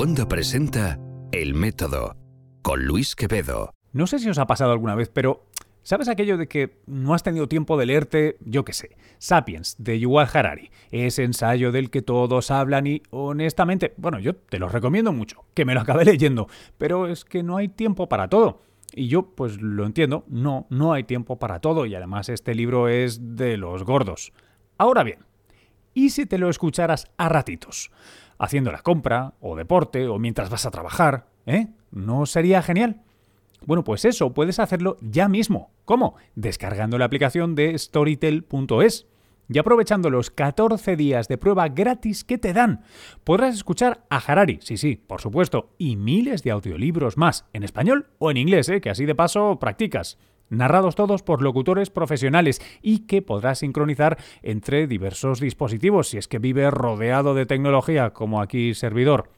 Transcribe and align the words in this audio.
Wanda 0.00 0.26
presenta 0.26 0.98
El 1.30 1.52
Método 1.52 2.16
con 2.62 2.86
Luis 2.86 3.14
Quevedo. 3.14 3.74
No 3.92 4.06
sé 4.06 4.18
si 4.18 4.30
os 4.30 4.38
ha 4.38 4.46
pasado 4.46 4.72
alguna 4.72 4.94
vez, 4.94 5.10
pero 5.10 5.44
¿sabes 5.82 6.08
aquello 6.08 6.38
de 6.38 6.48
que 6.48 6.80
no 6.86 7.12
has 7.12 7.22
tenido 7.22 7.48
tiempo 7.48 7.76
de 7.76 7.84
leerte, 7.84 8.38
yo 8.40 8.64
qué 8.64 8.72
sé, 8.72 8.96
Sapiens 9.18 9.76
de 9.78 10.00
Yuval 10.00 10.30
Harari, 10.32 10.70
ese 10.90 11.24
ensayo 11.24 11.70
del 11.70 11.90
que 11.90 12.00
todos 12.00 12.50
hablan 12.50 12.86
y 12.86 13.02
honestamente, 13.10 13.92
bueno, 13.98 14.18
yo 14.20 14.34
te 14.36 14.58
lo 14.58 14.70
recomiendo 14.70 15.12
mucho, 15.12 15.44
que 15.52 15.66
me 15.66 15.74
lo 15.74 15.82
acabé 15.82 16.04
leyendo, 16.06 16.48
pero 16.78 17.06
es 17.06 17.26
que 17.26 17.42
no 17.42 17.58
hay 17.58 17.68
tiempo 17.68 18.08
para 18.08 18.28
todo. 18.28 18.62
Y 18.94 19.08
yo, 19.08 19.34
pues 19.34 19.60
lo 19.60 19.84
entiendo, 19.84 20.24
no, 20.28 20.66
no 20.70 20.94
hay 20.94 21.04
tiempo 21.04 21.38
para 21.38 21.60
todo 21.60 21.84
y 21.84 21.94
además 21.94 22.30
este 22.30 22.54
libro 22.54 22.88
es 22.88 23.36
de 23.36 23.58
los 23.58 23.84
gordos. 23.84 24.32
Ahora 24.78 25.02
bien, 25.02 25.18
¿y 25.92 26.08
si 26.08 26.24
te 26.24 26.38
lo 26.38 26.48
escucharas 26.48 27.06
a 27.18 27.28
ratitos? 27.28 27.90
Haciendo 28.40 28.72
la 28.72 28.80
compra, 28.80 29.34
o 29.40 29.54
deporte, 29.54 30.08
o 30.08 30.18
mientras 30.18 30.48
vas 30.48 30.64
a 30.64 30.70
trabajar, 30.70 31.26
¿eh? 31.44 31.68
¿No 31.90 32.24
sería 32.24 32.62
genial? 32.62 33.02
Bueno, 33.66 33.84
pues 33.84 34.06
eso, 34.06 34.32
puedes 34.32 34.58
hacerlo 34.58 34.96
ya 35.02 35.28
mismo. 35.28 35.70
¿Cómo? 35.84 36.16
Descargando 36.34 36.96
la 36.96 37.04
aplicación 37.04 37.54
de 37.54 37.78
storytel.es 37.78 39.06
y 39.52 39.58
aprovechando 39.58 40.08
los 40.08 40.30
14 40.30 40.96
días 40.96 41.28
de 41.28 41.36
prueba 41.36 41.68
gratis 41.68 42.24
que 42.24 42.38
te 42.38 42.54
dan. 42.54 42.82
Podrás 43.24 43.54
escuchar 43.54 44.06
a 44.08 44.16
Harari, 44.16 44.58
sí, 44.62 44.78
sí, 44.78 44.96
por 44.96 45.20
supuesto, 45.20 45.74
y 45.76 45.96
miles 45.96 46.42
de 46.42 46.52
audiolibros 46.52 47.18
más, 47.18 47.46
en 47.52 47.64
español 47.64 48.06
o 48.18 48.30
en 48.30 48.38
inglés, 48.38 48.70
¿eh? 48.70 48.80
que 48.80 48.90
así 48.90 49.04
de 49.04 49.14
paso 49.14 49.58
practicas. 49.58 50.18
Narrados 50.50 50.96
todos 50.96 51.22
por 51.22 51.42
locutores 51.42 51.90
profesionales 51.90 52.60
y 52.82 53.06
que 53.06 53.22
podrás 53.22 53.60
sincronizar 53.60 54.18
entre 54.42 54.86
diversos 54.86 55.40
dispositivos 55.40 56.08
si 56.08 56.18
es 56.18 56.28
que 56.28 56.40
vive 56.40 56.70
rodeado 56.70 57.34
de 57.34 57.46
tecnología 57.46 58.10
como 58.10 58.42
aquí 58.42 58.74
servidor. 58.74 59.30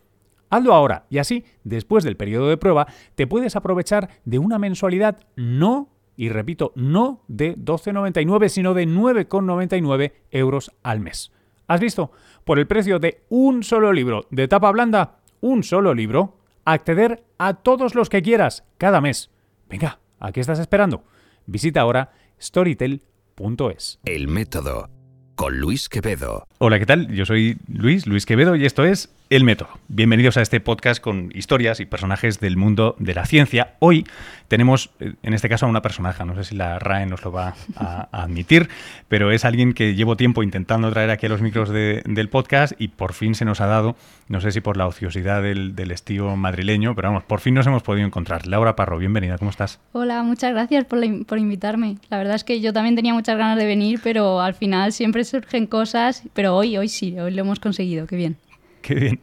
Hazlo 0.48 0.74
ahora 0.74 1.06
y 1.08 1.18
así, 1.18 1.44
después 1.64 2.02
del 2.02 2.16
periodo 2.16 2.48
de 2.48 2.56
prueba, 2.56 2.86
te 3.14 3.26
puedes 3.26 3.56
aprovechar 3.56 4.08
de 4.24 4.38
una 4.38 4.58
mensualidad 4.58 5.18
no 5.36 5.88
y 6.16 6.28
repito, 6.28 6.72
no 6.76 7.22
de 7.28 7.56
12,99, 7.56 8.48
sino 8.48 8.74
de 8.74 8.86
9,99 8.86 10.12
euros 10.30 10.72
al 10.82 11.00
mes. 11.00 11.32
¿Has 11.66 11.80
visto? 11.80 12.10
Por 12.44 12.58
el 12.58 12.66
precio 12.66 12.98
de 12.98 13.22
un 13.28 13.62
solo 13.62 13.92
libro 13.92 14.26
de 14.30 14.48
tapa 14.48 14.70
blanda, 14.72 15.20
un 15.40 15.62
solo 15.62 15.94
libro, 15.94 16.36
acceder 16.64 17.24
a 17.38 17.54
todos 17.54 17.94
los 17.94 18.08
que 18.08 18.22
quieras 18.22 18.64
cada 18.78 19.00
mes. 19.00 19.30
Venga, 19.68 20.00
¿a 20.22 20.32
qué 20.32 20.40
estás 20.40 20.60
esperando? 20.60 21.04
Visita 21.46 21.80
ahora 21.80 22.12
storytel.es. 22.40 23.98
El 24.04 24.28
método 24.28 24.88
con 25.34 25.58
Luis 25.58 25.88
Quevedo. 25.88 26.46
Hola, 26.58 26.78
¿qué 26.78 26.86
tal? 26.86 27.08
Yo 27.12 27.26
soy 27.26 27.58
Luis, 27.66 28.06
Luis 28.06 28.24
Quevedo, 28.24 28.54
y 28.54 28.64
esto 28.64 28.84
es 28.84 29.12
El 29.32 29.44
Método. 29.44 29.70
Bienvenidos 29.88 30.36
a 30.36 30.42
este 30.42 30.60
podcast 30.60 31.00
con 31.00 31.30
historias 31.34 31.80
y 31.80 31.86
personajes 31.86 32.38
del 32.38 32.58
mundo 32.58 32.96
de 32.98 33.14
la 33.14 33.24
ciencia. 33.24 33.76
Hoy 33.78 34.04
tenemos, 34.46 34.90
eh, 35.00 35.14
en 35.22 35.32
este 35.32 35.48
caso, 35.48 35.64
a 35.64 35.70
una 35.70 35.80
personaje, 35.80 36.22
no 36.26 36.34
sé 36.34 36.44
si 36.44 36.54
la 36.54 36.78
RAE 36.78 37.06
nos 37.06 37.24
lo 37.24 37.32
va 37.32 37.54
a, 37.74 38.10
admitir, 38.12 38.68
pero 39.08 39.32
es 39.32 39.46
alguien 39.46 39.72
que 39.72 39.94
llevo 39.94 40.18
tiempo 40.18 40.42
intentando 40.42 40.90
traer 40.90 41.08
aquí 41.08 41.24
a 41.24 41.28
los 41.30 41.40
micros 41.40 41.70
del 41.70 42.28
podcast 42.28 42.74
y 42.78 42.88
por 42.88 43.14
fin 43.14 43.34
se 43.34 43.46
nos 43.46 43.62
ha 43.62 43.66
dado, 43.66 43.96
no 44.28 44.42
sé 44.42 44.52
si 44.52 44.60
por 44.60 44.76
la 44.76 44.86
ociosidad 44.86 45.42
del, 45.42 45.74
del 45.74 45.92
estío 45.92 46.36
madrileño, 46.36 46.94
pero 46.94 47.08
vamos, 47.08 47.24
por 47.24 47.40
fin 47.40 47.54
nos 47.54 47.66
hemos 47.66 47.82
podido 47.82 48.06
encontrar. 48.06 48.46
Laura 48.46 48.76
Parro, 48.76 48.98
bienvenida, 48.98 49.38
¿cómo 49.38 49.50
estás? 49.50 49.80
Hola, 49.92 50.22
muchas 50.24 50.52
gracias 50.52 50.84
por, 50.84 51.00
por 51.24 51.38
invitarme. 51.38 51.96
La 52.10 52.18
verdad 52.18 52.34
es 52.34 52.44
que 52.44 52.60
yo 52.60 52.74
también 52.74 52.96
tenía 52.96 53.14
muchas 53.14 53.38
ganas 53.38 53.56
de 53.56 53.64
venir, 53.64 53.98
pero 54.04 54.42
al 54.42 54.52
final 54.52 54.92
siempre 54.92 55.24
surgen 55.24 55.66
cosas, 55.66 56.22
pero 56.34 56.54
hoy, 56.54 56.76
hoy 56.76 56.88
sí, 56.88 57.18
hoy 57.18 57.30
lo 57.30 57.40
hemos 57.40 57.60
conseguido, 57.60 58.06
qué 58.06 58.16
bien. 58.16 58.36
Qué 58.86 58.94
bien. 58.94 59.20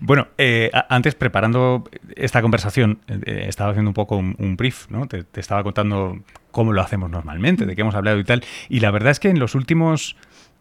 Bueno, 0.00 0.28
eh, 0.38 0.70
antes 0.88 1.14
preparando 1.14 1.84
esta 2.14 2.40
conversación, 2.42 3.00
eh, 3.08 3.44
estaba 3.48 3.70
haciendo 3.70 3.90
un 3.90 3.94
poco 3.94 4.16
un, 4.16 4.56
brief, 4.56 4.88
¿no? 4.88 5.06
Te, 5.06 5.26
estaba 5.34 5.62
contando 5.62 6.20
cómo 6.50 6.72
lo 6.72 6.80
hacemos 6.80 7.10
normalmente, 7.10 7.66
de 7.66 7.74
qué 7.74 7.82
hemos 7.82 7.94
hablado 7.94 8.18
y 8.18 8.24
tal. 8.24 8.44
Y 8.68 8.80
la 8.80 8.90
verdad 8.90 9.10
es 9.10 9.20
que 9.20 9.28
en 9.28 9.38
los 9.40 9.54
últimos 9.54 10.16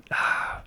ah, 0.09 0.63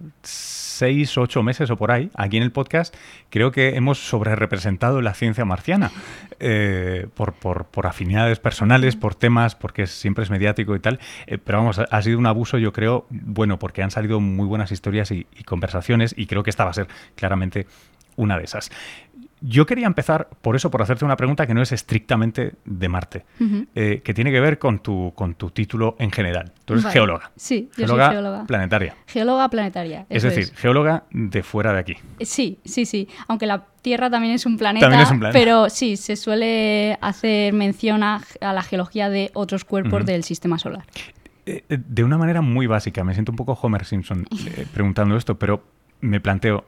seis, 0.82 1.16
ocho 1.16 1.44
meses 1.44 1.70
o 1.70 1.76
por 1.76 1.92
ahí, 1.92 2.10
aquí 2.16 2.38
en 2.38 2.42
el 2.42 2.50
podcast, 2.50 2.92
creo 3.30 3.52
que 3.52 3.76
hemos 3.76 3.98
sobre-representado 3.98 5.00
la 5.00 5.14
ciencia 5.14 5.44
marciana 5.44 5.92
eh, 6.40 7.06
por, 7.14 7.34
por, 7.34 7.86
afinidades 7.86 8.40
personales, 8.40 8.96
por 8.96 9.14
temas, 9.14 9.54
porque 9.54 9.86
siempre 9.86 10.24
es 10.24 10.30
mediático 10.30 10.74
y 10.74 10.80
tal. 10.80 10.98
Eh, 11.28 11.38
pero 11.38 11.58
vamos, 11.58 11.78
ha 11.78 12.02
sido 12.02 12.18
un 12.18 12.26
abuso, 12.26 12.58
yo 12.58 12.72
creo, 12.72 13.06
bueno, 13.10 13.60
porque 13.60 13.84
han 13.84 13.92
salido 13.92 14.18
muy 14.18 14.48
buenas 14.48 14.72
historias 14.72 15.12
y, 15.12 15.28
y 15.38 15.44
conversaciones 15.44 16.14
y 16.16 16.26
creo 16.26 16.42
que 16.42 16.50
esta 16.50 16.64
va 16.64 16.70
a 16.70 16.74
ser 16.74 16.88
claramente 17.14 17.68
una 18.16 18.36
de 18.38 18.44
esas. 18.44 18.72
Yo 19.42 19.66
quería 19.66 19.86
empezar 19.86 20.28
por 20.40 20.56
eso, 20.56 20.70
por 20.70 20.82
hacerte 20.82 21.04
una 21.04 21.16
pregunta 21.16 21.46
que 21.46 21.54
no 21.54 21.62
es 21.62 21.72
estrictamente 21.72 22.54
de 22.64 22.88
Marte, 22.88 23.24
eh, 23.74 24.00
que 24.04 24.14
tiene 24.14 24.30
que 24.30 24.40
ver 24.40 24.58
con 24.58 24.78
tu, 24.78 25.12
con 25.14 25.34
tu 25.34 25.50
título 25.50 25.96
en 25.98 26.10
general. 26.12 26.52
Tú 26.64 26.74
eres 26.74 26.86
geóloga. 26.86 27.32
Sí, 27.36 27.68
yo 27.76 27.88
soy 27.88 28.00
geóloga. 28.00 28.46
Planetaria. 28.46 28.96
Geóloga 29.06 29.48
planetaria. 29.48 30.06
Es 30.08 30.22
decir, 30.22 30.54
geóloga 30.54 31.04
de 31.10 31.42
fuera 31.42 31.72
de 31.72 31.80
aquí. 31.80 31.96
Eh, 32.18 32.24
sí, 32.24 32.58
sí, 32.64 32.86
sí. 32.86 33.08
Aunque 33.28 33.46
la 33.46 33.64
Tierra 33.82 34.08
también 34.08 34.34
es 34.34 34.46
un 34.46 34.56
planeta. 34.56 34.86
También 34.86 35.02
es 35.02 35.10
un 35.10 35.18
planeta. 35.18 35.38
Pero 35.38 35.68
sí, 35.68 35.96
se 35.96 36.14
suele 36.14 36.96
hacer 37.00 37.52
mención 37.52 38.04
a, 38.04 38.22
la 38.40 38.62
geología 38.62 39.10
de 39.10 39.32
otros 39.34 39.64
cuerpos 39.64 40.06
del 40.06 40.22
sistema 40.22 40.56
solar. 40.58 40.84
Eh, 41.46 41.64
de 41.68 42.04
una 42.04 42.16
manera 42.16 42.40
muy 42.42 42.68
básica, 42.68 43.02
me 43.02 43.12
siento 43.14 43.32
un 43.32 43.36
poco 43.36 43.58
Homer 43.60 43.84
Simpson 43.84 44.24
preguntando 44.72 45.16
esto, 45.16 45.36
pero 45.36 45.64
me 46.00 46.20
planteo, 46.20 46.64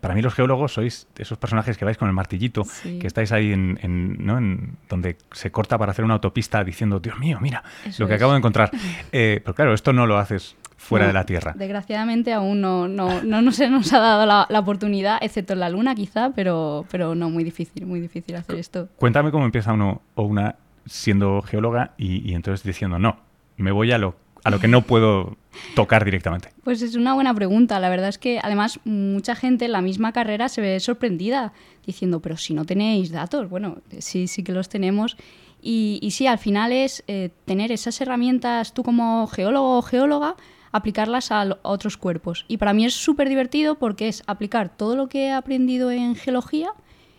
para 0.00 0.14
mí 0.14 0.22
los 0.22 0.34
geólogos 0.34 0.72
sois 0.72 1.08
esos 1.16 1.38
personajes 1.38 1.76
que 1.76 1.84
vais 1.84 1.96
con 1.96 2.08
el 2.08 2.14
martillito, 2.14 2.64
que 2.82 3.06
estáis 3.06 3.32
ahí 3.32 3.52
en, 3.52 4.76
donde 4.88 5.16
se 5.32 5.50
corta 5.50 5.78
para 5.78 5.92
hacer 5.92 6.04
una 6.04 6.14
autopista 6.14 6.62
diciendo, 6.64 7.00
Dios 7.00 7.18
mío, 7.18 7.38
mira, 7.40 7.62
lo 7.98 8.06
que 8.06 8.14
acabo 8.14 8.32
de 8.32 8.38
encontrar. 8.38 8.70
Eh, 9.12 9.40
pero 9.42 9.54
claro, 9.54 9.74
esto 9.74 9.92
no 9.92 10.06
lo 10.06 10.18
haces 10.18 10.56
fuera 10.76 11.06
de 11.06 11.12
la 11.12 11.24
Tierra. 11.24 11.54
Desgraciadamente 11.56 12.32
aún 12.32 12.60
no, 12.60 12.88
no, 12.88 13.22
no, 13.22 13.52
se 13.52 13.68
nos 13.68 13.92
ha 13.92 13.98
dado 13.98 14.26
la, 14.26 14.58
oportunidad, 14.58 15.18
excepto 15.20 15.52
en 15.54 15.60
la 15.60 15.68
Luna 15.68 15.94
quizá, 15.94 16.30
pero, 16.34 16.84
pero 16.90 17.14
no, 17.14 17.30
muy 17.30 17.44
difícil, 17.44 17.86
muy 17.86 18.00
difícil 18.00 18.36
hacer 18.36 18.56
esto. 18.56 18.88
Cuéntame 18.96 19.30
cómo 19.30 19.44
empieza 19.44 19.72
uno 19.72 20.02
o 20.14 20.22
una 20.22 20.56
siendo 20.86 21.42
geóloga 21.42 21.92
y, 21.96 22.28
y 22.28 22.34
entonces 22.34 22.64
diciendo, 22.64 22.98
no, 22.98 23.18
me 23.56 23.72
voy 23.72 23.92
a 23.92 23.98
lo 23.98 24.16
a 24.48 24.50
lo 24.50 24.60
que 24.60 24.68
no 24.68 24.80
puedo 24.80 25.36
tocar 25.74 26.06
directamente? 26.06 26.48
Pues 26.64 26.80
es 26.80 26.96
una 26.96 27.12
buena 27.12 27.34
pregunta. 27.34 27.78
La 27.80 27.90
verdad 27.90 28.08
es 28.08 28.16
que 28.16 28.40
además 28.42 28.80
mucha 28.84 29.34
gente 29.34 29.66
en 29.66 29.72
la 29.72 29.82
misma 29.82 30.12
carrera 30.12 30.48
se 30.48 30.62
ve 30.62 30.80
sorprendida 30.80 31.52
diciendo, 31.84 32.20
pero 32.20 32.38
si 32.38 32.54
no 32.54 32.64
tenéis 32.64 33.12
datos, 33.12 33.50
bueno, 33.50 33.82
sí, 33.98 34.26
sí 34.26 34.42
que 34.42 34.52
los 34.52 34.70
tenemos. 34.70 35.18
Y, 35.60 35.98
y 36.00 36.12
sí, 36.12 36.26
al 36.26 36.38
final 36.38 36.72
es 36.72 37.04
eh, 37.08 37.28
tener 37.44 37.72
esas 37.72 38.00
herramientas 38.00 38.72
tú 38.72 38.82
como 38.82 39.26
geólogo 39.26 39.78
o 39.78 39.82
geóloga, 39.82 40.36
aplicarlas 40.72 41.30
a, 41.30 41.58
otros 41.60 41.98
cuerpos. 41.98 42.46
Y 42.48 42.56
para 42.56 42.72
mí 42.72 42.86
es 42.86 42.94
súper 42.94 43.28
divertido 43.28 43.74
porque 43.74 44.08
es 44.08 44.22
aplicar 44.26 44.74
todo 44.74 44.96
lo 44.96 45.10
que 45.10 45.26
he 45.26 45.32
aprendido 45.32 45.90
en 45.90 46.14
geología 46.14 46.70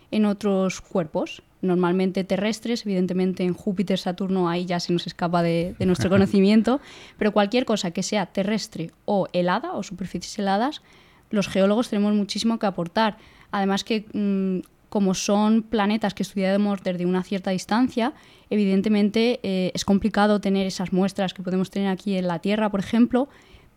en 0.10 0.26
otros 0.26 0.82
cuerpos 0.82 1.44
normalmente 1.62 2.24
terrestres, 2.24 2.86
evidentemente 2.86 3.44
en 3.44 3.54
Júpiter, 3.54 3.98
Saturno 3.98 4.50
ahí 4.50 4.66
ya 4.66 4.80
se 4.80 4.94
nos 4.94 5.08
escapa 5.08 5.44
de, 5.44 5.76
nuestro 5.80 6.10
conocimiento, 6.16 6.80
pero 7.18 7.32
cualquier 7.32 7.66
cosa 7.66 7.92
que 7.92 8.04
sea 8.04 8.28
terrestre 8.28 8.92
o 9.06 9.28
helada 9.34 9.74
o 9.74 9.84
superficies 9.84 10.40
heladas, 10.40 10.82
los 11.30 11.48
geólogos 11.48 11.90
tenemos 11.90 12.14
muchísimo 12.14 12.60
que 12.60 12.66
aportar. 12.66 13.18
Además 13.52 13.84
que 13.84 14.06
mm, 14.14 14.68
como 14.90 15.14
son 15.14 15.62
planetas 15.64 16.14
que 16.14 16.24
estudiamos 16.24 16.82
desde 16.84 17.06
una 17.06 17.24
cierta 17.24 17.52
distancia, 17.52 18.14
evidentemente 18.50 19.40
eh, 19.44 19.72
es 19.74 19.86
complicado 19.86 20.42
tener 20.42 20.66
esas 20.66 20.92
muestras 20.92 21.34
que 21.34 21.44
podemos 21.44 21.70
tener 21.70 21.90
aquí 21.90 22.16
en 22.16 22.28
la 22.28 22.40
Tierra, 22.40 22.70
por 22.70 22.80
ejemplo, 22.80 23.30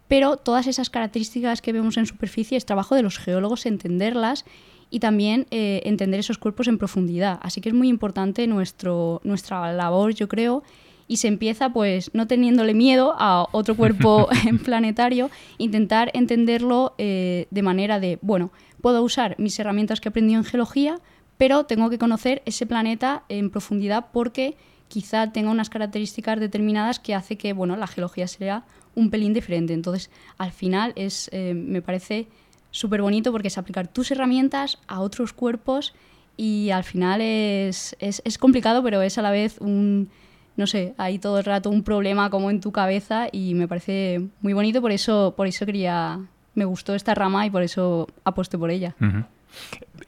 pero 0.09 0.37
todas 0.37 0.67
esas 0.67 0.91
características 0.91 1.63
que 1.63 1.73
vemos 1.73 1.97
en 1.97 2.07
superficie 2.07 2.57
es 2.57 2.67
trabajo 2.67 2.95
de 2.95 3.03
los 3.03 3.19
geólogos 3.19 3.67
entenderlas 3.67 4.45
y 4.93 5.01
también 5.01 5.47
eh, 5.51 5.81
entender 5.87 6.21
esos 6.21 6.37
cuerpos 6.37 6.69
en 6.69 6.77
profundidad. 6.77 7.41
Así 7.43 7.63
que 7.63 7.71
es 7.71 7.75
muy 7.75 7.89
importante 7.89 8.47
nuestro, 8.47 9.23
nuestra 9.25 9.73
labor, 9.73 10.15
yo 10.15 10.29
creo, 10.29 10.63
y 11.09 11.17
se 11.17 11.29
empieza 11.29 11.73
pues 11.73 12.11
no 12.13 12.27
teniéndole 12.27 12.75
miedo 12.75 13.15
a 13.19 13.49
otro 13.53 13.75
cuerpo 13.75 14.29
planetario, 14.65 15.31
intentar 15.57 16.11
entenderlo 16.13 16.95
eh, 16.99 17.47
de 17.51 17.63
manera 17.63 18.01
de, 18.01 18.19
bueno, 18.21 18.53
puedo 18.83 19.03
usar 19.03 19.35
mis 19.39 19.59
herramientas 19.59 19.99
que 19.99 20.09
he 20.09 20.11
aprendido 20.11 20.39
en 20.39 20.45
geología, 20.45 21.01
pero 21.39 21.65
tengo 21.65 21.89
que 21.89 21.97
conocer 21.97 22.43
ese 22.45 22.67
planeta 22.67 23.25
en 23.31 23.49
profundidad 23.49 24.09
porque 24.13 24.59
quizá 24.89 25.33
tenga 25.33 25.51
unas 25.51 25.71
características 25.71 26.39
determinadas 26.39 27.01
que 27.01 27.15
hace 27.15 27.39
que, 27.39 27.55
bueno, 27.55 27.77
la 27.77 27.87
geología 27.87 28.29
sea 28.29 28.67
un 28.95 29.09
pelín 29.09 29.33
diferente. 29.33 29.73
Entonces, 29.73 30.11
al 30.37 30.53
final 30.53 30.93
es, 30.97 31.31
eh, 31.33 31.55
me 31.55 31.81
parece 31.81 32.29
súper 32.73 33.03
bonito 33.03 33.31
porque 33.31 33.49
es 33.49 33.59
aplicar 33.59 33.87
tus 33.87 34.11
herramientas 34.11 34.79
a 34.89 35.01
otros 35.01 35.33
cuerpos 35.33 35.95
y 36.37 36.71
al 36.71 36.83
final 36.83 37.21
es, 37.21 37.95
es, 38.01 38.39
complicado, 38.39 38.83
pero 38.83 39.03
es 39.03 39.19
a 39.19 39.23
la 39.23 39.31
vez 39.31 39.59
un, 39.61 40.11
no 40.57 40.67
sé, 40.67 40.95
hay 40.99 41.19
todo 41.19 41.39
el 41.39 41.45
rato 41.45 41.71
un 41.71 41.85
problema 41.85 42.31
como 42.31 42.51
en 42.51 42.61
tu 42.61 42.73
cabeza 42.73 43.29
y 43.31 43.55
me 43.55 43.69
parece 43.69 44.27
muy 44.41 44.55
bonito, 44.55 44.81
por 44.81 44.91
eso, 44.91 45.35
por 45.37 45.47
eso 45.47 45.65
quería, 45.67 46.19
me 46.55 46.65
gustó 46.65 46.95
esta 46.95 47.15
rama 47.15 47.47
y 47.47 47.51
por 47.51 47.63
eso 47.63 48.09
aposté 48.25 48.59
por 48.59 48.71
ella. 48.71 48.97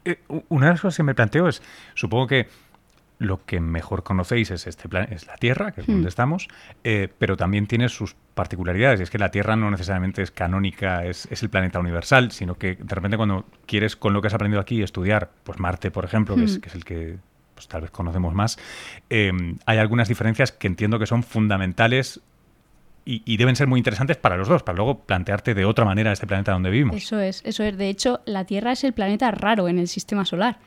Eh, 0.04 0.18
una 0.48 0.66
de 0.66 0.72
las 0.72 0.80
cosas 0.80 0.96
que 0.96 1.02
me 1.02 1.14
planteo 1.14 1.46
es, 1.46 1.62
supongo 1.94 2.26
que 2.26 2.48
lo 3.18 3.44
que 3.44 3.60
mejor 3.60 4.02
conocéis 4.02 4.50
es 4.50 4.66
este 4.66 4.88
plan, 4.88 5.08
es 5.10 5.26
la 5.26 5.36
Tierra, 5.36 5.72
que 5.72 5.82
es 5.82 5.86
donde 5.86 6.04
hmm. 6.04 6.08
estamos, 6.08 6.48
eh, 6.82 7.08
pero 7.18 7.36
también 7.36 7.66
tiene 7.66 7.88
sus 7.88 8.14
particularidades. 8.34 9.00
Y 9.00 9.02
es 9.04 9.10
que 9.10 9.18
la 9.18 9.30
Tierra 9.30 9.56
no 9.56 9.70
necesariamente 9.70 10.22
es 10.22 10.30
canónica, 10.30 11.04
es, 11.04 11.28
el 11.30 11.48
planeta 11.48 11.78
universal, 11.78 12.32
sino 12.32 12.56
que 12.56 12.76
de 12.76 12.94
repente 12.94 13.16
cuando 13.16 13.46
quieres 13.66 13.96
con 13.96 14.12
lo 14.12 14.20
que 14.20 14.28
has 14.28 14.34
aprendido 14.34 14.60
aquí 14.60 14.82
estudiar, 14.82 15.30
pues 15.44 15.58
Marte, 15.58 15.90
por 15.90 16.04
ejemplo, 16.04 16.34
que, 16.34 16.44
es, 16.44 16.58
hmm. 16.58 16.76
el 16.76 16.84
que 16.84 17.16
pues, 17.54 17.68
tal 17.68 17.82
vez 17.82 17.90
conocemos 17.90 18.34
más, 18.34 18.58
eh, 19.10 19.32
hay 19.66 19.78
algunas 19.78 20.08
diferencias 20.08 20.52
que 20.52 20.66
entiendo 20.66 20.98
que 20.98 21.06
son 21.06 21.22
fundamentales 21.22 22.20
y, 23.06 23.36
deben 23.36 23.54
ser 23.54 23.66
muy 23.66 23.78
interesantes 23.78 24.16
para 24.16 24.38
los 24.38 24.48
dos, 24.48 24.62
para 24.62 24.76
luego 24.76 25.00
plantearte 25.00 25.52
de 25.52 25.66
otra 25.66 25.84
manera 25.84 26.10
este 26.10 26.26
planeta 26.26 26.52
donde 26.52 26.70
vivimos. 26.70 26.96
Eso 26.96 27.20
es, 27.20 27.42
eso 27.44 27.62
es. 27.62 27.76
De 27.76 27.90
hecho, 27.90 28.20
la 28.24 28.46
Tierra 28.46 28.72
es 28.72 28.82
el 28.82 28.94
planeta 28.94 29.30
raro 29.30 29.68
en 29.68 29.78
el 29.78 29.88
sistema 29.88 30.24
solar 30.24 30.58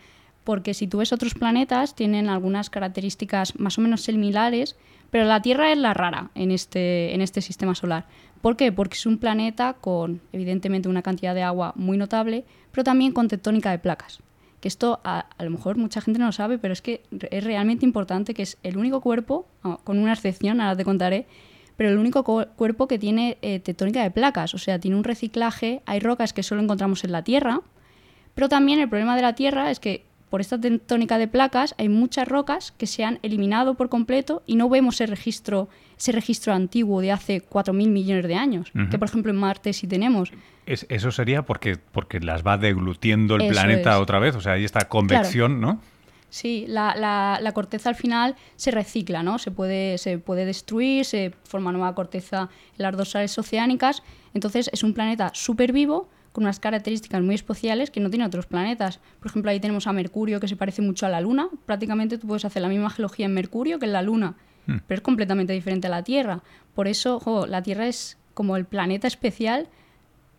porque 0.48 0.74
si 0.74 0.88
tú 0.88 1.00
ves 1.00 1.12
otros 1.12 1.34
planetas, 1.34 1.94
tienen 1.94 2.30
algunas 2.30 2.70
características 2.70 3.60
más 3.60 3.78
o 3.78 3.82
menos 3.82 4.04
similares, 4.04 4.78
pero 5.12 5.26
la 5.26 5.42
Tierra 5.42 5.74
es 5.74 5.78
la 5.78 5.94
rara 5.94 6.32
en 6.36 6.52
este, 6.52 7.14
en 7.14 7.20
este 7.20 7.42
sistema 7.42 7.76
solar. 7.76 8.06
¿Por 8.42 8.56
qué? 8.56 8.72
Porque 8.72 8.96
es 8.96 9.06
un 9.06 9.18
planeta 9.18 9.74
con, 9.74 10.22
evidentemente, 10.32 10.88
una 10.88 11.02
cantidad 11.02 11.36
de 11.36 11.44
agua 11.44 11.74
muy 11.76 11.98
notable, 11.98 12.46
pero 12.72 12.86
también 12.86 13.12
con 13.12 13.28
tectónica 13.28 13.72
de 13.72 13.80
placas. 13.80 14.20
Que 14.62 14.70
esto 14.70 15.02
a, 15.04 15.26
lo 15.38 15.50
mejor 15.50 15.76
mucha 15.76 16.00
gente 16.00 16.18
no 16.18 16.28
lo 16.28 16.32
sabe, 16.32 16.58
pero 16.58 16.72
es 16.72 16.82
que 16.82 17.04
es 17.30 17.44
realmente 17.44 17.86
importante 17.86 18.34
que 18.34 18.44
es 18.44 18.58
el 18.64 18.78
único 18.78 19.02
cuerpo, 19.02 19.50
ah, 19.66 19.80
con 19.84 20.00
una 20.00 20.14
excepción, 20.14 20.62
ahora 20.62 20.78
te 20.78 20.86
contaré, 20.86 21.28
pero 21.76 21.90
el 21.90 21.98
único 21.98 22.24
cuerpo 22.24 22.88
que 22.88 22.98
tiene 22.98 23.38
eh, 23.42 23.60
tectónica 23.60 24.02
de 24.02 24.12
placas, 24.12 24.54
o 24.54 24.60
sea, 24.60 24.80
tiene 24.80 24.96
un 24.96 25.04
reciclaje, 25.04 25.82
hay 25.86 26.00
rocas 26.00 26.32
que 26.32 26.42
solo 26.42 26.62
encontramos 26.62 27.04
en 27.04 27.12
la 27.12 27.26
Tierra, 27.26 27.60
pero 28.34 28.48
también 28.48 28.80
el 28.80 28.88
problema 28.88 29.18
de 29.18 29.24
la 29.24 29.36
Tierra 29.36 29.72
es 29.72 29.82
que 29.82 30.07
por 30.30 30.42
esta 30.42 30.60
tectónica 30.60 31.18
de 31.18 31.28
placas 31.28 31.74
hay 31.78 31.90
muchas 31.90 32.28
rocas 32.28 32.74
que 32.78 32.88
se 32.88 33.04
han 33.04 33.20
eliminado 33.24 33.76
por 33.76 33.90
completo 33.90 34.44
y 34.46 34.56
no 34.56 34.70
vemos 34.70 34.96
ese 34.96 35.08
registro, 35.08 35.70
ese 35.98 36.12
registro 36.12 36.54
antiguo 36.54 37.02
de 37.02 37.12
hace 37.12 37.42
4.000 37.48 37.90
millones 37.90 38.28
de 38.28 38.36
años, 38.36 38.72
que 38.92 39.00
por 39.00 39.08
ejemplo 39.08 39.32
en 39.32 39.38
Marte 39.38 39.74
sí 39.74 39.88
tenemos. 39.88 40.32
eso 40.66 41.12
sería 41.12 41.44
porque, 41.44 41.78
porque 41.92 42.20
las 42.20 42.46
va 42.46 42.58
deglutiendo 42.58 43.36
el 43.36 43.48
planeta 43.48 44.00
otra 44.00 44.20
vez, 44.20 44.36
o 44.36 44.42
sea, 44.42 44.54
hay 44.54 44.66
esta 44.66 44.88
convección, 44.88 45.62
¿no? 45.62 45.80
Sí, 46.30 46.66
la, 46.68 46.94
la, 47.42 47.52
corteza 47.54 47.90
al 47.90 47.96
final 47.96 48.36
se 48.58 48.72
recicla, 48.72 49.24
¿no? 49.24 49.40
Se 49.40 49.50
puede, 49.50 49.98
se 49.98 50.18
puede 50.18 50.46
destruir, 50.46 51.06
se 51.06 51.34
forma 51.46 51.72
nueva 51.72 51.96
corteza 51.96 52.50
en 52.78 52.84
las 52.84 52.98
dorsales 52.98 53.38
oceánicas. 53.38 54.04
Entonces 54.34 54.70
es 54.74 54.84
un 54.84 54.94
planeta 54.94 55.32
súper 55.34 55.72
vivo, 55.72 56.10
con 56.38 56.44
unas 56.44 56.60
características 56.60 57.20
muy 57.24 57.34
especiales 57.34 57.90
que 57.90 58.00
no 58.00 58.12
tienen 58.12 58.28
otros 58.28 58.46
planetas. 58.46 59.00
Por 59.18 59.32
ejemplo, 59.32 59.50
ahí 59.50 59.60
tenemos 59.60 59.88
a 59.88 59.92
Mercurio, 59.92 60.40
que 60.40 60.48
se 60.48 60.56
parece 60.56 60.84
mucho 60.84 61.08
a 61.08 61.10
la 61.10 61.20
Luna. 61.20 61.50
Prácticamente 61.66 62.20
tú 62.20 62.28
puedes 62.28 62.46
hacer 62.46 62.62
la 62.62 62.70
misma 62.70 62.92
geología 62.92 63.26
en 63.26 63.34
Mercurio 63.34 63.80
que 63.80 63.88
en 63.88 63.94
la 63.94 64.04
Luna, 64.04 64.36
hmm. 64.68 64.76
pero 64.86 65.00
es 65.00 65.02
completamente 65.02 65.54
diferente 65.54 65.88
a 65.88 65.90
la 65.90 66.04
Tierra. 66.04 66.44
Por 66.76 66.88
eso, 66.88 67.48
la 67.50 67.64
Tierra 67.64 67.88
es 67.88 68.20
como 68.36 68.56
el 68.56 68.66
planeta 68.66 69.08
especial, 69.08 69.68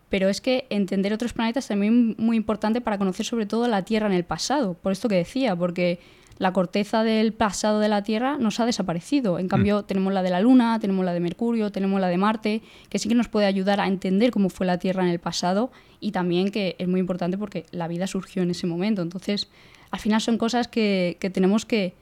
pero 0.07 0.29
es 0.29 0.39
que 0.39 0.67
entender 0.69 1.11
otros 1.11 1.33
planetas 1.33 1.67
también 1.67 2.15
es 2.17 2.23
muy 2.23 2.37
importante 2.37 2.79
para 2.79 2.97
conocer 2.97 3.25
sobre 3.25 3.45
todo 3.45 3.67
la 3.67 3.83
Tierra 3.83 4.07
en 4.07 4.13
el 4.13 4.23
pasado. 4.23 4.75
Por 4.75 4.93
esto 4.93 5.09
que 5.09 5.15
decía, 5.15 5.53
porque 5.53 5.99
la 6.39 6.53
corteza 6.53 7.03
del 7.03 7.33
pasado 7.33 7.79
de 7.79 7.89
la 7.89 8.01
Tierra 8.01 8.37
nos 8.37 8.59
ha 8.59 8.65
desaparecido. 8.65 9.39
En 9.39 9.49
cambio, 9.49 9.81
mm. 9.81 9.83
tenemos 9.83 10.13
la 10.13 10.23
de 10.23 10.29
la 10.29 10.39
Luna, 10.39 10.79
tenemos 10.79 11.05
la 11.05 11.13
de 11.13 11.19
Mercurio, 11.19 11.71
tenemos 11.71 11.99
la 11.99 12.07
de 12.07 12.17
Marte, 12.17 12.61
que 12.87 12.97
sí 12.97 13.09
que 13.09 13.15
nos 13.15 13.27
puede 13.27 13.45
ayudar 13.45 13.81
a 13.81 13.87
entender 13.87 14.31
cómo 14.31 14.49
fue 14.49 14.65
la 14.65 14.79
Tierra 14.79 15.03
en 15.03 15.09
el 15.09 15.19
pasado 15.19 15.69
y 15.99 16.11
también 16.11 16.49
que 16.49 16.77
es 16.79 16.87
muy 16.87 17.01
importante 17.01 17.37
porque 17.37 17.65
la 17.71 17.89
vida 17.89 18.07
surgió 18.07 18.41
en 18.41 18.51
ese 18.51 18.67
momento. 18.67 19.01
Entonces, 19.01 19.49
al 19.91 19.99
final 19.99 20.21
son 20.21 20.37
cosas 20.37 20.69
que, 20.69 21.17
tenemos 21.33 21.65
que, 21.65 21.93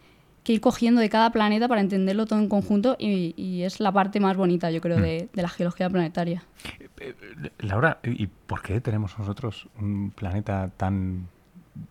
ir 0.46 0.62
cogiendo 0.62 1.02
de 1.02 1.10
cada 1.10 1.32
planeta 1.32 1.68
para 1.68 1.82
entenderlo 1.82 2.26
todo 2.26 2.40
en 2.40 2.48
conjunto 2.48 2.96
y, 3.00 3.64
es 3.64 3.80
la 3.80 3.92
parte 3.92 4.20
más 4.20 4.38
bonita, 4.38 4.70
yo 4.70 4.82
creo, 4.82 5.00
mm. 5.00 5.02
de, 5.02 5.30
de, 5.34 5.42
la 5.42 5.50
geología 5.50 5.90
planetaria. 5.90 6.44
Eh, 6.80 6.88
eh, 7.00 7.50
Laura, 7.60 8.00
¿y 8.04 8.28
por 8.28 8.62
qué 8.62 8.80
tenemos 8.82 9.18
nosotros 9.18 9.68
un 9.80 10.12
planeta 10.12 10.70
tan 10.78 11.28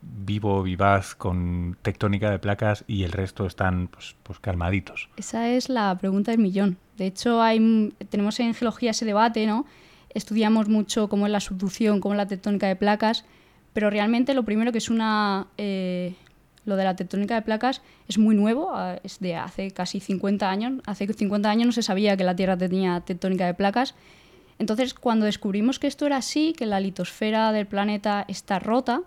vivo, 0.02 0.62
vivaz, 0.62 1.14
con 1.14 1.76
tectónica 1.82 2.30
de 2.30 2.38
placas 2.38 2.84
y 2.86 3.04
el 3.04 3.12
resto 3.12 3.46
están 3.46 3.88
pues, 3.88 4.16
pues, 4.22 4.38
calmaditos? 4.40 5.08
Esa 5.16 5.48
es 5.48 5.68
la 5.68 5.96
pregunta 5.98 6.32
del 6.32 6.40
millón. 6.40 6.78
De 6.96 7.06
hecho, 7.06 7.42
hay, 7.42 7.94
tenemos 8.08 8.38
en 8.40 8.54
geología 8.54 8.90
ese 8.90 9.04
debate, 9.04 9.46
¿no? 9.46 9.66
Estudiamos 10.10 10.68
mucho 10.68 11.08
cómo 11.08 11.26
es 11.26 11.32
la 11.32 11.40
subducción, 11.40 12.00
cómo 12.00 12.14
es 12.14 12.18
la 12.18 12.26
tectónica 12.26 12.66
de 12.66 12.76
placas, 12.76 13.24
pero 13.72 13.90
realmente 13.90 14.34
lo 14.34 14.44
primero 14.44 14.72
que 14.72 14.78
es 14.78 14.90
una... 14.90 15.46
Eh, 15.58 16.14
lo 16.64 16.74
de 16.74 16.82
la 16.82 16.96
tectónica 16.96 17.36
de 17.36 17.42
placas 17.42 17.80
es 18.08 18.18
muy 18.18 18.34
nuevo, 18.34 18.72
es 19.04 19.20
de 19.20 19.36
hace 19.36 19.70
casi 19.70 20.00
50 20.00 20.50
años. 20.50 20.82
Hace 20.84 21.06
50 21.06 21.48
años 21.48 21.66
no 21.66 21.72
se 21.72 21.82
sabía 21.82 22.16
que 22.16 22.24
la 22.24 22.34
Tierra 22.34 22.58
tenía 22.58 23.00
tectónica 23.02 23.46
de 23.46 23.54
placas. 23.54 23.94
Entonces, 24.58 24.92
cuando 24.92 25.26
descubrimos 25.26 25.78
que 25.78 25.86
esto 25.86 26.06
era 26.06 26.16
así, 26.16 26.54
que 26.54 26.66
la 26.66 26.80
litosfera 26.80 27.52
del 27.52 27.66
planeta 27.66 28.24
está 28.26 28.58
rota, 28.58 29.02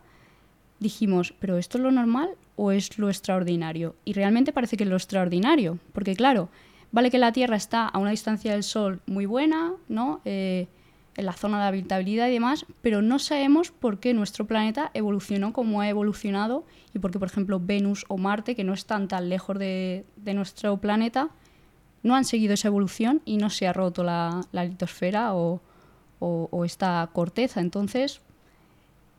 dijimos, 0.79 1.33
¿pero 1.39 1.57
esto 1.57 1.77
es 1.77 1.83
lo 1.83 1.91
normal 1.91 2.31
o 2.55 2.71
es 2.71 2.97
lo 2.97 3.09
extraordinario? 3.09 3.95
Y 4.05 4.13
realmente 4.13 4.53
parece 4.53 4.77
que 4.77 4.83
es 4.83 4.89
lo 4.89 4.95
extraordinario, 4.95 5.79
porque 5.93 6.15
claro, 6.15 6.49
vale 6.91 7.11
que 7.11 7.17
la 7.17 7.31
Tierra 7.31 7.55
está 7.55 7.87
a 7.87 7.97
una 7.99 8.11
distancia 8.11 8.53
del 8.53 8.63
Sol 8.63 9.01
muy 9.05 9.25
buena, 9.25 9.73
¿no? 9.87 10.21
Eh, 10.25 10.67
en 11.15 11.25
la 11.25 11.33
zona 11.33 11.61
de 11.61 11.67
habitabilidad 11.67 12.29
y 12.29 12.33
demás, 12.33 12.65
pero 12.81 13.01
no 13.01 13.19
sabemos 13.19 13.71
por 13.71 13.99
qué 13.99 14.13
nuestro 14.13 14.47
planeta 14.47 14.89
evolucionó 14.93 15.51
como 15.51 15.81
ha 15.81 15.89
evolucionado 15.89 16.65
y 16.93 16.99
por 16.99 17.11
qué, 17.11 17.19
por 17.19 17.27
ejemplo, 17.27 17.59
Venus 17.59 18.05
o 18.07 18.17
Marte, 18.17 18.55
que 18.55 18.63
no 18.63 18.73
están 18.73 19.09
tan 19.09 19.27
lejos 19.27 19.59
de, 19.59 20.05
nuestro 20.33 20.77
planeta, 20.77 21.29
no 22.03 22.15
han 22.15 22.23
seguido 22.23 22.53
esa 22.53 22.69
evolución 22.69 23.21
y 23.25 23.35
no 23.35 23.49
se 23.49 23.67
ha 23.67 23.73
roto 23.73 24.03
la, 24.03 24.47
litosfera 24.53 25.35
o, 25.35 25.61
o 26.19 26.63
esta 26.63 27.09
corteza. 27.11 27.59
Entonces, 27.59 28.21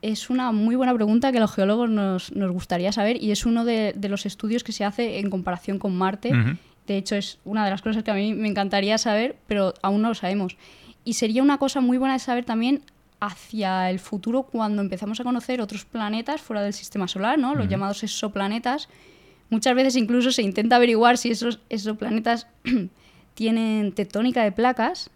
es 0.02 0.31
una 0.31 0.52
muy 0.52 0.76
buena 0.76 0.94
pregunta 0.94 1.32
que 1.32 1.41
los 1.41 1.52
geólogos 1.52 1.91
nos, 1.91 2.31
gustaría 2.31 2.93
saber 2.93 3.23
y 3.23 3.31
es 3.31 3.47
uno 3.47 3.64
de, 3.64 3.94
los 4.08 4.26
estudios 4.26 4.64
que 4.64 4.73
se 4.73 4.85
hace 4.85 5.19
en 5.19 5.31
comparación 5.31 5.79
con 5.79 5.97
Marte. 5.97 6.32
De 6.87 6.97
hecho, 6.97 7.17
es 7.17 7.38
una 7.44 7.64
de 7.64 7.70
las 7.70 7.82
cosas 7.82 8.02
que 8.02 8.11
a 8.11 8.14
mí 8.14 8.35
me 8.35 8.49
encantaría 8.49 8.99
saber, 8.99 9.37
pero 9.47 9.75
aún 9.82 10.02
no 10.02 10.08
lo 10.08 10.14
sabemos. 10.14 10.56
Y 11.05 11.14
sería 11.14 11.43
una 11.43 11.58
cosa 11.58 11.81
muy 11.81 11.99
buena 11.99 12.14
de 12.14 12.20
saber 12.20 12.44
también 12.44 12.82
hacia 13.20 13.91
el 13.91 13.99
futuro 13.99 14.44
cuando 14.44 14.82
empezamos 14.82 15.20
a 15.20 15.25
conocer 15.25 15.60
otros 15.60 15.84
planetas 15.84 16.41
fuera 16.41 16.63
del 16.63 16.72
sistema 16.72 17.06
solar, 17.06 17.39
¿no? 17.39 17.55
los 17.55 17.69
llamados 17.69 18.03
exoplanetas. 18.03 18.89
Muchas 19.51 19.75
veces 19.75 19.96
incluso 19.96 20.32
se 20.32 20.43
intenta 20.43 20.77
averiguar 20.77 21.19
si 21.19 21.31
esos 21.31 21.60
exoplanetas 21.69 22.46
tienen 23.34 23.93
tectónica 23.93 24.43
de 24.43 24.53
placas, 24.53 25.10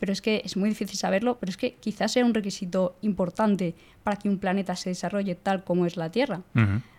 pero 0.00 0.12
es 0.12 0.20
que 0.22 0.42
es 0.44 0.56
muy 0.56 0.70
difícil 0.70 0.98
saberlo, 0.98 1.36
pero 1.38 1.50
es 1.50 1.56
que 1.56 1.74
quizás 1.74 2.10
sea 2.10 2.24
un 2.24 2.34
requisito 2.34 2.96
importante 3.02 3.74
para 4.02 4.16
que 4.16 4.28
un 4.28 4.38
planeta 4.38 4.74
se 4.74 4.88
desarrolle 4.90 5.34
tal 5.36 5.62
como 5.62 5.86
es 5.86 5.96
la 5.96 6.10
Tierra. 6.10 6.40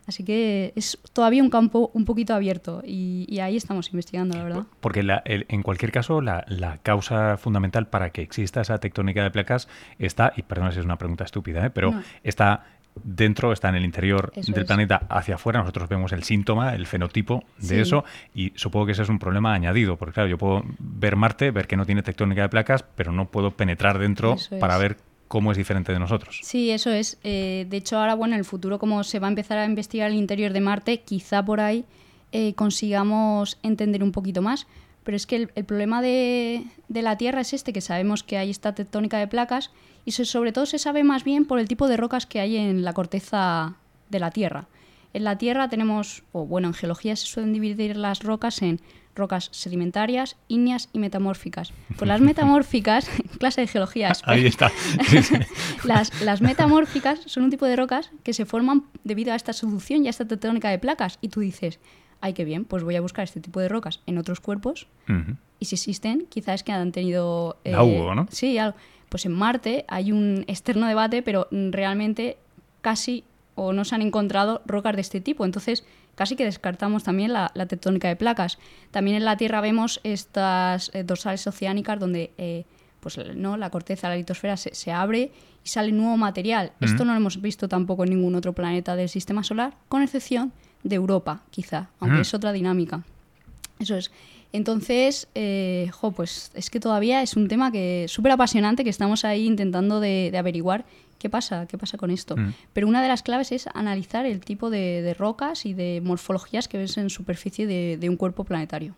Así 0.07 0.23
que 0.23 0.71
es 0.75 0.99
todavía 1.13 1.43
un 1.43 1.49
campo 1.49 1.89
un 1.93 2.05
poquito 2.05 2.33
abierto 2.33 2.81
y, 2.85 3.39
ahí 3.39 3.57
estamos 3.57 3.89
investigando, 3.89 4.37
la 4.37 4.43
verdad. 4.43 4.63
Porque 4.79 5.03
en 5.25 5.63
cualquier 5.63 5.91
caso, 5.91 6.21
la, 6.21 6.45
causa 6.83 7.37
fundamental 7.37 7.87
para 7.87 8.11
que 8.11 8.21
exista 8.21 8.61
esa 8.61 8.77
tectónica 8.77 9.23
de 9.23 9.31
placas 9.31 9.67
está, 9.97 10.31
y 10.37 10.43
perdón 10.43 10.71
si 10.71 10.79
es 10.79 10.85
una 10.85 10.97
pregunta 10.97 11.23
estúpida, 11.23 11.65
¿eh? 11.65 11.69
pero 11.71 11.93
está 12.23 12.65
dentro, 13.03 13.51
está 13.51 13.69
en 13.69 13.75
el 13.75 13.85
interior 13.85 14.31
del 14.33 14.65
planeta 14.65 15.05
hacia 15.09 15.35
afuera. 15.35 15.59
Nosotros 15.59 15.89
vemos 15.89 16.11
el 16.11 16.23
síntoma, 16.23 16.75
el 16.75 16.87
fenotipo 16.87 17.43
de 17.57 17.81
eso, 17.81 18.03
y 18.33 18.51
supongo 18.55 18.87
que 18.87 18.91
ese 18.93 19.03
es 19.03 19.09
un 19.09 19.19
problema 19.19 19.53
añadido, 19.53 19.97
porque 19.97 20.13
claro, 20.13 20.29
yo 20.29 20.37
puedo 20.37 20.63
ver 20.79 21.15
Marte, 21.15 21.51
ver 21.51 21.67
que 21.67 21.77
no 21.77 21.85
tiene 21.85 22.03
tectónica 22.03 22.41
de 22.41 22.49
placas, 22.49 22.83
pero 22.95 23.11
no 23.11 23.25
puedo 23.29 23.51
penetrar 23.51 23.99
dentro 23.99 24.35
para 24.59 24.77
ver 24.77 24.97
cómo 25.27 25.51
es 25.51 25.57
diferente 25.57 25.93
de 25.93 25.99
nosotros. 25.99 26.39
Sí, 26.43 26.71
eso 26.71 26.91
es. 26.91 27.17
Eh, 27.23 27.65
de 27.69 27.77
hecho, 27.77 27.97
ahora, 27.97 28.15
bueno, 28.15 28.35
en 28.35 28.39
el 28.39 28.45
futuro, 28.45 28.79
como 28.79 29.03
se 29.05 29.19
va 29.19 29.27
a 29.27 29.29
empezar 29.29 29.57
a 29.57 29.65
investigar 29.65 30.11
el 30.11 30.17
interior 30.17 30.51
de 30.51 30.59
Marte, 30.59 31.01
quizá 31.01 31.45
por 31.45 31.61
ahí 31.61 31.85
eh, 32.33 32.53
consigamos 32.55 33.57
entender 33.63 34.03
un 34.03 34.11
poquito 34.11 34.41
más. 34.41 34.67
Pero 35.03 35.15
es 35.15 35.25
que 35.25 35.49
el, 35.55 35.65
problema 35.65 36.01
de, 36.01 36.65
la 36.89 37.17
Tierra 37.17 37.41
es 37.41 37.53
este, 37.53 37.73
que 37.73 37.81
sabemos 37.81 38.23
que 38.23 38.37
hay 38.37 38.49
esta 38.49 38.75
tectónica 38.75 39.17
de 39.17 39.27
placas 39.27 39.71
y 40.05 40.11
sobre 40.11 40.51
todo 40.51 40.65
se 40.65 40.79
sabe 40.79 41.03
más 41.03 41.23
bien 41.23 41.45
por 41.45 41.59
el 41.59 41.67
tipo 41.67 41.87
de 41.87 41.97
rocas 41.97 42.25
que 42.25 42.39
hay 42.39 42.57
en 42.57 42.83
la 42.83 42.93
corteza 42.93 43.75
de 44.09 44.19
la 44.19 44.31
Tierra. 44.31 44.67
En 45.13 45.23
la 45.23 45.37
Tierra 45.37 45.69
tenemos, 45.69 46.23
o 46.31 46.45
bueno, 46.45 46.69
en 46.69 46.73
geología 46.73 47.15
se 47.15 47.27
suelen 47.27 47.53
dividir 47.53 47.97
las 47.97 48.23
rocas 48.23 48.61
en 48.61 48.79
rocas 49.15 49.49
sedimentarias, 49.51 50.37
ígneas 50.47 50.89
y 50.93 50.99
metamórficas. 50.99 51.73
Pues 51.97 52.07
las 52.07 52.21
metamórficas, 52.21 53.09
clase 53.39 53.61
de 53.61 53.67
geología. 53.67 54.13
Ahí 54.23 54.45
está. 54.45 54.71
las, 55.83 56.21
las, 56.21 56.41
metamórficas 56.41 57.19
son 57.25 57.43
un 57.43 57.49
tipo 57.49 57.65
de 57.65 57.75
rocas 57.75 58.11
que 58.23 58.33
se 58.33 58.45
forman 58.45 58.85
debido 59.03 59.33
a 59.33 59.35
esta 59.35 59.53
subducción 59.53 60.03
y 60.03 60.07
a 60.07 60.11
esta 60.11 60.25
tectónica 60.25 60.69
de 60.69 60.79
placas. 60.79 61.17
Y 61.21 61.27
tú 61.27 61.41
dices, 61.41 61.79
ay, 62.21 62.33
qué 62.33 62.45
bien, 62.45 62.65
pues 62.65 62.83
voy 62.83 62.95
a 62.95 63.01
buscar 63.01 63.23
este 63.23 63.41
tipo 63.41 63.59
de 63.59 63.67
rocas 63.67 64.01
en 64.05 64.17
otros 64.17 64.39
cuerpos. 64.39 64.87
Y 65.59 65.65
si 65.65 65.75
existen, 65.75 66.25
quizás 66.29 66.63
que 66.63 66.71
han 66.71 66.91
tenido... 66.91 67.59
Eh, 67.65 67.73
¿no? 67.73 68.27
Sí, 68.31 68.57
algo. 68.57 68.77
Pues 69.11 69.25
en 69.25 69.33
Marte 69.33 69.83
hay 69.89 70.13
un 70.13 70.45
externo 70.47 70.87
debate, 70.87 71.21
pero 71.21 71.49
realmente 71.51 72.37
casi 72.79 73.25
o 73.55 73.73
no 73.73 73.83
se 73.83 73.93
han 73.93 74.01
encontrado 74.01 74.61
rocas 74.65 74.95
de 74.95 75.01
este 75.01 75.19
tipo. 75.19 75.43
Entonces, 75.43 75.83
casi 76.15 76.37
que 76.37 76.45
descartamos 76.45 77.03
también 77.03 77.33
la, 77.33 77.51
tectónica 77.67 78.07
de 78.07 78.15
placas. 78.15 78.57
También 78.89 79.17
en 79.17 79.25
la 79.25 79.35
Tierra 79.35 79.59
vemos 79.59 79.99
estas 80.05 80.91
eh, 80.93 81.03
dorsales 81.03 81.45
oceánicas 81.45 81.99
donde 81.99 82.31
eh, 82.37 82.63
pues, 83.01 83.19
¿no? 83.35 83.57
la 83.57 83.69
corteza, 83.69 84.07
la 84.07 84.15
litosfera 84.15 84.55
se, 84.55 84.91
abre 84.93 85.33
y 85.61 85.67
sale 85.67 85.91
nuevo 85.91 86.15
material. 86.15 86.71
Esto 86.79 87.03
no 87.03 87.11
lo 87.11 87.17
hemos 87.17 87.41
visto 87.41 87.67
tampoco 87.67 88.05
en 88.05 88.11
ningún 88.11 88.35
otro 88.35 88.53
planeta 88.53 88.95
del 88.95 89.09
sistema 89.09 89.43
solar, 89.43 89.73
con 89.89 90.03
excepción 90.03 90.53
de 90.83 90.95
Europa, 90.95 91.43
quizá, 91.49 91.89
aunque 91.99 92.21
es 92.21 92.33
otra 92.33 92.53
dinámica. 92.53 93.03
Eso 93.77 93.97
es. 93.97 94.09
Entonces, 94.53 95.29
eh, 95.33 95.89
jo, 95.91 96.11
pues 96.11 96.51
es 96.55 96.69
que 96.69 96.79
todavía 96.79 97.21
es 97.21 97.35
un 97.35 97.47
tema 97.47 97.71
que 97.71 98.05
súper 98.07 98.33
apasionante 98.33 98.83
que 98.83 98.89
estamos 98.89 99.23
ahí 99.23 99.45
intentando 99.45 99.99
de, 99.99 100.33
averiguar 100.37 100.85
qué 101.19 101.29
pasa, 101.29 101.67
qué 101.67 101.77
pasa 101.77 101.97
con 101.97 102.11
esto. 102.11 102.35
Mm. 102.35 102.53
Pero 102.73 102.87
una 102.87 103.01
de 103.01 103.07
las 103.07 103.23
claves 103.23 103.51
es 103.51 103.67
analizar 103.73 104.25
el 104.25 104.41
tipo 104.41 104.69
de, 104.69 105.15
rocas 105.17 105.65
y 105.65 105.73
de 105.73 106.01
morfologías 106.03 106.67
que 106.67 106.77
ves 106.77 106.97
en 106.97 107.09
superficie 107.09 107.65
de, 107.65 108.09
un 108.09 108.17
cuerpo 108.17 108.43
planetario. 108.43 108.95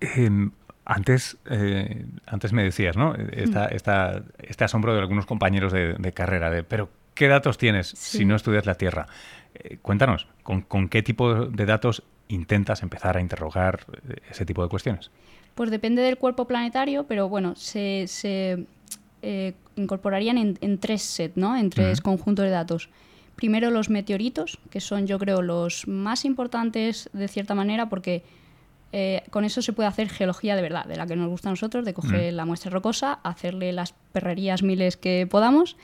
Em, 0.00 0.50
antes, 0.84 1.36
eh, 1.50 2.06
antes 2.26 2.52
me 2.52 2.64
decías, 2.64 2.96
¿no? 2.96 3.12
Mm. 3.12 3.28
Esta, 3.32 3.66
este 3.66 4.64
asombro 4.64 4.94
de 4.94 5.00
algunos 5.00 5.26
compañeros 5.26 5.72
de, 5.72 6.12
carrera, 6.12 6.50
de, 6.50 6.64
pero 6.64 6.90
¿qué 7.14 7.28
datos 7.28 7.58
tienes 7.58 7.88
si 7.88 8.24
no 8.24 8.34
estudias 8.34 8.66
la 8.66 8.74
Tierra? 8.74 9.06
Eh, 9.54 9.78
cuéntanos, 9.82 10.26
¿con, 10.42 10.62
¿con 10.62 10.88
qué 10.88 11.02
tipo 11.02 11.46
de 11.46 11.64
datos 11.64 12.02
intentas 12.28 12.82
empezar 12.82 13.16
a 13.16 13.20
interrogar 13.20 13.86
eh, 14.08 14.16
ese 14.30 14.44
tipo 14.44 14.62
de 14.62 14.68
cuestiones? 14.68 15.10
Pues 15.54 15.70
depende 15.70 16.02
del 16.02 16.18
cuerpo 16.18 16.46
planetario, 16.46 17.04
pero 17.06 17.28
bueno, 17.28 17.54
se, 17.56 18.06
eh, 19.22 19.54
incorporarían 19.76 20.56
en, 20.60 20.78
tres 20.78 21.02
sets, 21.02 21.36
¿no? 21.36 21.56
En 21.56 21.70
tres 21.70 22.00
conjuntos 22.00 22.44
de 22.44 22.50
datos. 22.50 22.88
Primero 23.34 23.70
los 23.70 23.90
meteoritos, 23.90 24.58
que 24.70 24.80
son 24.80 25.06
yo 25.06 25.18
creo 25.18 25.42
los 25.42 25.88
más 25.88 26.24
importantes 26.24 27.10
de 27.12 27.28
cierta 27.28 27.54
manera 27.54 27.88
porque 27.88 28.22
eh, 28.92 29.22
con 29.30 29.44
eso 29.44 29.60
se 29.60 29.72
puede 29.72 29.88
hacer 29.88 30.08
geología 30.08 30.56
de 30.56 30.62
verdad, 30.62 30.86
de 30.86 30.96
la 30.96 31.06
que 31.06 31.14
nos 31.14 31.28
gusta 31.28 31.48
a 31.48 31.52
nosotros, 31.52 31.84
de 31.84 31.92
coger 31.92 32.32
la 32.32 32.46
muestra 32.46 32.70
rocosa, 32.70 33.20
hacerle 33.22 33.72
las 33.72 33.94
perrerías 34.12 34.62
miles 34.62 34.96
que 34.96 35.26
podamos 35.28 35.76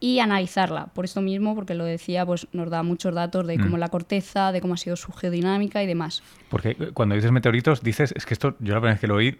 y 0.00 0.18
analizarla. 0.18 0.86
Por 0.86 1.04
esto 1.04 1.20
mismo, 1.20 1.54
porque 1.54 1.74
lo 1.74 1.84
decía, 1.84 2.26
pues 2.26 2.46
nos 2.52 2.70
da 2.70 2.82
muchos 2.82 3.14
datos 3.14 3.46
de 3.46 3.58
cómo 3.58 3.76
mm. 3.76 3.80
la 3.80 3.88
corteza, 3.88 4.52
de 4.52 4.60
cómo 4.60 4.74
ha 4.74 4.76
sido 4.76 4.96
su 4.96 5.12
geodinámica 5.12 5.82
y 5.82 5.86
demás. 5.86 6.22
Porque 6.48 6.74
cuando 6.92 7.14
dices 7.14 7.32
meteoritos, 7.32 7.82
dices, 7.82 8.12
es 8.14 8.26
que 8.26 8.34
esto, 8.34 8.56
yo 8.60 8.74
la 8.74 8.80
primera 8.80 8.94
vez 8.94 9.00
que 9.00 9.06
lo 9.06 9.16
oí, 9.16 9.36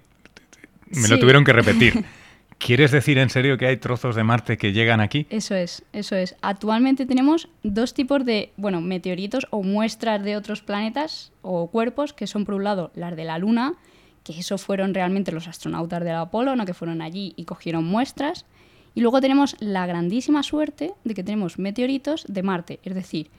me 0.90 1.08
lo 1.08 1.18
tuvieron 1.18 1.44
que 1.44 1.52
repetir. 1.52 2.04
¿Quieres 2.58 2.90
decir 2.90 3.18
en 3.18 3.28
serio 3.28 3.58
que 3.58 3.66
hay 3.66 3.76
trozos 3.76 4.16
de 4.16 4.24
Marte 4.24 4.56
que 4.56 4.72
llegan 4.72 5.00
aquí? 5.00 5.26
Eso 5.28 5.54
es, 5.54 5.84
eso 5.92 6.16
es. 6.16 6.36
Actualmente 6.40 7.04
tenemos 7.04 7.48
dos 7.62 7.92
tipos 7.92 8.24
de, 8.24 8.52
bueno, 8.56 8.80
meteoritos 8.80 9.46
o 9.50 9.62
muestras 9.62 10.22
de 10.22 10.36
otros 10.36 10.62
planetas 10.62 11.32
o 11.42 11.70
cuerpos, 11.70 12.14
que 12.14 12.26
son 12.26 12.46
por 12.46 12.54
un 12.54 12.64
lado 12.64 12.92
las 12.94 13.14
de 13.14 13.24
la 13.24 13.38
Luna, 13.38 13.74
que 14.24 14.32
eso 14.32 14.56
fueron 14.56 14.94
realmente 14.94 15.32
los 15.32 15.48
astronautas 15.48 16.02
del 16.02 16.14
Apolo, 16.14 16.56
¿no? 16.56 16.64
que 16.64 16.72
fueron 16.72 17.02
allí 17.02 17.34
y 17.36 17.44
cogieron 17.44 17.84
muestras. 17.84 18.46
Y 18.96 19.02
luego 19.02 19.20
tenemos 19.20 19.56
la 19.60 19.86
grandísima 19.86 20.42
suerte 20.42 20.94
de 21.04 21.12
que 21.12 21.22
tenemos 21.22 21.58
meteoritos 21.58 22.24
de 22.28 22.42
Marte, 22.42 22.80
es 22.82 22.94
decir, 22.94 23.30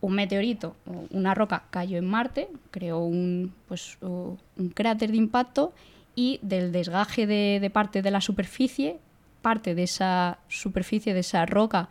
un 0.00 0.14
meteorito 0.14 0.74
o 0.86 1.04
una 1.10 1.34
roca 1.34 1.64
cayó 1.68 1.98
en 1.98 2.06
Marte, 2.06 2.48
creó 2.70 3.00
un, 3.00 3.52
pues, 3.68 3.98
un 4.00 4.70
cráter 4.74 5.10
de 5.10 5.18
impacto 5.18 5.74
y 6.14 6.40
del 6.40 6.72
desgaje 6.72 7.26
de, 7.26 7.70
parte 7.70 8.00
de 8.00 8.10
la 8.10 8.22
superficie, 8.22 8.98
parte 9.42 9.74
de 9.74 9.82
esa 9.82 10.38
superficie, 10.48 11.12
de 11.12 11.20
esa 11.20 11.44
roca, 11.44 11.90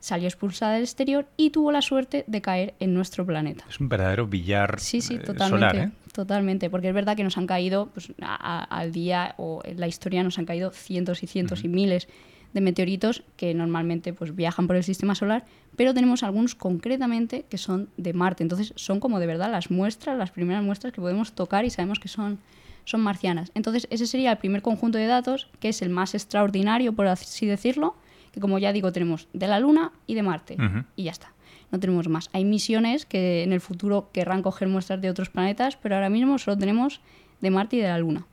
salió 0.00 0.26
expulsada 0.26 0.74
del 0.74 0.82
exterior 0.82 1.28
y 1.36 1.50
tuvo 1.50 1.70
la 1.70 1.82
suerte 1.82 2.24
de 2.26 2.42
caer 2.42 2.74
en 2.80 2.94
nuestro 2.94 3.24
planeta. 3.24 3.64
Es 3.68 3.78
un 3.78 3.88
verdadero 3.88 4.26
billar 4.26 4.80
sí, 4.80 5.00
sí, 5.00 5.14
eh, 5.14 5.18
totalmente, 5.18 5.48
solar, 5.48 5.76
¿eh? 5.76 5.92
Totalmente, 6.14 6.70
porque 6.70 6.86
es 6.86 6.94
verdad 6.94 7.16
que 7.16 7.24
nos 7.24 7.36
han 7.38 7.48
caído, 7.48 7.86
pues, 7.86 8.12
al 8.20 8.92
día 8.92 9.34
o 9.36 9.60
en 9.64 9.80
la 9.80 9.88
historia 9.88 10.22
nos 10.22 10.38
han 10.38 10.44
caído 10.46 10.70
cientos 10.70 11.24
y 11.24 11.26
cientos 11.26 11.64
y 11.64 11.68
miles 11.68 12.06
de 12.52 12.60
meteoritos 12.60 13.24
que 13.36 13.52
normalmente 13.52 14.12
pues, 14.12 14.36
viajan 14.36 14.68
por 14.68 14.76
el 14.76 14.84
sistema 14.84 15.16
solar, 15.16 15.44
pero 15.74 15.92
tenemos 15.92 16.22
algunos 16.22 16.54
concretamente 16.54 17.46
que 17.50 17.58
son 17.58 17.88
de 17.96 18.12
Marte. 18.12 18.44
Entonces 18.44 18.72
son 18.76 19.00
como 19.00 19.18
de 19.18 19.26
verdad 19.26 19.50
las 19.50 19.72
muestras, 19.72 20.16
las 20.16 20.30
primeras 20.30 20.62
muestras 20.62 20.92
que 20.92 21.00
podemos 21.00 21.32
tocar 21.32 21.64
y 21.64 21.70
sabemos 21.70 21.98
que 21.98 22.06
son, 22.06 22.38
son 22.84 23.00
marcianas. 23.00 23.50
Entonces 23.56 23.88
ese 23.90 24.06
sería 24.06 24.30
el 24.30 24.38
primer 24.38 24.62
conjunto 24.62 24.98
de 24.98 25.08
datos, 25.08 25.48
que 25.58 25.70
es 25.70 25.82
el 25.82 25.90
más 25.90 26.14
extraordinario, 26.14 26.92
por 26.92 27.08
así 27.08 27.44
decirlo, 27.44 27.96
que 28.30 28.38
como 28.38 28.60
ya 28.60 28.72
digo 28.72 28.92
tenemos 28.92 29.26
de 29.32 29.48
la 29.48 29.58
Luna 29.58 29.90
y 30.06 30.14
de 30.14 30.22
Marte. 30.22 30.56
Y 30.94 31.02
ya 31.02 31.10
está 31.10 31.33
no 31.74 31.80
tenemos 31.80 32.08
más. 32.08 32.30
Hay 32.32 32.44
misiones 32.44 33.04
que 33.04 33.42
en 33.42 33.52
el 33.52 33.60
futuro 33.60 34.08
querrán 34.12 34.42
coger 34.42 34.68
muestras 34.68 35.00
de 35.00 35.10
otros 35.10 35.28
planetas, 35.28 35.76
pero 35.76 35.96
ahora 35.96 36.08
mismo 36.08 36.38
solo 36.38 36.56
tenemos 36.56 37.00
de 37.40 37.50
Marte 37.50 37.76
y 37.76 37.80
de 37.80 37.88
la 37.88 37.98
Luna. 37.98 38.28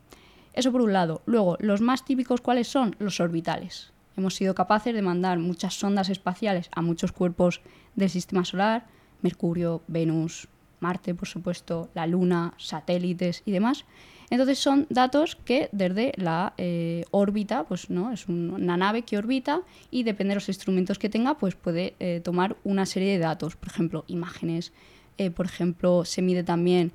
Eso 0.53 0.71
por 0.71 0.81
un 0.81 0.93
lado. 0.93 1.23
Luego, 1.25 1.57
los 1.59 1.81
más 1.81 2.05
típicos, 2.05 2.39
¿cuáles 2.39 2.67
son? 2.67 2.95
Los 2.99 3.19
orbitales. 3.19 3.93
Hemos 4.15 4.35
sido 4.35 4.53
capaces 4.53 4.93
de 4.93 5.01
mandar 5.01 5.39
muchas 5.39 5.73
sondas 5.73 6.09
espaciales 6.09 6.69
a 6.71 6.83
muchos 6.83 7.13
cuerpos 7.13 7.61
del 7.95 8.11
sistema 8.11 8.45
solar, 8.45 8.85
Mercurio, 9.23 9.81
Venus, 9.87 10.47
Marte, 10.79 11.15
por 11.15 11.27
supuesto, 11.27 11.89
la 11.95 12.05
Luna, 12.05 12.53
satélites 12.57 13.41
y 13.47 13.51
demás. 13.51 13.85
Entonces 14.31 14.59
son 14.59 14.87
datos 14.89 15.35
que 15.35 15.67
desde 15.73 16.13
la 16.15 16.53
eh, 16.57 17.03
órbita, 17.11 17.65
pues 17.65 17.89
no, 17.89 18.13
es 18.13 18.29
una 18.29 18.77
nave 18.77 19.01
que 19.01 19.17
orbita 19.17 19.61
y 19.91 20.03
depende 20.03 20.31
de 20.31 20.35
los 20.35 20.47
instrumentos 20.47 20.97
que 20.97 21.09
tenga, 21.09 21.37
pues 21.37 21.55
puede 21.55 21.95
eh, 21.99 22.21
tomar 22.23 22.55
una 22.63 22.85
serie 22.85 23.11
de 23.11 23.19
datos, 23.19 23.57
por 23.57 23.67
ejemplo, 23.67 24.05
imágenes, 24.07 24.71
eh, 25.17 25.31
por 25.31 25.47
ejemplo, 25.47 26.05
se 26.05 26.21
mide 26.21 26.43
también 26.43 26.93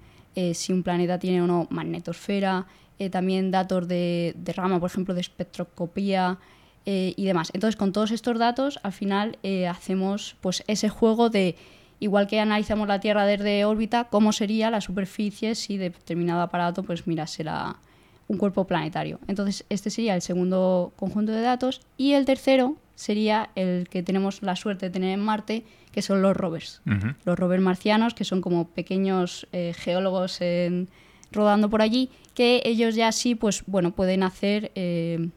si 0.52 0.74
un 0.74 0.82
planeta 0.82 1.18
tiene 1.18 1.40
o 1.40 1.46
no 1.46 1.66
magnetosfera, 1.70 2.66
también 3.10 3.50
datos 3.50 3.88
de, 3.88 4.34
de, 4.36 4.52
rama, 4.52 4.78
por 4.78 4.90
ejemplo, 4.90 5.14
de 5.14 5.22
espectroscopía 5.22 6.38
y 6.84 7.24
demás. 7.24 7.50
Entonces, 7.54 7.74
con 7.74 7.92
todos 7.92 8.10
estos 8.10 8.38
datos, 8.38 8.78
al 8.82 8.92
final 8.92 9.38
hacemos 9.66 10.36
pues 10.42 10.62
ese 10.66 10.90
juego 10.90 11.30
de 11.30 11.56
Igual 11.98 12.26
que 12.26 12.40
analizamos 12.40 12.88
la 12.88 13.00
Tierra 13.00 13.24
desde 13.24 13.64
órbita, 13.64 14.04
cómo 14.04 14.32
sería 14.32 14.70
la 14.70 14.80
superficie 14.80 15.54
si 15.54 15.78
determinado 15.78 16.42
aparato 16.42 16.82
pues 16.82 17.06
mirase 17.06 17.44
un 18.28 18.38
cuerpo 18.38 18.66
planetario. 18.66 19.18
Entonces, 19.28 19.64
este 19.68 19.90
sería 19.90 20.14
el 20.14 20.22
segundo 20.22 20.92
conjunto 20.96 21.32
de 21.32 21.40
datos. 21.40 21.80
Y 21.96 22.12
el 22.12 22.24
tercero 22.24 22.76
sería 22.94 23.50
el 23.54 23.88
que 23.88 24.02
tenemos 24.02 24.42
la 24.42 24.56
suerte 24.56 24.86
de 24.86 24.90
tener 24.90 25.10
en 25.10 25.20
Marte, 25.20 25.64
que 25.92 26.02
son 26.02 26.20
los 26.20 26.36
rovers. 26.36 26.82
Los 27.24 27.38
rovers 27.38 27.62
marcianos, 27.62 28.14
que 28.14 28.24
son 28.24 28.40
como 28.40 28.68
pequeños 28.68 29.46
eh, 29.52 29.72
geólogos 29.74 30.40
rodando 31.32 31.70
por 31.70 31.82
allí, 31.82 32.10
que 32.34 32.62
ellos 32.64 32.94
ya 32.94 33.12
sí, 33.12 33.34
pues 33.34 33.64
bueno, 33.66 33.92
pueden 33.92 34.22
hacer 34.22 34.72
eh, 34.74 35.28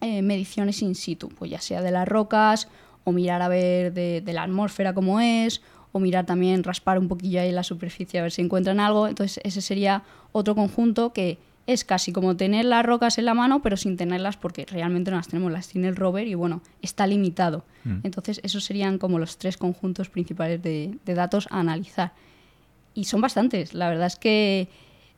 eh, 0.00 0.22
mediciones 0.22 0.82
in 0.82 0.94
situ, 0.94 1.28
pues 1.28 1.50
ya 1.50 1.60
sea 1.60 1.82
de 1.82 1.90
las 1.90 2.06
rocas 2.06 2.68
o 3.04 3.12
mirar 3.12 3.42
a 3.42 3.48
ver 3.48 3.92
de, 3.92 4.20
de 4.20 4.32
la 4.32 4.42
atmósfera 4.42 4.92
cómo 4.92 5.20
es, 5.20 5.62
o 5.92 6.00
mirar 6.00 6.26
también, 6.26 6.64
raspar 6.64 6.98
un 6.98 7.08
poquillo 7.08 7.40
ahí 7.40 7.52
la 7.52 7.62
superficie 7.62 8.20
a 8.20 8.22
ver 8.22 8.32
si 8.32 8.42
encuentran 8.42 8.80
algo. 8.80 9.08
Entonces 9.08 9.40
ese 9.44 9.60
sería 9.60 10.02
otro 10.32 10.54
conjunto 10.54 11.12
que 11.12 11.38
es 11.66 11.84
casi 11.84 12.12
como 12.12 12.34
tener 12.36 12.64
las 12.64 12.84
rocas 12.84 13.18
en 13.18 13.26
la 13.26 13.34
mano, 13.34 13.60
pero 13.60 13.76
sin 13.76 13.96
tenerlas 13.96 14.38
porque 14.38 14.64
realmente 14.64 15.10
no 15.10 15.18
las 15.18 15.28
tenemos, 15.28 15.52
las 15.52 15.68
tiene 15.68 15.88
el 15.88 15.96
rover 15.96 16.26
y 16.26 16.34
bueno, 16.34 16.62
está 16.80 17.06
limitado. 17.06 17.64
Mm. 17.84 17.98
Entonces 18.04 18.40
esos 18.42 18.64
serían 18.64 18.96
como 18.98 19.18
los 19.18 19.36
tres 19.36 19.58
conjuntos 19.58 20.08
principales 20.08 20.62
de, 20.62 20.98
datos 21.04 21.46
a 21.50 21.60
analizar. 21.60 22.12
Y 22.94 23.04
son 23.04 23.20
bastantes, 23.20 23.74
la 23.74 23.88
verdad 23.88 24.06
es 24.06 24.16
que... 24.16 24.68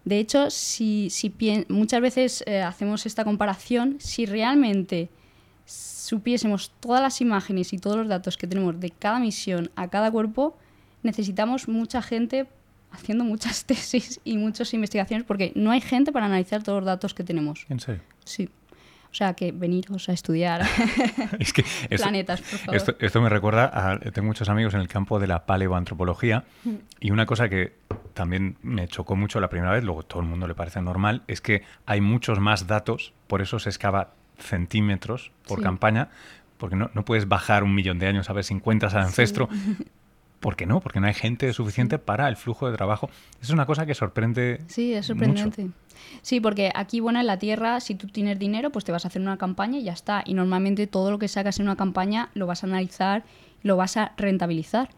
De 0.03 0.19
hecho, 0.19 0.49
si, 0.49 1.11
si 1.11 1.31
muchas 1.69 2.01
veces 2.01 2.43
eh, 2.47 2.63
hacemos 2.63 3.05
esta 3.05 3.23
comparación, 3.23 3.97
si 3.99 4.25
realmente 4.25 5.11
supiésemos 6.11 6.73
todas 6.81 7.01
las 7.01 7.21
imágenes 7.21 7.73
y 7.73 7.79
todos 7.79 7.97
los 7.97 8.09
datos 8.09 8.37
que 8.37 8.49
tenemos 8.49 8.81
de 8.81 8.91
cada 8.91 9.21
misión 9.21 9.71
a 9.77 9.87
cada 9.89 10.11
cuerpo, 10.11 10.59
necesitamos 11.05 11.69
mucha 11.69 12.03
gente 12.03 12.49
haciendo 12.91 13.23
muchas 13.23 13.65
tesis 13.71 14.21
y 14.25 14.37
muchas 14.37 14.75
investigaciones 14.75 15.25
porque 15.25 15.53
no 15.55 15.71
hay 15.71 15.81
gente 15.81 16.11
para 16.11 16.27
analizar 16.27 16.65
todos 16.65 16.79
los 16.79 16.87
datos 16.87 17.15
que 17.15 17.23
tenemos. 17.23 17.65
¿En 17.69 17.79
serio? 17.79 18.03
Sí. 18.25 18.51
O 19.13 19.15
sea, 19.15 19.35
que 19.35 19.53
veniros 19.53 20.09
a 20.09 20.13
estudiar 20.13 20.67
planetas, 21.97 22.41
por 22.41 22.59
favor. 22.59 22.97
Esto, 22.99 23.21
me 23.21 23.29
recuerda 23.29 23.71
a... 23.73 23.99
Tengo 23.99 24.27
muchos 24.27 24.49
amigos 24.49 24.75
en 24.75 24.81
el 24.81 24.89
campo 24.89 25.21
de 25.21 25.29
la 25.29 25.47
paleoantropología 25.47 26.45
mm. 26.65 26.75
y 26.99 27.11
una 27.13 27.27
cosa 27.27 27.49
que 27.49 27.75
también 28.15 28.57
me 28.63 28.89
chocó 28.89 29.15
mucho 29.15 29.39
la 29.41 29.49
primera 29.49 29.73
vez, 29.73 29.85
luego 29.85 30.03
todo 30.03 30.23
el 30.23 30.29
mundo 30.29 30.49
le 30.49 30.57
parece 30.57 30.83
normal, 30.83 31.23
es 31.29 31.41
que 31.41 31.63
hay 31.87 32.01
muchos 32.01 32.41
más 32.41 32.67
datos, 32.67 33.13
por 33.29 33.43
eso 33.43 33.61
se 33.61 33.69
excava 33.69 34.15
centímetros 34.41 35.33
por 35.47 35.63
campaña, 35.63 36.09
porque 36.59 36.77
no, 36.77 36.91
no, 36.95 37.05
puedes 37.05 37.29
bajar 37.29 37.63
un 37.63 37.75
millón 37.75 37.99
de 37.99 38.07
años 38.07 38.31
a 38.31 38.33
ver 38.33 38.45
si 38.45 38.55
encuentras 38.55 38.95
al 38.95 39.03
ancestro. 39.03 39.49
¿Por 40.41 40.57
qué 40.57 40.65
no? 40.65 40.81
Porque 40.81 41.01
no 41.01 41.07
hay 41.07 41.13
gente 41.13 41.53
suficiente 41.53 41.99
para 41.99 42.27
el 42.27 42.37
flujo 42.37 42.71
de 42.71 42.75
trabajo. 42.75 43.11
Es 43.43 43.51
una 43.51 43.67
cosa 43.67 43.85
que 43.85 43.95
sorprende. 43.95 44.63
Sí, 44.69 44.95
es 44.95 45.05
sorprendente. 45.07 45.69
Sí, 46.23 46.41
porque 46.41 46.73
aquí, 46.75 47.01
bueno, 47.01 47.21
en 47.21 47.27
la 47.27 47.39
Tierra, 47.39 47.79
si 47.81 47.95
tú 47.95 48.07
tienes 48.07 48.39
dinero, 48.39 48.71
pues 48.71 48.87
te 48.87 48.91
vas 48.91 49.05
a 49.05 49.09
hacer 49.09 49.21
una 49.21 49.37
campaña 49.37 49.79
y 49.79 49.85
ya 49.85 49.93
está. 49.93 50.23
Y 50.25 50.33
normalmente 50.33 50.87
todo 50.87 51.11
lo 51.11 51.19
que 51.19 51.29
sacas 51.29 51.61
en 51.61 51.67
una 51.67 51.77
campaña 51.77 52.31
lo 52.33 52.47
vas 52.47 52.65
a 52.65 52.67
analizar, 52.67 53.23
lo 53.63 53.77
vas 53.77 53.99
a 53.99 54.13
rentabilizar. 54.17 54.89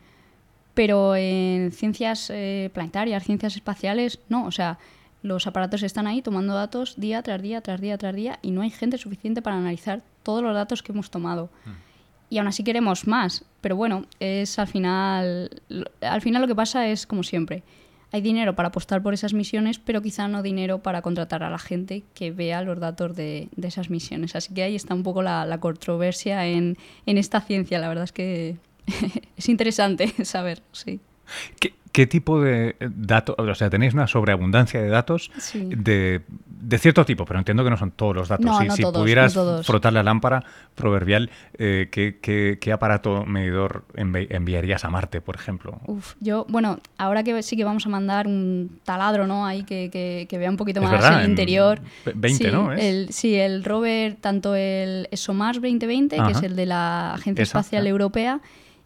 Pero 0.75 1.17
en 1.17 1.73
ciencias 1.73 2.31
eh, 2.31 2.71
planetarias, 2.73 3.25
ciencias 3.25 3.57
espaciales, 3.57 4.21
no. 4.29 4.47
O 4.47 4.53
sea, 4.53 4.79
los 5.23 5.47
aparatos 5.47 5.83
están 5.83 6.07
ahí 6.07 6.21
tomando 6.21 6.55
datos 6.55 6.95
día 6.97 7.23
tras 7.23 7.41
día, 7.41 7.61
tras 7.61 7.81
día, 7.81 7.97
tras 7.97 8.15
día, 8.15 8.39
y 8.43 8.51
no 8.51 8.63
hay 8.63 8.71
gente 8.71 8.99
suficiente 8.99 9.41
para 9.43 9.57
analizar 9.57 10.03
todos 10.23 10.43
los 10.43 10.55
datos 10.55 10.83
que 10.83 10.93
hemos 10.93 11.11
tomado. 11.11 11.51
Mm. 11.65 11.71
Y 12.31 12.39
aún 12.39 12.49
así 12.49 12.65
queremos 12.65 13.07
más. 13.07 13.45
Pero 13.61 13.77
bueno, 13.77 14.07
es 14.19 14.59
al 14.59 14.67
final. 14.67 15.51
Al 16.01 16.23
final 16.23 16.43
lo 16.43 16.49
que 16.49 16.55
pasa 16.55 16.89
es 16.89 17.07
como 17.07 17.23
siempre. 17.23 17.63
Hay 18.11 18.21
dinero 18.21 18.55
para 18.55 18.69
apostar 18.69 19.03
por 19.03 19.15
esas 19.15 19.33
misiones, 19.33 19.79
pero 19.79 20.03
quizá 20.03 20.29
no 20.29 20.43
dinero 20.43 20.83
para 20.83 21.03
contratar 21.03 21.43
a 21.43 21.51
la 21.51 21.59
gente 21.59 22.05
que 22.15 22.31
vea 22.31 22.63
los 22.63 22.79
datos 22.79 23.17
de, 23.17 23.49
esas 23.63 23.91
misiones. 23.91 24.37
Así 24.37 24.53
que 24.53 24.63
ahí 24.63 24.75
está 24.75 24.95
un 24.95 25.03
poco 25.03 25.23
la, 25.23 25.59
controversia 25.61 26.47
en, 26.47 26.77
en 27.07 27.19
esta 27.19 27.41
ciencia. 27.41 27.79
La 27.79 27.89
verdad 27.89 28.05
es 28.05 28.13
que 28.13 28.57
es 29.37 29.49
interesante 29.49 30.09
saber, 30.25 30.63
sí. 30.73 31.01
¿Qué, 31.61 31.75
tipo 31.93 32.41
de 32.41 32.77
datos? 32.81 33.37
O 33.39 33.55
sea, 33.55 33.71
tenéis 33.71 33.95
una 33.95 34.07
sobreabundancia 34.07 34.81
de 34.81 34.89
datos 34.89 35.31
de, 35.55 36.23
cierto 36.79 37.05
tipo, 37.05 37.25
pero 37.25 37.39
entiendo 37.39 37.65
que 37.65 37.71
no 37.71 37.77
son 37.77 37.91
todos 37.91 38.17
los 38.17 38.29
datos. 38.29 38.51
si, 38.75 38.83
pudieras 38.83 39.39
frotar 39.65 39.93
la 39.93 40.03
lámpara 40.03 40.45
proverbial, 40.75 41.31
eh, 41.59 41.89
¿qué, 41.91 42.73
aparato 42.73 43.25
medidor 43.27 43.85
enviarías 43.95 44.85
a 44.85 44.91
Marte, 44.91 45.21
por 45.21 45.37
ejemplo? 45.37 45.81
Uf, 45.87 46.15
yo, 46.21 46.47
bueno, 46.49 46.79
ahora 46.99 47.23
que 47.23 47.43
sí 47.43 47.57
que 47.57 47.65
vamos 47.65 47.87
a 47.87 47.89
mandar 47.89 48.27
un 48.27 48.81
taladro, 48.85 49.27
¿no? 49.27 49.47
Ahí 49.47 49.65
que, 49.65 50.27
vea 50.31 50.51
un 50.51 50.57
poquito 50.57 50.81
más 50.81 51.23
el 51.23 51.29
interior. 51.29 51.81
20, 52.15 52.51
¿no? 52.51 52.73
El, 52.73 53.13
sí, 53.13 53.35
el 53.35 53.65
rover, 53.65 54.17
tanto 54.17 54.55
el 54.55 55.09
ESOMAS 55.11 55.57
2020, 55.57 56.17
que 56.17 56.33
es 56.33 56.43
el 56.43 56.57
de 56.57 56.67
la 56.67 57.15
Agencia 57.15 57.43
Espacial 57.43 57.87
Europea, 57.87 58.41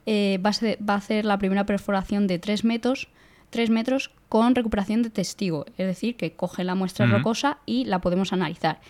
eh, 0.07 0.41
va, 0.45 0.51
a 0.51 0.97
hacer 0.97 1.25
la 1.25 1.39
primera 1.39 1.67
perforación 1.67 2.27
de 2.27 2.39
3 2.39 2.65
metros, 2.65 3.09
3 3.51 3.71
metros 3.71 4.11
con 4.29 4.55
recuperación 4.55 5.03
de 5.03 5.11
testigo, 5.11 5.67
es 5.77 5.87
decir, 5.87 6.17
que 6.17 6.33
coge 6.33 6.65
la 6.65 6.75
muestra 6.75 7.07
rocosa 7.07 7.59
y 7.67 7.85
la 7.85 8.01
podemos 8.01 8.33
analizar. 8.33 8.81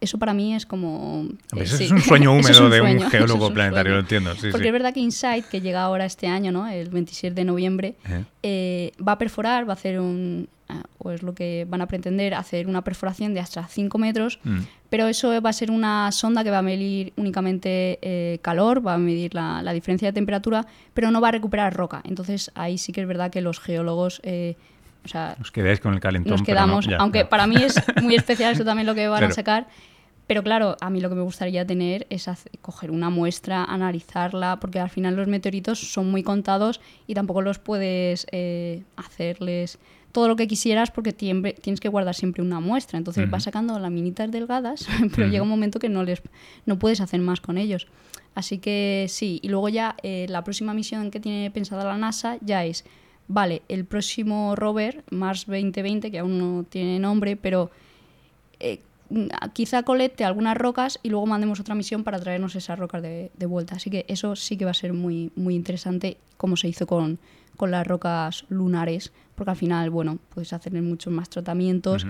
Eso 0.00 0.18
para 0.18 0.34
mí 0.34 0.54
es 0.54 0.66
como... 0.66 1.28
Eso 1.56 1.82
es 1.82 1.90
un 1.90 2.00
sueño 2.00 2.32
húmedo 2.32 2.68
de 2.68 2.80
un 2.80 3.00
geólogo 3.10 3.52
planetario, 3.52 3.94
lo 3.94 4.00
entiendo. 4.00 4.32
Porque 4.50 4.66
es 4.66 4.72
verdad 4.72 4.92
que 4.92 5.00
InSight, 5.00 5.46
que 5.46 5.60
llega 5.60 5.82
ahora 5.82 6.04
este 6.04 6.26
año, 6.26 6.52
¿no? 6.52 6.68
el 6.68 6.88
27 6.88 7.34
de 7.34 7.44
noviembre, 7.44 7.94
eh, 8.42 8.92
va 9.06 9.12
a 9.12 9.18
perforar, 9.18 9.68
va 9.68 9.72
a 9.72 9.76
hacer 9.76 10.00
un, 10.00 10.48
Ah, 10.66 10.82
o 10.96 11.10
es 11.10 11.22
lo 11.22 11.34
que 11.34 11.66
van 11.68 11.82
a 11.82 11.86
pretender, 11.86 12.32
hacer 12.32 12.66
una 12.68 12.82
perforación 12.82 13.34
de 13.34 13.40
hasta 13.40 13.68
5 13.68 13.98
metros, 13.98 14.38
mm. 14.44 14.60
pero 14.88 15.08
eso 15.08 15.28
va 15.42 15.50
a 15.50 15.52
ser 15.52 15.70
una 15.70 16.10
sonda 16.10 16.42
que 16.42 16.50
va 16.50 16.58
a 16.58 16.62
medir 16.62 17.12
únicamente 17.16 17.98
eh, 18.00 18.38
calor, 18.40 18.86
va 18.86 18.94
a 18.94 18.98
medir 18.98 19.34
la, 19.34 19.72
diferencia 19.74 20.08
de 20.08 20.14
temperatura, 20.14 20.66
pero 20.94 21.10
no 21.10 21.20
va 21.20 21.28
a 21.28 21.32
recuperar 21.32 21.74
roca. 21.74 22.00
Entonces 22.04 22.50
ahí 22.54 22.78
sí 22.78 22.92
que 22.92 23.02
es 23.02 23.06
verdad 23.06 23.30
que 23.30 23.40
los 23.42 23.60
geólogos... 23.60 24.20
O 25.04 25.08
sea, 25.08 25.36
nos 25.38 25.50
quedáis 25.50 25.80
con 25.80 25.94
el 25.94 26.00
calentón. 26.00 26.32
Nos 26.32 26.42
quedamos, 26.42 26.88
aunque 26.98 27.24
para 27.24 27.46
mí 27.46 27.56
es 27.56 27.74
muy 28.02 28.14
especial 28.14 28.52
eso 28.52 28.64
también 28.64 28.86
lo 28.86 28.94
que 28.94 29.08
van 29.08 29.24
a 29.24 29.30
sacar. 29.30 29.66
Pero 30.26 30.42
claro, 30.42 30.76
a 30.80 30.88
mí 30.88 31.00
lo 31.00 31.10
que 31.10 31.14
me 31.14 31.22
gustaría 31.22 31.66
tener 31.66 32.06
es 32.08 32.30
coger 32.62 32.90
una 32.90 33.10
muestra, 33.10 33.64
analizarla, 33.64 34.58
porque 34.58 34.80
al 34.80 34.88
final 34.88 35.16
los 35.16 35.28
meteoritos 35.28 35.78
son 35.78 36.10
muy 36.10 36.22
contados 36.22 36.80
y 37.06 37.14
tampoco 37.14 37.42
los 37.42 37.58
puedes 37.58 38.26
eh, 38.32 38.82
hacerles 38.96 39.78
todo 40.12 40.28
lo 40.28 40.36
que 40.36 40.46
quisieras 40.46 40.90
porque 40.90 41.12
tienes 41.12 41.80
que 41.80 41.88
guardar 41.88 42.14
siempre 42.14 42.42
una 42.42 42.60
muestra. 42.60 42.96
Entonces 42.96 43.28
vas 43.28 43.42
sacando 43.42 43.78
laminitas 43.78 44.30
delgadas, 44.30 44.86
pero 45.14 45.26
llega 45.28 45.42
un 45.42 45.48
momento 45.48 45.78
que 45.78 45.90
no, 45.90 46.04
les, 46.04 46.22
no 46.64 46.78
puedes 46.78 47.00
hacer 47.00 47.20
más 47.20 47.40
con 47.40 47.58
ellos. 47.58 47.88
Así 48.34 48.58
que 48.58 49.06
sí, 49.08 49.40
y 49.42 49.48
luego 49.48 49.68
ya 49.68 49.96
eh, 50.02 50.26
la 50.28 50.42
próxima 50.42 50.72
misión 50.72 51.10
que 51.10 51.20
tiene 51.20 51.50
pensada 51.50 51.84
la 51.84 51.98
NASA 51.98 52.38
ya 52.40 52.64
es, 52.64 52.84
vale, 53.28 53.62
el 53.68 53.84
próximo 53.84 54.54
rover, 54.56 55.04
Mars 55.10 55.46
2020, 55.46 56.10
que 56.10 56.18
aún 56.18 56.38
no 56.38 56.64
tiene 56.64 56.98
nombre, 56.98 57.36
pero 57.36 57.70
eh, 58.60 58.80
quizá 59.52 59.82
colete 59.82 60.24
algunas 60.24 60.56
rocas 60.56 60.98
y 61.02 61.10
luego 61.10 61.26
mandemos 61.26 61.60
otra 61.60 61.74
misión 61.74 62.04
para 62.04 62.18
traernos 62.18 62.54
esas 62.56 62.78
rocas 62.78 63.02
de, 63.02 63.30
de, 63.36 63.46
vuelta. 63.46 63.76
Así 63.76 63.90
que 63.90 64.04
eso 64.08 64.36
sí 64.36 64.56
que 64.56 64.64
va 64.64 64.72
a 64.72 64.74
ser 64.74 64.92
muy, 64.92 65.30
muy 65.36 65.54
interesante, 65.54 66.16
como 66.36 66.56
se 66.56 66.68
hizo 66.68 66.86
con, 66.86 67.18
con 67.56 67.70
las 67.70 67.86
rocas 67.86 68.44
lunares, 68.48 69.12
porque 69.34 69.50
al 69.50 69.56
final, 69.56 69.90
bueno, 69.90 70.18
puedes 70.34 70.52
hacer 70.52 70.72
muchos 70.82 71.12
más 71.12 71.28
tratamientos 71.28 72.06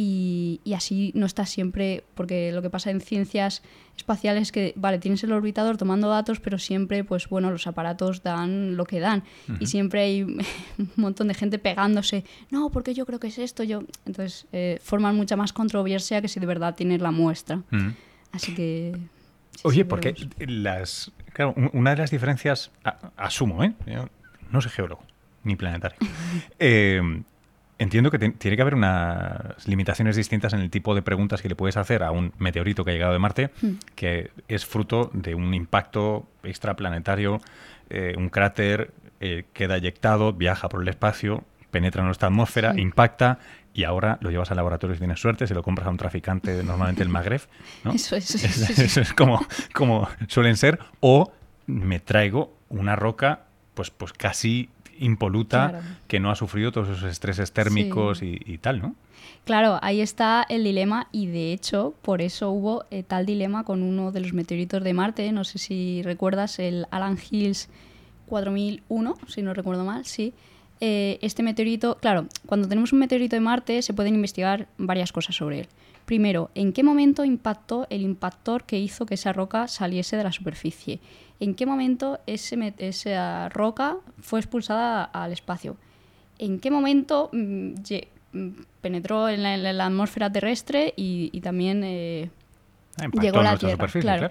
y, 0.00 0.60
así 0.76 1.10
no 1.16 1.26
estás 1.26 1.50
siempre, 1.50 2.04
porque 2.14 2.52
lo 2.52 2.62
que 2.62 2.70
pasa 2.70 2.92
en 2.92 3.00
ciencias 3.00 3.62
espaciales 3.96 4.42
es 4.42 4.52
que, 4.52 4.72
vale, 4.76 5.00
tienes 5.00 5.24
el 5.24 5.32
orbitador 5.32 5.76
tomando 5.76 6.08
datos, 6.08 6.38
pero 6.38 6.56
siempre, 6.56 7.02
pues 7.02 7.28
bueno, 7.28 7.50
los 7.50 7.66
aparatos 7.66 8.22
dan 8.22 8.76
lo 8.76 8.84
que 8.84 9.00
dan 9.00 9.24
y 9.58 9.66
siempre 9.66 10.02
hay 10.02 10.22
un 10.78 10.92
montón 10.94 11.26
de 11.26 11.34
gente 11.34 11.58
pegándose, 11.58 12.24
no, 12.50 12.70
porque 12.70 12.94
yo 12.94 13.06
creo 13.06 13.18
que 13.18 13.26
es 13.26 13.38
esto, 13.38 13.64
yo... 13.64 13.80
Entonces, 14.06 14.46
eh, 14.52 14.78
forman 14.80 15.16
mucha 15.16 15.34
más 15.34 15.52
controversia 15.52 16.22
que 16.22 16.28
si 16.28 16.38
de 16.38 16.46
verdad 16.46 16.76
tienes 16.76 17.00
la 17.00 17.10
muestra. 17.10 17.64
Así 18.30 18.54
que... 18.54 18.96
Oye, 19.64 19.84
porque 19.84 20.14
las... 20.46 21.10
Claro, 21.32 21.56
una 21.72 21.90
de 21.90 21.96
las 21.96 22.12
diferencias, 22.12 22.70
asumo, 23.16 23.64
¿eh? 23.64 23.74
no 24.52 24.60
soy 24.60 24.70
geólogo, 24.70 25.02
ni 25.42 25.56
planetario. 25.56 25.98
Eh, 26.60 27.00
entiendo 27.78 28.10
que 28.10 28.18
tiene 28.18 28.56
que 28.56 28.62
haber 28.62 28.74
unas 28.74 29.66
limitaciones 29.66 30.16
distintas 30.16 30.52
en 30.52 30.60
el 30.60 30.70
tipo 30.70 30.94
de 30.94 31.02
preguntas 31.02 31.42
que 31.42 31.48
le 31.48 31.54
puedes 31.54 31.76
hacer 31.76 32.02
a 32.02 32.10
un 32.10 32.32
meteorito 32.38 32.84
que 32.84 32.90
ha 32.90 32.94
llegado 32.94 33.12
de 33.12 33.18
Marte, 33.18 33.50
hmm. 33.62 33.72
que 33.94 34.30
es 34.48 34.66
fruto 34.66 35.10
de 35.12 35.34
un 35.34 35.54
impacto 35.54 36.26
extraplanetario, 36.42 37.40
eh, 37.90 38.14
un 38.16 38.28
cráter 38.28 38.92
eh, 39.20 39.44
queda 39.52 39.76
eyectado, 39.76 40.32
viaja 40.32 40.68
por 40.68 40.82
el 40.82 40.88
espacio, 40.88 41.44
penetra 41.70 42.02
en 42.02 42.06
nuestra 42.06 42.28
atmósfera, 42.28 42.74
impacta 42.76 43.38
y 43.72 43.84
ahora 43.84 44.18
lo 44.22 44.30
llevas 44.30 44.50
al 44.50 44.56
laboratorio 44.56 44.94
si 44.94 44.98
tienes 44.98 45.20
suerte, 45.20 45.46
se 45.46 45.54
lo 45.54 45.62
compras 45.62 45.86
a 45.86 45.90
un 45.90 45.96
traficante 45.96 46.62
normalmente 46.64 47.02
el 47.02 47.08
Magreb. 47.08 47.42
¿no? 47.84 47.92
Eso 47.92 48.16
es. 48.16 48.34
Eso 48.78 49.00
es 49.00 49.12
como, 49.12 49.46
como 49.72 50.08
suelen 50.26 50.56
ser. 50.56 50.80
O 51.00 51.32
me 51.66 52.00
traigo 52.00 52.56
una 52.70 52.96
roca 52.96 53.44
pues, 53.74 53.90
pues 53.90 54.12
casi 54.12 54.70
impoluta, 54.98 55.82
que 56.06 56.20
no 56.20 56.30
ha 56.30 56.34
sufrido 56.34 56.72
todos 56.72 56.88
esos 56.88 57.10
estreses 57.10 57.52
térmicos 57.52 58.22
y, 58.22 58.58
tal, 58.58 58.80
¿no? 58.80 58.94
Claro, 59.44 59.78
ahí 59.82 60.00
está 60.00 60.44
el 60.48 60.64
dilema 60.64 61.08
y 61.10 61.26
de 61.26 61.52
hecho 61.52 61.94
por 62.02 62.20
eso 62.20 62.50
hubo 62.50 62.84
eh, 62.90 63.02
tal 63.02 63.24
dilema 63.24 63.64
con 63.64 63.82
uno 63.82 64.12
de 64.12 64.20
los 64.20 64.32
meteoritos 64.32 64.82
de 64.84 64.92
Marte, 64.92 65.32
no 65.32 65.44
sé 65.44 65.58
si 65.58 66.02
recuerdas, 66.02 66.58
el 66.58 66.86
Alan 66.90 67.18
Hills 67.30 67.68
4001, 68.26 69.16
si 69.26 69.42
no 69.42 69.54
recuerdo 69.54 69.84
mal, 69.84 70.04
sí. 70.04 70.34
Eh, 70.80 71.18
este 71.22 71.42
meteorito, 71.42 71.96
claro, 72.00 72.26
cuando 72.46 72.68
tenemos 72.68 72.92
un 72.92 73.00
meteorito 73.00 73.34
de 73.34 73.40
Marte 73.40 73.82
se 73.82 73.94
pueden 73.94 74.14
investigar 74.14 74.68
varias 74.76 75.12
cosas 75.12 75.34
sobre 75.34 75.60
él. 75.60 75.68
Primero, 76.04 76.50
¿en 76.54 76.72
qué 76.72 76.82
momento 76.82 77.24
impactó 77.24 77.86
el 77.90 78.00
impactor 78.00 78.64
que 78.64 78.78
hizo 78.78 79.04
que 79.04 79.14
esa 79.14 79.32
roca 79.32 79.68
saliese 79.68 80.16
de 80.16 80.24
la 80.24 80.32
superficie? 80.32 81.00
¿En 81.40 81.54
qué 81.54 81.66
momento 81.66 82.18
ese, 82.26 82.74
esa 82.78 83.48
roca 83.50 83.96
fue 84.20 84.40
expulsada 84.40 85.04
al 85.04 85.32
espacio? 85.32 85.76
¿En 86.38 86.58
qué 86.58 86.70
momento 86.70 87.30
mm, 87.32 87.74
mm, 88.32 88.48
penetró 88.80 89.28
en 89.28 89.42
la, 89.42 89.86
atmósfera 89.86 90.30
terrestre 90.30 90.94
y, 90.96 91.40
también 91.40 91.82
eh, 91.84 92.30
llegó 93.20 93.40
a 93.40 93.44
la 93.44 93.56
Tierra? 93.56 93.86
Claro. 93.86 94.30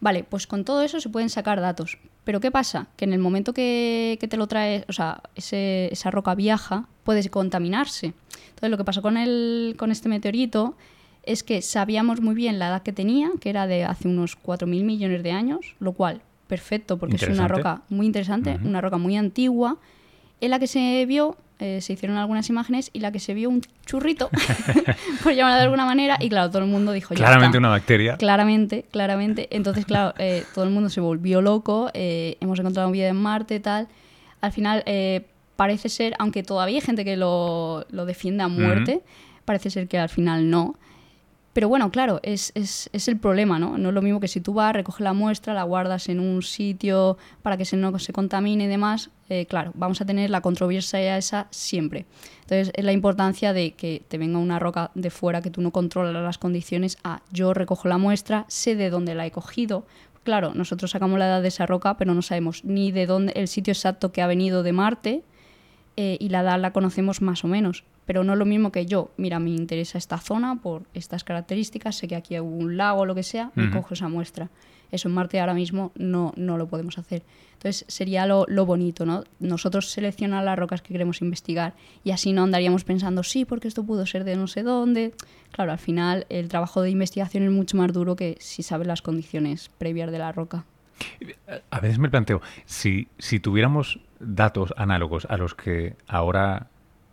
Vale, 0.00 0.24
pues 0.24 0.48
con 0.48 0.64
todo 0.64 0.82
eso 0.82 1.00
se 1.00 1.08
pueden 1.08 1.30
sacar 1.30 1.60
datos. 1.60 1.96
Pero 2.24 2.40
¿qué 2.40 2.50
pasa? 2.50 2.88
Que 2.96 3.04
en 3.04 3.12
el 3.12 3.20
momento 3.20 3.54
que, 3.54 4.18
te 4.20 4.36
lo 4.36 4.48
traes, 4.48 4.84
o 4.88 4.92
sea, 4.92 5.22
esa 5.36 6.10
roca 6.10 6.34
viaja, 6.34 6.88
puede 7.04 7.28
contaminarse. 7.30 8.06
Entonces 8.48 8.70
lo 8.70 8.78
que 8.78 8.84
pasó 8.84 9.00
con, 9.00 9.16
el, 9.16 9.76
con 9.78 9.92
este 9.92 10.08
meteorito 10.08 10.76
es 11.22 11.44
que 11.44 11.62
sabíamos 11.62 12.20
muy 12.20 12.34
bien 12.34 12.58
la 12.58 12.68
edad 12.68 12.82
que 12.82 12.92
tenía, 12.92 13.30
que 13.40 13.50
era 13.50 13.68
de 13.68 13.84
hace 13.84 14.08
unos 14.08 14.36
4.000 14.42 14.82
millones 14.82 15.22
de 15.22 15.30
años, 15.30 15.76
lo 15.78 15.92
cual, 15.92 16.20
perfecto, 16.52 16.98
porque 16.98 17.16
es 17.16 17.28
una 17.30 17.48
roca 17.48 17.80
muy 17.88 18.04
interesante, 18.04 18.58
una 18.62 18.82
roca 18.82 18.98
muy 18.98 19.16
antigua, 19.16 19.78
en 20.38 20.50
la 20.50 20.58
que 20.58 20.66
se 20.66 21.06
vio, 21.06 21.38
eh, 21.60 21.80
se 21.80 21.94
hicieron 21.94 22.18
algunas 22.18 22.50
imágenes, 22.50 22.90
y 22.92 23.00
la 23.00 23.10
que 23.10 23.20
se 23.20 23.32
vio 23.32 23.48
un 23.48 23.62
churrito, 23.86 24.28
por 25.24 25.32
llamarlo 25.32 25.56
de 25.56 25.62
alguna 25.62 25.86
manera, 25.86 26.18
y 26.20 26.28
claro, 26.28 26.50
todo 26.50 26.62
el 26.62 26.68
mundo 26.68 26.92
dijo... 26.92 27.14
Claramente 27.14 27.56
una 27.56 27.70
bacteria. 27.70 28.18
Claramente, 28.18 28.84
claramente. 28.90 29.48
Entonces, 29.50 29.86
claro, 29.86 30.12
eh, 30.18 30.44
todo 30.54 30.66
el 30.66 30.70
mundo 30.70 30.90
se 30.90 31.00
volvió 31.00 31.40
loco, 31.40 31.90
eh, 31.94 32.36
hemos 32.40 32.58
encontrado 32.58 32.90
vida 32.90 33.08
en 33.08 33.16
Marte, 33.16 33.58
tal. 33.58 33.88
Al 34.42 34.52
final, 34.52 34.84
parece 35.56 35.88
ser, 35.88 36.12
aunque 36.18 36.42
todavía 36.42 36.76
hay 36.76 36.82
gente 36.82 37.02
que 37.02 37.16
lo, 37.16 37.86
lo 37.90 38.04
defiende 38.04 38.42
a 38.42 38.48
muerte, 38.48 39.00
parece 39.46 39.70
ser 39.70 39.88
que 39.88 39.98
al 39.98 40.10
final 40.10 40.50
no 40.50 40.74
Pero 41.52 41.68
bueno, 41.68 41.90
claro, 41.90 42.18
es, 42.22 42.50
es, 42.54 42.88
es, 42.94 43.08
el 43.08 43.18
problema, 43.18 43.58
¿no? 43.58 43.76
No 43.76 43.90
es 43.90 43.94
lo 43.94 44.00
mismo 44.00 44.20
que 44.20 44.28
si 44.28 44.40
tú 44.40 44.54
vas, 44.54 44.72
recoges 44.72 45.00
la 45.00 45.12
muestra, 45.12 45.52
la 45.52 45.64
guardas 45.64 46.08
en 46.08 46.18
un 46.18 46.42
sitio 46.42 47.18
para 47.42 47.58
que 47.58 47.66
se, 47.66 47.76
no 47.76 47.98
se 47.98 48.12
contamine 48.14 48.64
y 48.64 48.68
demás. 48.68 49.10
Eh, 49.28 49.44
claro, 49.44 49.70
vamos 49.74 50.00
a 50.00 50.06
tener 50.06 50.30
la 50.30 50.40
controversia 50.40 51.18
esa 51.18 51.48
siempre. 51.50 52.06
Entonces, 52.40 52.72
es 52.74 52.84
la 52.84 52.92
importancia 52.92 53.52
de 53.52 53.72
que 53.72 54.02
te 54.08 54.16
venga 54.16 54.38
una 54.38 54.58
roca 54.58 54.90
de 54.94 55.10
fuera 55.10 55.42
que 55.42 55.50
tú 55.50 55.60
no 55.60 55.72
controlas 55.72 56.22
las 56.22 56.38
condiciones. 56.38 56.96
Ah, 57.04 57.20
yo 57.30 57.52
recojo 57.52 57.86
la 57.86 57.98
muestra, 57.98 58.46
sé 58.48 58.74
de 58.74 58.88
dónde 58.88 59.14
la 59.14 59.26
he 59.26 59.30
cogido. 59.30 59.84
Claro, 60.24 60.54
nosotros 60.54 60.92
sacamos 60.92 61.18
la 61.18 61.26
edad 61.26 61.42
de 61.42 61.48
esa 61.48 61.66
roca, 61.66 61.98
pero 61.98 62.14
no 62.14 62.22
sabemos 62.22 62.64
ni 62.64 62.92
de 62.92 63.04
dónde 63.06 63.32
el 63.36 63.48
sitio 63.48 63.72
exacto 63.72 64.10
que 64.10 64.22
ha 64.22 64.26
venido 64.26 64.62
de 64.62 64.72
Marte 64.72 65.22
eh, 65.98 66.16
y 66.18 66.30
la 66.30 66.40
edad 66.40 66.58
la 66.58 66.72
conocemos 66.72 67.20
más 67.20 67.44
o 67.44 67.48
menos 67.48 67.84
pero 68.06 68.24
no 68.24 68.32
es 68.32 68.38
lo 68.38 68.44
mismo 68.44 68.72
que 68.72 68.86
yo, 68.86 69.10
mira, 69.16 69.38
me 69.38 69.50
interesa 69.50 69.98
esta 69.98 70.18
zona 70.18 70.56
por 70.56 70.82
estas 70.94 71.24
características, 71.24 71.96
sé 71.96 72.08
que 72.08 72.16
aquí 72.16 72.34
hay 72.34 72.40
un 72.40 72.76
lago 72.76 73.00
o 73.00 73.06
lo 73.06 73.14
que 73.14 73.22
sea, 73.22 73.50
cojo 73.72 73.94
esa 73.94 74.08
muestra. 74.08 74.50
Eso 74.90 75.08
en 75.08 75.14
Marte 75.14 75.40
ahora 75.40 75.54
mismo 75.54 75.90
no, 75.94 76.34
no 76.36 76.58
lo 76.58 76.68
podemos 76.68 76.98
hacer. 76.98 77.22
Entonces 77.54 77.86
sería 77.88 78.26
lo, 78.26 78.44
lo, 78.46 78.66
bonito, 78.66 79.06
¿no? 79.06 79.24
Nosotros 79.40 79.90
seleccionar 79.90 80.44
las 80.44 80.58
rocas 80.58 80.82
que 80.82 80.92
queremos 80.92 81.22
investigar 81.22 81.72
y 82.04 82.10
así 82.10 82.34
no 82.34 82.42
andaríamos 82.42 82.84
pensando, 82.84 83.22
sí, 83.22 83.46
porque 83.46 83.68
esto 83.68 83.84
pudo 83.84 84.04
ser 84.04 84.24
de 84.24 84.36
no 84.36 84.46
sé 84.46 84.62
dónde. 84.62 85.14
Claro, 85.50 85.72
al 85.72 85.78
final 85.78 86.26
el 86.28 86.48
trabajo 86.48 86.82
de 86.82 86.90
investigación 86.90 87.44
es 87.44 87.50
mucho 87.50 87.78
más 87.78 87.90
duro 87.92 88.16
que 88.16 88.36
si 88.38 88.62
sabes 88.62 88.86
las 88.86 89.00
condiciones 89.00 89.70
previas 89.78 90.12
de 90.12 90.18
la 90.18 90.30
roca. 90.30 90.66
A 91.70 91.80
veces 91.80 91.98
me 91.98 92.10
planteo, 92.10 92.42
si, 92.66 93.08
si 93.18 93.40
tuviéramos 93.40 93.98
datos 94.20 94.74
análogos 94.76 95.26
a 95.30 95.36
los 95.36 95.54
que 95.54 95.96
ahora 96.06 96.68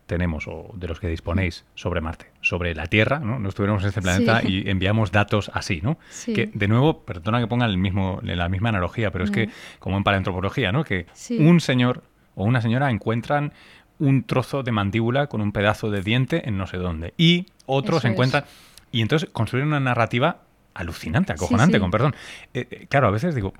tenemos 0.09 0.47
o 0.47 0.71
de 0.73 0.87
los 0.89 0.99
que 0.99 1.07
disponéis 1.07 1.63
sobre 1.75 2.01
Marte, 2.01 2.25
sobre 2.41 2.75
la 2.75 2.87
Tierra, 2.87 3.19
¿no? 3.19 3.39
No 3.39 3.47
estuviéramos 3.47 3.83
en 3.83 3.89
este 3.89 4.01
planeta 4.01 4.41
y 4.43 4.69
enviamos 4.69 5.13
datos 5.13 5.49
así, 5.53 5.79
¿no? 5.81 5.97
Que, 6.25 6.49
de 6.53 6.67
nuevo, 6.67 7.05
perdona 7.05 7.39
que 7.39 7.47
ponga 7.47 7.65
el 7.65 7.77
mismo, 7.77 8.19
la 8.23 8.49
misma 8.49 8.69
analogía, 8.69 9.11
pero 9.11 9.23
es 9.23 9.31
que, 9.31 9.49
como 9.79 9.95
en 9.95 10.03
paleantropología, 10.03 10.73
¿no? 10.73 10.83
Que 10.83 11.05
un 11.37 11.61
señor 11.61 12.03
o 12.35 12.43
una 12.43 12.61
señora 12.61 12.89
encuentran 12.89 13.53
un 13.99 14.23
trozo 14.23 14.63
de 14.63 14.71
mandíbula 14.71 15.27
con 15.27 15.41
un 15.41 15.51
pedazo 15.51 15.91
de 15.91 16.01
diente 16.01 16.49
en 16.49 16.57
no 16.57 16.67
sé 16.67 16.77
dónde. 16.77 17.13
Y 17.17 17.45
otros 17.65 18.03
encuentran... 18.03 18.43
Y 18.91 19.01
entonces 19.01 19.29
construyen 19.31 19.67
una 19.67 19.79
narrativa 19.79 20.41
alucinante, 20.73 21.33
acojonante, 21.33 21.79
con 21.79 21.91
perdón. 21.91 22.15
Eh, 22.53 22.67
eh, 22.71 22.87
claro, 22.89 23.07
a 23.07 23.11
veces 23.11 23.35
digo, 23.35 23.53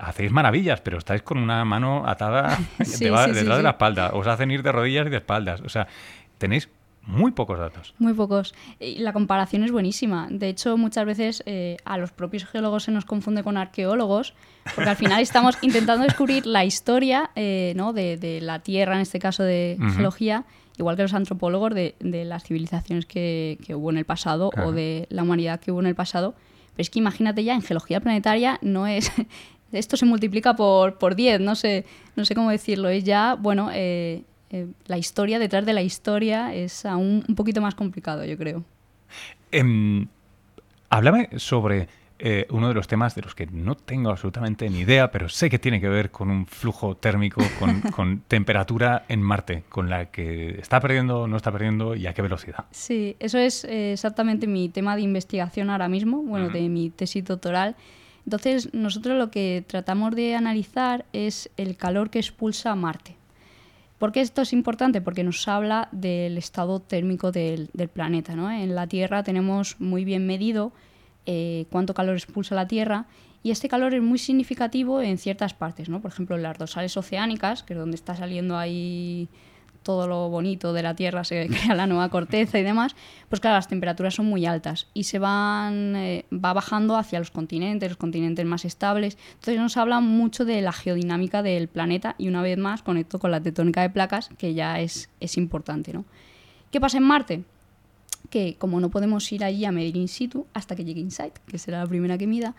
hacéis 0.00 0.32
maravillas, 0.32 0.80
pero 0.80 0.98
estáis 0.98 1.22
con 1.22 1.38
una 1.38 1.64
mano 1.64 2.08
atada 2.08 2.58
detrás 2.78 3.34
de 3.34 3.44
la 3.44 3.70
espalda. 3.70 4.10
Os 4.14 4.26
hacen 4.26 4.50
ir 4.50 4.62
de 4.62 4.72
rodillas 4.72 5.06
y 5.06 5.10
de 5.10 5.16
espaldas. 5.16 5.60
O 5.62 5.68
sea, 5.68 5.86
tenéis 6.38 6.68
muy 7.04 7.32
pocos 7.32 7.58
datos. 7.58 7.94
Muy 7.98 8.14
pocos. 8.14 8.54
Y 8.78 8.98
la 8.98 9.12
comparación 9.12 9.64
es 9.64 9.72
buenísima. 9.72 10.28
De 10.30 10.48
hecho, 10.48 10.76
muchas 10.76 11.04
veces 11.04 11.42
eh, 11.46 11.76
a 11.84 11.98
los 11.98 12.12
propios 12.12 12.44
geólogos 12.44 12.84
se 12.84 12.92
nos 12.92 13.04
confunde 13.04 13.42
con 13.42 13.56
arqueólogos, 13.56 14.34
porque 14.74 14.90
al 14.90 14.96
final 14.96 15.20
estamos 15.20 15.58
intentando 15.62 16.04
descubrir 16.04 16.46
la 16.46 16.64
historia 16.64 17.30
eh, 17.34 17.72
¿no? 17.76 17.92
de, 17.92 18.38
la 18.40 18.60
Tierra, 18.60 18.94
en 18.94 19.00
este 19.00 19.18
caso 19.18 19.42
de 19.42 19.76
geología, 19.94 20.44
igual 20.78 20.96
que 20.96 21.02
los 21.02 21.14
antropólogos 21.14 21.74
de, 21.74 21.94
las 22.00 22.44
civilizaciones 22.44 23.06
que, 23.06 23.58
hubo 23.74 23.90
en 23.90 23.98
el 23.98 24.04
pasado 24.04 24.50
o 24.64 24.72
de 24.72 25.06
la 25.10 25.22
humanidad 25.22 25.60
que 25.60 25.72
hubo 25.72 25.80
en 25.80 25.86
el 25.86 25.94
pasado. 25.94 26.34
Pero 26.74 26.82
es 26.82 26.90
que 26.90 26.98
imagínate 26.98 27.44
ya, 27.44 27.54
en 27.54 27.62
geología 27.62 28.00
planetaria 28.00 28.58
no 28.62 28.86
es 28.86 29.10
esto 29.72 29.96
se 29.96 30.06
multiplica 30.06 30.54
por, 30.54 30.98
por 30.98 31.14
10, 31.14 31.40
no 31.40 31.54
sé, 31.54 31.84
no 32.16 32.24
sé 32.24 32.34
cómo 32.34 32.50
decirlo. 32.50 32.88
Es 32.88 33.04
ya, 33.04 33.34
bueno, 33.34 33.70
eh, 33.72 34.22
eh, 34.50 34.66
la 34.86 34.98
historia 34.98 35.38
detrás 35.38 35.64
de 35.64 35.72
la 35.72 35.82
historia 35.82 36.54
es 36.54 36.84
aún 36.84 37.24
un 37.26 37.34
poquito 37.34 37.60
más 37.60 37.74
complicado, 37.74 38.24
yo 38.24 38.36
creo. 38.36 38.64
Eh, 39.50 40.06
háblame 40.90 41.30
sobre 41.36 41.88
eh, 42.24 42.46
uno 42.50 42.68
de 42.68 42.74
los 42.74 42.86
temas 42.86 43.16
de 43.16 43.22
los 43.22 43.34
que 43.34 43.46
no 43.46 43.74
tengo 43.74 44.10
absolutamente 44.10 44.70
ni 44.70 44.80
idea, 44.80 45.10
pero 45.10 45.28
sé 45.28 45.50
que 45.50 45.58
tiene 45.58 45.80
que 45.80 45.88
ver 45.88 46.12
con 46.12 46.30
un 46.30 46.46
flujo 46.46 46.96
térmico, 46.96 47.42
con, 47.58 47.80
con 47.90 48.20
temperatura 48.28 49.04
en 49.08 49.20
Marte, 49.20 49.64
con 49.68 49.90
la 49.90 50.12
que 50.12 50.60
está 50.60 50.78
perdiendo, 50.80 51.26
no 51.26 51.36
está 51.36 51.50
perdiendo 51.50 51.96
y 51.96 52.06
a 52.06 52.14
qué 52.14 52.22
velocidad. 52.22 52.64
Sí, 52.70 53.16
eso 53.18 53.38
es 53.38 53.64
exactamente 53.64 54.46
mi 54.46 54.68
tema 54.68 54.94
de 54.94 55.02
investigación 55.02 55.68
ahora 55.68 55.88
mismo, 55.88 56.22
bueno, 56.22 56.48
de 56.48 56.68
mi 56.68 56.90
tesis 56.90 57.24
doctoral. 57.24 57.74
Entonces, 58.24 58.72
nosotros 58.72 59.18
lo 59.18 59.32
que 59.32 59.64
tratamos 59.66 60.14
de 60.14 60.36
analizar 60.36 61.04
es 61.12 61.50
el 61.56 61.76
calor 61.76 62.10
que 62.10 62.20
expulsa 62.20 62.74
Marte. 62.76 63.16
¿Por 63.98 64.12
qué 64.12 64.20
esto 64.20 64.42
es 64.42 64.52
importante? 64.52 65.00
Porque 65.00 65.24
nos 65.24 65.46
habla 65.48 65.88
del 65.92 66.38
estado 66.38 66.80
térmico 66.80 67.32
del, 67.32 67.68
planeta. 67.92 68.34
¿no? 68.34 68.50
En 68.50 68.74
la 68.74 68.86
Tierra 68.86 69.22
tenemos 69.22 69.80
muy 69.80 70.04
bien 70.04 70.26
medido 70.26 70.72
eh, 71.26 71.66
cuánto 71.70 71.94
calor 71.94 72.16
expulsa 72.16 72.54
la 72.54 72.66
Tierra 72.66 73.06
y 73.42 73.50
este 73.50 73.68
calor 73.68 73.94
es 73.94 74.02
muy 74.02 74.18
significativo 74.18 75.00
en 75.00 75.18
ciertas 75.18 75.54
partes. 75.54 75.88
¿no? 75.88 76.00
Por 76.00 76.10
ejemplo, 76.12 76.36
en 76.36 76.42
las 76.42 76.58
dorsales 76.58 76.96
oceánicas, 76.96 77.62
que 77.62 77.74
es 77.74 77.78
donde 77.78 77.96
está 77.96 78.14
saliendo 78.14 78.56
ahí 78.56 79.28
todo 79.82 80.06
lo 80.06 80.28
bonito 80.28 80.72
de 80.72 80.82
la 80.82 80.94
Tierra 80.94 81.24
se 81.24 81.48
crea 81.48 81.74
la 81.74 81.86
nueva 81.86 82.08
corteza 82.08 82.58
y 82.58 82.62
demás, 82.62 82.94
pues 83.28 83.40
claro, 83.40 83.56
las 83.56 83.68
temperaturas 83.68 84.14
son 84.14 84.26
muy 84.26 84.46
altas 84.46 84.88
y 84.94 85.04
se 85.04 85.18
van 85.18 85.96
eh, 85.96 86.24
va 86.32 86.52
bajando 86.52 86.96
hacia 86.96 87.18
los 87.18 87.30
continentes, 87.30 87.90
los 87.90 87.98
continentes 87.98 88.46
más 88.46 88.64
estables. 88.64 89.18
Entonces 89.34 89.58
nos 89.58 89.76
habla 89.76 90.00
mucho 90.00 90.44
de 90.44 90.60
la 90.60 90.72
geodinámica 90.72 91.42
del 91.42 91.68
planeta 91.68 92.14
y 92.18 92.28
una 92.28 92.42
vez 92.42 92.58
más 92.58 92.82
conecto 92.82 93.18
con 93.18 93.30
la 93.30 93.40
tectónica 93.40 93.82
de 93.82 93.90
placas, 93.90 94.30
que 94.38 94.54
ya 94.54 94.80
es, 94.80 95.10
es 95.20 95.36
importante, 95.36 95.92
¿no? 95.92 96.04
¿Qué 96.70 96.80
pasa 96.80 96.96
en 96.96 97.04
Marte? 97.04 97.44
Que 98.32 98.56
como 98.56 98.80
no 98.80 98.88
podemos 98.88 99.30
ir 99.30 99.44
allí 99.44 99.66
a 99.66 99.72
medir 99.72 99.96
in 99.96 100.08
situ 100.08 100.46
hasta 100.54 100.74
que 100.74 100.84
llegue 100.86 101.02
InSight, 101.02 101.38
que 101.46 101.58
será 101.58 101.80
la 101.80 101.86
primera 101.86 102.16
que 102.16 102.26
mida, 102.26 102.56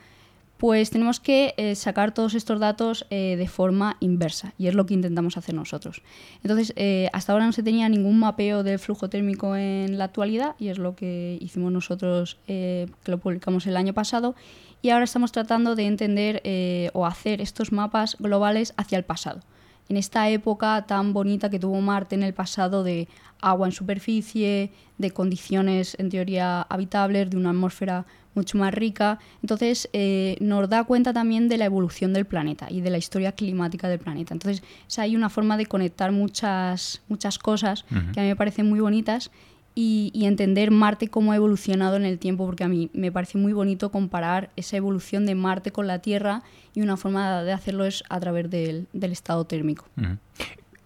pues 0.63 0.91
tenemos 0.91 1.19
que 1.19 1.53
eh, 1.57 1.75
sacar 1.75 2.13
todos 2.13 2.35
estos 2.35 2.57
datos 2.57 3.05
eh, 3.09 3.35
de 3.37 3.47
forma 3.49 3.97
inversa 3.99 4.53
y 4.57 4.67
es 4.67 4.75
lo 4.75 4.85
que 4.85 4.93
intentamos 4.93 5.35
hacer 5.35 5.55
nosotros. 5.55 6.01
Entonces, 6.41 6.71
eh, 6.77 7.09
hasta 7.11 7.33
ahora 7.33 7.45
no 7.45 7.51
se 7.51 7.63
tenía 7.63 7.89
ningún 7.89 8.17
mapeo 8.19 8.63
del 8.63 8.79
flujo 8.79 9.09
térmico 9.09 9.57
en 9.57 9.97
la 9.97 10.05
actualidad 10.05 10.55
y 10.59 10.69
es 10.69 10.77
lo 10.77 10.95
que 10.95 11.37
hicimos 11.41 11.73
nosotros, 11.73 12.37
que 12.47 12.87
lo 13.07 13.17
publicamos 13.17 13.67
el 13.67 13.75
año 13.75 13.93
pasado, 13.93 14.35
y 14.81 14.91
ahora 14.91 15.03
estamos 15.03 15.33
tratando 15.33 15.75
de 15.75 15.85
entender 15.85 16.91
o 16.93 17.05
hacer 17.05 17.41
estos 17.41 17.73
mapas 17.73 18.15
globales 18.17 18.73
hacia 18.77 18.97
el 18.97 19.03
pasado. 19.03 19.41
En 19.89 19.97
esta 19.97 20.29
época 20.29 20.85
tan 20.87 21.13
bonita 21.13 21.49
que 21.49 21.59
tuvo 21.59 21.79
Marte 21.81 22.15
en 22.15 22.23
el 22.23 22.33
pasado 22.33 22.83
de 22.83 23.07
agua 23.41 23.67
en 23.67 23.73
superficie, 23.73 24.71
de 24.97 25.11
condiciones 25.11 25.95
en 25.99 26.09
teoría 26.09 26.61
habitables, 26.61 27.29
de 27.29 27.37
una 27.37 27.49
atmósfera 27.49 28.05
mucho 28.35 28.57
más 28.57 28.73
rica. 28.73 29.19
Entonces 29.41 29.89
eh, 29.93 30.37
nos 30.39 30.69
da 30.69 30.83
cuenta 30.85 31.13
también 31.13 31.49
de 31.49 31.57
la 31.57 31.65
evolución 31.65 32.13
del 32.13 32.25
planeta 32.25 32.67
y 32.69 32.81
de 32.81 32.89
la 32.89 32.97
historia 32.97 33.33
climática 33.33 33.89
del 33.89 33.99
planeta. 33.99 34.33
Entonces 34.33 34.63
hay 34.97 35.15
una 35.15 35.29
forma 35.29 35.57
de 35.57 35.65
conectar 35.65 36.11
muchas, 36.11 37.01
muchas 37.07 37.37
cosas 37.37 37.85
que 38.13 38.19
a 38.19 38.23
mí 38.23 38.29
me 38.29 38.35
parecen 38.35 38.69
muy 38.69 38.79
bonitas 38.79 39.31
y, 39.75 40.11
entender 40.25 40.71
Marte 40.71 41.07
cómo 41.07 41.31
ha 41.31 41.35
evolucionado 41.35 41.95
en 41.95 42.05
el 42.05 42.19
tiempo, 42.19 42.45
porque 42.45 42.63
a 42.63 42.67
mí 42.67 42.89
me 42.93 43.11
parece 43.11 43.37
muy 43.37 43.53
bonito 43.53 43.91
comparar 43.91 44.49
esa 44.55 44.77
evolución 44.77 45.25
de 45.25 45.35
Marte 45.35 45.71
con 45.71 45.87
la 45.87 45.99
Tierra 45.99 46.43
y 46.73 46.81
una 46.81 46.97
forma 46.97 47.43
de 47.43 47.51
hacerlo 47.51 47.85
es 47.85 48.03
a 48.09 48.19
través 48.19 48.49
del, 48.49 48.87
estado 48.93 49.45
térmico. 49.45 49.85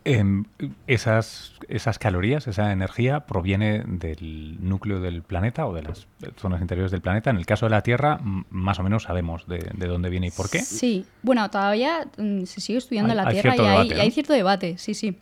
Em, 0.10 0.46
esas, 0.88 1.52
esas 1.68 2.00
calorías, 2.00 2.48
esa 2.48 2.72
energía 2.72 3.26
proviene 3.26 3.84
del 3.86 4.58
núcleo 4.62 5.02
del 5.02 5.22
planeta 5.22 5.66
o 5.68 5.74
de 5.74 5.84
las 5.84 6.08
zonas 6.38 6.62
interiores 6.62 6.92
del 6.92 7.02
planeta. 7.02 7.30
En 7.30 7.36
el 7.36 7.46
caso 7.46 7.66
de 7.66 7.72
la 7.72 7.82
Tierra, 7.82 8.22
más 8.50 8.80
o 8.80 8.84
menos 8.84 9.04
sabemos 9.04 9.46
de, 9.48 9.60
dónde 9.86 10.10
viene 10.10 10.28
y 10.28 10.32
por 10.32 10.50
qué. 10.50 10.60
Sí, 10.60 11.06
bueno, 11.24 11.50
todavía 11.50 12.08
mm, 12.18 12.46
se 12.46 12.62
sigue 12.62 12.80
estudiando 12.80 13.14
la 13.16 13.28
Tierra 13.28 13.56
y 13.58 13.60
hay, 13.60 13.92
hay, 13.92 14.12
cierto 14.12 14.32
debate, 14.32 14.78
sí, 14.78 14.94
sí. 14.94 15.18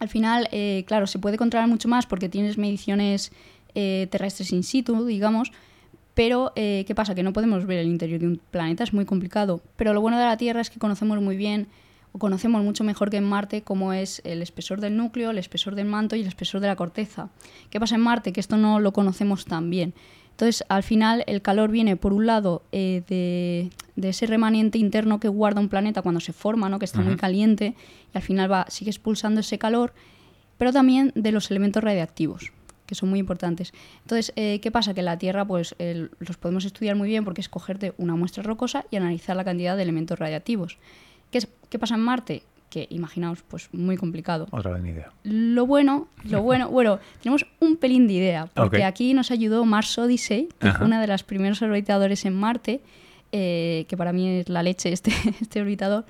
Al 0.00 0.08
final, 0.08 0.48
eh, 0.50 0.84
claro, 0.86 1.06
se 1.06 1.18
puede 1.18 1.36
controlar 1.36 1.68
mucho 1.68 1.86
más 1.88 2.06
porque 2.06 2.28
tienes 2.28 2.58
mediciones 2.58 3.30
eh, 3.74 4.08
terrestres 4.10 4.52
in 4.52 4.64
situ, 4.64 5.04
digamos, 5.04 5.52
pero, 6.14 6.52
eh, 6.56 6.84
¿qué 6.86 6.94
pasa? 6.94 7.14
Que 7.14 7.22
no 7.22 7.32
podemos 7.32 7.66
ver 7.66 7.78
el 7.78 7.86
interior 7.86 8.18
de 8.20 8.26
un 8.26 8.40
planeta, 8.50 8.82
es 8.82 8.92
muy 8.92 9.04
complicado. 9.04 9.62
Pero 9.76 9.94
lo 9.94 10.00
bueno 10.00 10.18
de 10.18 10.24
la 10.24 10.36
Tierra 10.36 10.60
es 10.60 10.70
que 10.70 10.78
conocemos 10.78 11.20
muy 11.20 11.36
bien 11.36 11.68
o 12.12 12.18
conocemos 12.18 12.62
mucho 12.64 12.82
mejor 12.82 13.10
que 13.10 13.18
en 13.18 13.24
Marte 13.24 13.62
cómo 13.62 13.92
es 13.92 14.20
el 14.24 14.42
espesor 14.42 14.80
del 14.80 14.96
núcleo, 14.96 15.30
el 15.30 15.38
espesor 15.38 15.76
del 15.76 15.86
manto 15.86 16.16
y 16.16 16.22
el 16.22 16.26
espesor 16.26 16.60
de 16.60 16.66
la 16.66 16.76
corteza. 16.76 17.28
¿Qué 17.70 17.78
pasa 17.78 17.94
en 17.94 18.00
Marte? 18.00 18.32
Que 18.32 18.40
esto 18.40 18.56
no 18.56 18.80
lo 18.80 18.92
conocemos 18.92 19.44
tan 19.44 19.70
bien. 19.70 19.94
Entonces, 20.40 20.64
al 20.70 20.82
final, 20.82 21.22
el 21.26 21.42
calor 21.42 21.70
viene, 21.70 21.96
por 21.96 22.14
un 22.14 22.24
lado, 22.24 22.62
eh, 22.72 23.02
de, 23.08 24.08
ese 24.08 24.24
remanente 24.24 24.78
interno 24.78 25.20
que 25.20 25.28
guarda 25.28 25.60
un 25.60 25.68
planeta 25.68 26.00
cuando 26.00 26.18
se 26.18 26.32
forma, 26.32 26.70
¿no? 26.70 26.78
que 26.78 26.86
está 26.86 27.02
muy 27.02 27.16
caliente, 27.16 27.74
y 28.14 28.16
al 28.16 28.22
final 28.22 28.50
va, 28.50 28.64
sigue 28.70 28.90
expulsando 28.90 29.40
ese 29.40 29.58
calor, 29.58 29.92
pero 30.56 30.72
también 30.72 31.12
de 31.14 31.30
los 31.30 31.50
elementos 31.50 31.84
radiactivos 31.84 32.52
que 32.86 32.94
son 32.94 33.10
muy 33.10 33.18
importantes. 33.18 33.72
Entonces, 34.00 34.32
eh, 34.34 34.60
¿qué 34.62 34.70
pasa? 34.70 34.94
Que 34.94 35.02
la 35.02 35.18
Tierra, 35.18 35.44
pues, 35.44 35.76
los 36.18 36.36
podemos 36.38 36.64
estudiar 36.64 36.96
muy 36.96 37.08
bien 37.08 37.24
porque 37.24 37.42
es 37.42 37.48
cogerte 37.48 37.92
una 37.98 38.16
muestra 38.16 38.42
rocosa 38.42 38.86
y 38.90 38.96
analizar 38.96 39.36
la 39.36 39.44
cantidad 39.44 39.76
de 39.76 39.82
elementos 39.82 40.18
radiactivos. 40.18 40.78
¿Qué, 41.30 41.78
pasa 41.78 41.94
en 41.94 42.00
Marte? 42.00 42.42
Que 42.70 42.86
imaginaos, 42.90 43.42
pues 43.42 43.68
muy 43.72 43.96
complicado. 43.96 44.46
Otra 44.52 44.70
vez 44.72 44.82
ni 44.82 44.90
idea. 44.90 45.10
Lo 45.24 45.66
bueno, 45.66 46.08
lo 46.24 46.40
bueno, 46.48 46.68
bueno, 46.70 47.00
tenemos 47.22 47.44
un 47.58 47.76
pelín 47.76 48.06
de 48.06 48.14
idea, 48.14 48.46
porque 48.54 48.84
aquí 48.84 49.12
nos 49.12 49.30
ayudó 49.30 49.64
Mars 49.66 49.98
Odyssey, 49.98 50.48
que 50.58 50.68
Ajá. 50.68 50.78
fue 50.78 50.86
una 50.86 51.00
de 51.00 51.06
las 51.08 51.22
primeros 51.24 51.60
orbitadores 51.62 52.24
en 52.24 52.34
Marte, 52.34 52.80
eh, 53.32 53.84
que 53.88 53.96
para 53.96 54.12
mí 54.12 54.28
es 54.38 54.48
la 54.48 54.62
leche 54.62 54.92
este, 54.92 55.10
este 55.40 55.60
orbitador, 55.60 56.04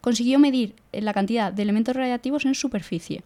consiguió 0.00 0.38
medir 0.38 0.74
la 0.92 1.12
cantidad 1.14 1.52
de 1.52 1.62
elementos 1.62 1.96
radiactivos 1.96 2.44
en 2.44 2.54
superficie. 2.54 3.22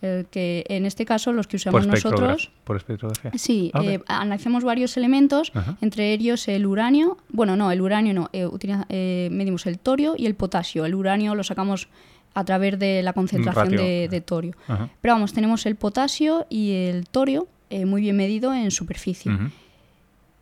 eh, 0.00 0.26
que 0.30 0.64
en 0.68 0.86
este 0.86 1.04
caso 1.04 1.32
los 1.32 1.48
que 1.48 1.56
usamos 1.56 1.84
Por, 1.84 1.92
nosotros 1.92 2.52
por 2.62 2.76
espectrografía. 2.76 3.32
Sí, 3.36 3.72
Ok. 3.74 3.82
eh, 3.84 4.00
analizamos 4.06 4.62
varios 4.62 4.96
elementos, 4.96 5.50
Ajá. 5.54 5.76
entre 5.80 6.12
ellos 6.12 6.46
el 6.46 6.66
uranio, 6.66 7.16
bueno, 7.30 7.56
no, 7.56 7.72
el 7.72 7.80
uranio 7.80 8.14
no, 8.14 8.30
eh, 8.32 8.46
utiliza- 8.46 8.86
medimos 8.88 9.66
el 9.66 9.78
torio 9.80 10.14
y 10.16 10.26
el 10.26 10.36
potasio. 10.36 10.84
El 10.86 10.94
uranio 10.94 11.34
lo 11.34 11.42
sacamos 11.42 11.88
a 12.34 12.44
través 12.44 12.78
de 12.78 13.02
la 13.02 13.12
concentración 13.12 13.70
de, 13.70 14.08
de 14.08 14.20
torio. 14.20 14.54
Ajá. 14.66 14.88
Pero 15.00 15.14
vamos, 15.14 15.32
tenemos 15.32 15.66
el 15.66 15.76
potasio 15.76 16.46
y 16.48 16.72
el 16.72 17.08
torio 17.08 17.48
eh, 17.70 17.84
muy 17.84 18.00
bien 18.00 18.16
medido 18.16 18.54
en 18.54 18.70
superficie. 18.70 19.30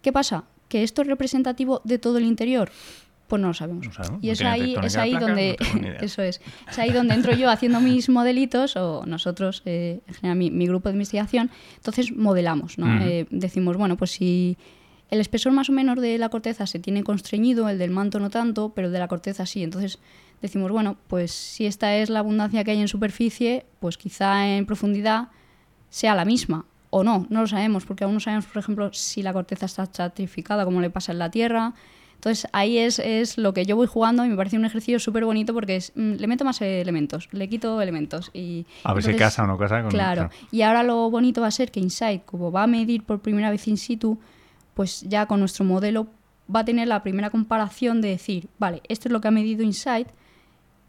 ¿Qué 0.03 0.13
pasa? 0.13 0.45
¿Que 0.69 0.83
esto 0.83 1.03
es 1.03 1.09
representativo 1.09 1.81
de 1.85 1.99
todo 1.99 2.19
el 2.19 2.25
interior? 2.25 2.71
Pues 3.27 3.43
no 3.43 3.49
lo 3.49 3.55
sabemos. 3.55 3.85
No 3.87 3.93
sabemos, 3.93 4.21
y 4.23 4.27
no 4.29 4.33
es 4.33 4.43
ahí, 4.43 4.77
es 4.85 4.97
ahí 4.97 5.13
donde 5.17 5.57
no 5.81 5.89
eso 6.01 6.23
es. 6.23 6.41
Es 6.71 6.79
ahí 6.79 6.93
donde 6.93 7.15
entro 7.15 7.35
yo 7.35 7.51
haciendo 7.51 7.81
mis 7.81 8.09
modelitos 8.09 8.77
o 8.77 9.05
nosotros, 9.05 9.63
eh, 9.65 10.01
en 10.07 10.15
general, 10.15 10.39
mi, 10.39 10.53
mi 10.53 10.69
grupo 10.69 10.89
de 10.89 10.95
investigación. 10.95 11.51
Entonces 11.77 12.13
modelamos, 12.13 12.79
¿no? 12.79 13.03
Eh, 13.03 13.27
decimos, 13.31 13.77
bueno, 13.77 13.97
pues 13.97 14.13
si 14.13 14.57
el 15.11 15.21
espesor 15.21 15.53
más 15.53 15.69
o 15.69 15.73
menos 15.73 16.01
de 16.01 16.19
la 16.19 16.29
corteza 16.29 16.69
se 16.69 16.79
tiene 16.79 17.03
constreñido, 17.03 17.69
el 17.69 17.79
del 17.79 17.91
manto 17.91 18.21
no 18.21 18.31
tanto, 18.31 18.69
pero 18.69 18.87
el 18.87 18.93
de 18.93 19.01
la 19.01 19.09
corteza 19.09 19.45
sí. 19.45 19.65
Entonces 19.65 19.99
decimos, 20.43 20.71
bueno, 20.71 20.97
pues 21.09 21.33
si 21.33 21.67
esta 21.67 21.97
es 21.97 22.11
la 22.11 22.21
abundancia 22.21 22.65
que 22.65 22.71
hay 22.73 22.81
en 22.81 22.89
superficie, 22.89 23.67
pues 23.81 23.97
quizá 23.99 24.49
en 24.49 24.67
profundidad 24.67 25.29
sea 25.91 26.15
la 26.15 26.25
misma. 26.25 26.65
O 26.91 27.05
no, 27.05 27.27
no 27.31 27.43
lo 27.43 27.47
sabemos, 27.47 27.85
porque 27.85 28.05
aún 28.05 28.15
no 28.15 28.21
sabemos, 28.21 28.47
por 28.47 28.59
ejemplo, 28.59 28.93
si 28.93 29.23
la 29.23 29.33
corteza 29.33 29.67
está 29.67 29.83
estratificada, 29.85 30.65
como 30.65 30.81
le 30.81 30.91
pasa 30.91 31.13
en 31.13 31.19
la 31.19 31.31
Tierra. 31.31 31.75
Entonces 32.15 32.49
ahí 32.53 32.79
es, 32.79 32.99
es 32.99 33.37
lo 33.39 33.53
que 33.53 33.67
yo 33.67 33.77
voy 33.77 33.87
jugando 33.87 34.25
y 34.25 34.29
me 34.29 34.37
parece 34.37 34.57
un 34.57 34.65
ejercicio 34.65 34.99
súper 34.99 35.25
bonito 35.25 35.53
porque 35.53 35.77
es, 35.77 35.93
mm, 35.95 36.15
le 36.15 36.27
meto 36.27 36.45
más 36.45 36.61
elementos, 36.63 37.29
le 37.33 37.49
quito 37.49 37.81
elementos. 37.81 38.31
Y, 38.33 38.67
A 38.85 38.95
ver 38.95 39.03
si 39.03 39.15
casa 39.15 39.45
o 39.45 39.47
no 39.47 39.59
casa 39.59 39.83
con 39.83 39.91
Claro, 39.91 40.31
y 40.51 40.63
ahora 40.63 40.83
lo 40.83 41.11
bonito 41.11 41.43
va 41.43 41.49
a 41.49 41.51
ser 41.51 41.71
que 41.71 41.81
Insight, 41.81 42.25
como 42.25 42.51
va 42.51 42.63
a 42.63 42.67
medir 42.67 43.03
por 43.03 43.21
primera 43.21 43.51
vez 43.51 43.69
in 43.69 43.77
situ, 43.77 44.19
pues 44.75 45.03
ya 45.03 45.27
con 45.27 45.41
nuestro 45.41 45.65
modelo 45.65 46.07
va 46.55 46.61
a 46.61 46.65
tener 46.65 46.89
la 46.89 47.03
primera 47.03 47.31
comparación 47.31 48.01
de 48.01 48.09
decir, 48.09 48.49
vale, 48.59 48.81
esto 48.89 49.09
es 49.09 49.13
lo 49.13 49.21
que 49.21 49.29
ha 49.29 49.33
medido 49.33 49.63
Insight, 49.63 50.09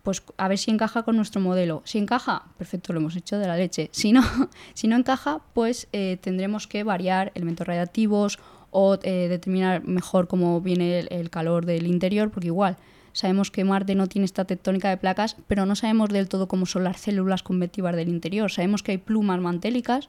pues 0.07 0.23
a 0.37 0.47
ver 0.47 0.57
si 0.57 0.71
encaja 0.71 1.03
con 1.03 1.17
nuestro 1.17 1.41
modelo. 1.41 1.81
Si 1.83 1.97
encaja, 1.97 2.45
perfecto, 2.57 2.93
lo 2.93 2.99
hemos 2.99 3.17
hecho 3.17 3.39
de 3.39 3.45
la 3.45 3.57
leche. 3.57 3.89
Si 3.91 4.13
no, 4.13 4.23
si 4.73 4.87
no 4.87 4.95
encaja, 4.95 5.41
pues 5.51 5.89
eh, 5.91 6.17
tendremos 6.21 6.65
que 6.65 6.85
variar 6.85 7.33
elementos 7.35 7.67
radiactivos 7.67 8.39
o 8.71 8.97
eh, 9.03 9.27
determinar 9.27 9.83
mejor 9.83 10.29
cómo 10.29 10.61
viene 10.61 10.99
el, 10.99 11.07
el 11.11 11.29
calor 11.29 11.65
del 11.65 11.87
interior, 11.87 12.31
porque 12.31 12.47
igual 12.47 12.77
sabemos 13.11 13.51
que 13.51 13.65
Marte 13.65 13.95
no 13.95 14.07
tiene 14.07 14.23
esta 14.23 14.45
tectónica 14.45 14.87
de 14.87 14.95
placas, 14.95 15.35
pero 15.45 15.65
no 15.65 15.75
sabemos 15.75 16.07
del 16.07 16.29
todo 16.29 16.47
cómo 16.47 16.65
son 16.65 16.85
las 16.85 17.01
células 17.01 17.43
convectivas 17.43 17.93
del 17.97 18.07
interior. 18.07 18.49
Sabemos 18.49 18.83
que 18.83 18.93
hay 18.93 18.99
plumas 18.99 19.41
mantélicas, 19.41 20.07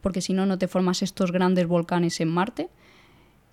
porque 0.00 0.22
si 0.22 0.32
no, 0.32 0.46
no 0.46 0.58
te 0.58 0.66
formas 0.66 1.02
estos 1.02 1.30
grandes 1.30 1.68
volcanes 1.68 2.20
en 2.20 2.30
Marte. 2.30 2.68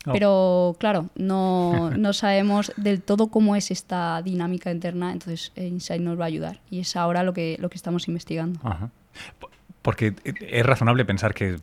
Oh. 0.05 0.11
Pero 0.11 0.75
claro, 0.79 1.09
no, 1.15 1.91
no 1.91 2.13
sabemos 2.13 2.71
del 2.77 3.01
todo 3.01 3.27
cómo 3.27 3.55
es 3.55 3.71
esta 3.71 4.21
dinámica 4.21 4.71
interna, 4.71 5.11
entonces 5.11 5.51
eh, 5.55 5.67
Insight 5.67 6.01
nos 6.01 6.19
va 6.19 6.25
a 6.25 6.27
ayudar. 6.27 6.59
Y 6.69 6.79
es 6.79 6.95
ahora 6.95 7.23
lo 7.23 7.33
que, 7.33 7.57
lo 7.59 7.69
que 7.69 7.77
estamos 7.77 8.07
investigando. 8.07 8.59
Ajá. 8.63 8.89
Porque 9.81 10.13
es 10.23 10.65
razonable 10.65 11.05
pensar 11.05 11.33
que 11.33 11.57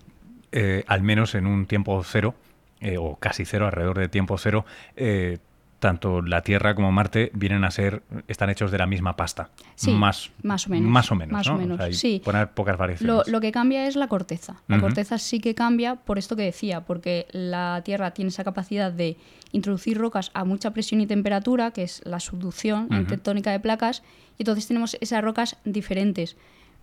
eh, 0.53 0.85
al 0.87 1.03
menos 1.03 1.35
en 1.35 1.47
un 1.47 1.67
tiempo 1.67 2.03
cero, 2.05 2.35
eh, 2.81 2.97
o 2.99 3.17
casi 3.17 3.45
cero, 3.45 3.67
alrededor 3.67 3.99
de 3.99 4.09
tiempo 4.09 4.37
cero, 4.37 4.65
eh, 4.97 5.39
tanto 5.81 6.23
la 6.23 6.43
Tierra 6.43 6.75
como 6.77 6.93
Marte 6.93 7.31
vienen 7.35 7.65
a 7.65 7.71
ser, 7.71 8.03
están 8.29 8.51
hechos 8.51 8.71
de 8.71 8.79
la 8.79 8.87
misma 8.87 9.17
pasta. 9.17 9.51
Sí, 9.75 9.91
más, 9.93 10.31
más 10.43 10.67
o 10.67 10.71
menos, 10.71 10.89
Más 10.91 11.11
o 11.11 11.15
menos, 11.17 11.33
más 11.33 11.47
o 11.49 11.53
¿no? 11.55 11.59
menos, 11.59 11.97
sí. 11.97 12.23
haber 12.27 12.51
pocas 12.51 12.75
Lo, 12.75 12.79
variaciones. 12.79 13.29
lo 13.29 13.41
que 13.41 13.51
cambia 13.51 13.87
es 13.87 13.97
la 13.97 14.07
corteza. 14.07 14.63
La 14.69 14.79
corteza 14.79 15.19
sí 15.19 15.41
que 15.41 15.55
cambia 15.55 15.97
por 15.97 16.19
esto 16.19 16.37
que 16.37 16.43
decía, 16.43 16.83
porque 16.83 17.27
la 17.33 17.83
Tierra 17.85 18.13
tiene 18.13 18.29
esa 18.29 18.45
capacidad 18.45 18.93
de 18.93 19.17
introducir 19.53 19.99
rocas 19.99 20.31
a 20.35 20.45
mucha 20.45 20.71
presión 20.73 21.01
y 21.01 21.07
temperatura, 21.07 21.73
que 21.73 21.83
es 21.83 22.03
la 22.05 22.21
subducción 22.21 22.87
en 22.93 23.07
tectónica 23.07 23.51
de 23.51 23.59
placas, 23.59 24.03
y 24.39 24.43
entonces 24.43 24.69
tenemos 24.69 24.97
esas 25.01 25.25
rocas 25.25 25.57
diferentes. 25.65 26.37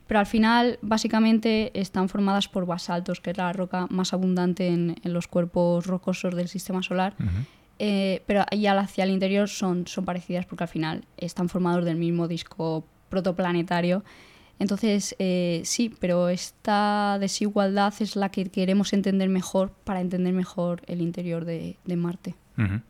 Pero 0.08 0.22
al 0.22 0.26
final, 0.26 0.80
básicamente, 0.82 1.78
están 1.80 2.08
formadas 2.08 2.48
por 2.48 2.66
basaltos, 2.66 3.20
que 3.20 3.32
es 3.32 3.38
la 3.38 3.52
roca 3.52 3.88
más 3.90 4.14
abundante 4.14 4.68
en, 4.68 4.96
en 5.04 5.14
los 5.14 5.28
cuerpos 5.28 5.86
rocosos 5.86 6.34
del 6.34 6.48
sistema 6.48 6.82
solar. 6.82 7.14
Eh, 7.80 8.24
pero 8.26 8.44
ya 8.52 8.78
hacia 8.80 9.04
el 9.04 9.12
interior 9.12 9.48
son, 9.48 9.86
son 9.88 10.06
parecidas 10.06 10.46
porque 10.46 10.64
al 10.64 10.70
final 10.70 11.06
están 11.18 11.50
formados 11.50 11.86
del 11.86 11.98
mismo 11.98 12.28
disco 12.28 12.86
protoplanetario. 13.10 14.04
Entonces, 14.60 15.16
eh, 15.20 15.62
sí, 15.64 15.94
pero 16.00 16.30
esta 16.30 17.18
desigualdad 17.20 17.94
es 18.00 18.16
la 18.16 18.30
que 18.30 18.46
queremos 18.46 18.92
entender 18.94 19.30
mejor 19.30 19.72
para 19.84 20.02
entender 20.02 20.34
mejor 20.34 20.82
el 20.88 21.02
interior 21.02 21.46
de, 21.46 21.78
Marte. 21.86 22.34
Ujú. 22.58 22.82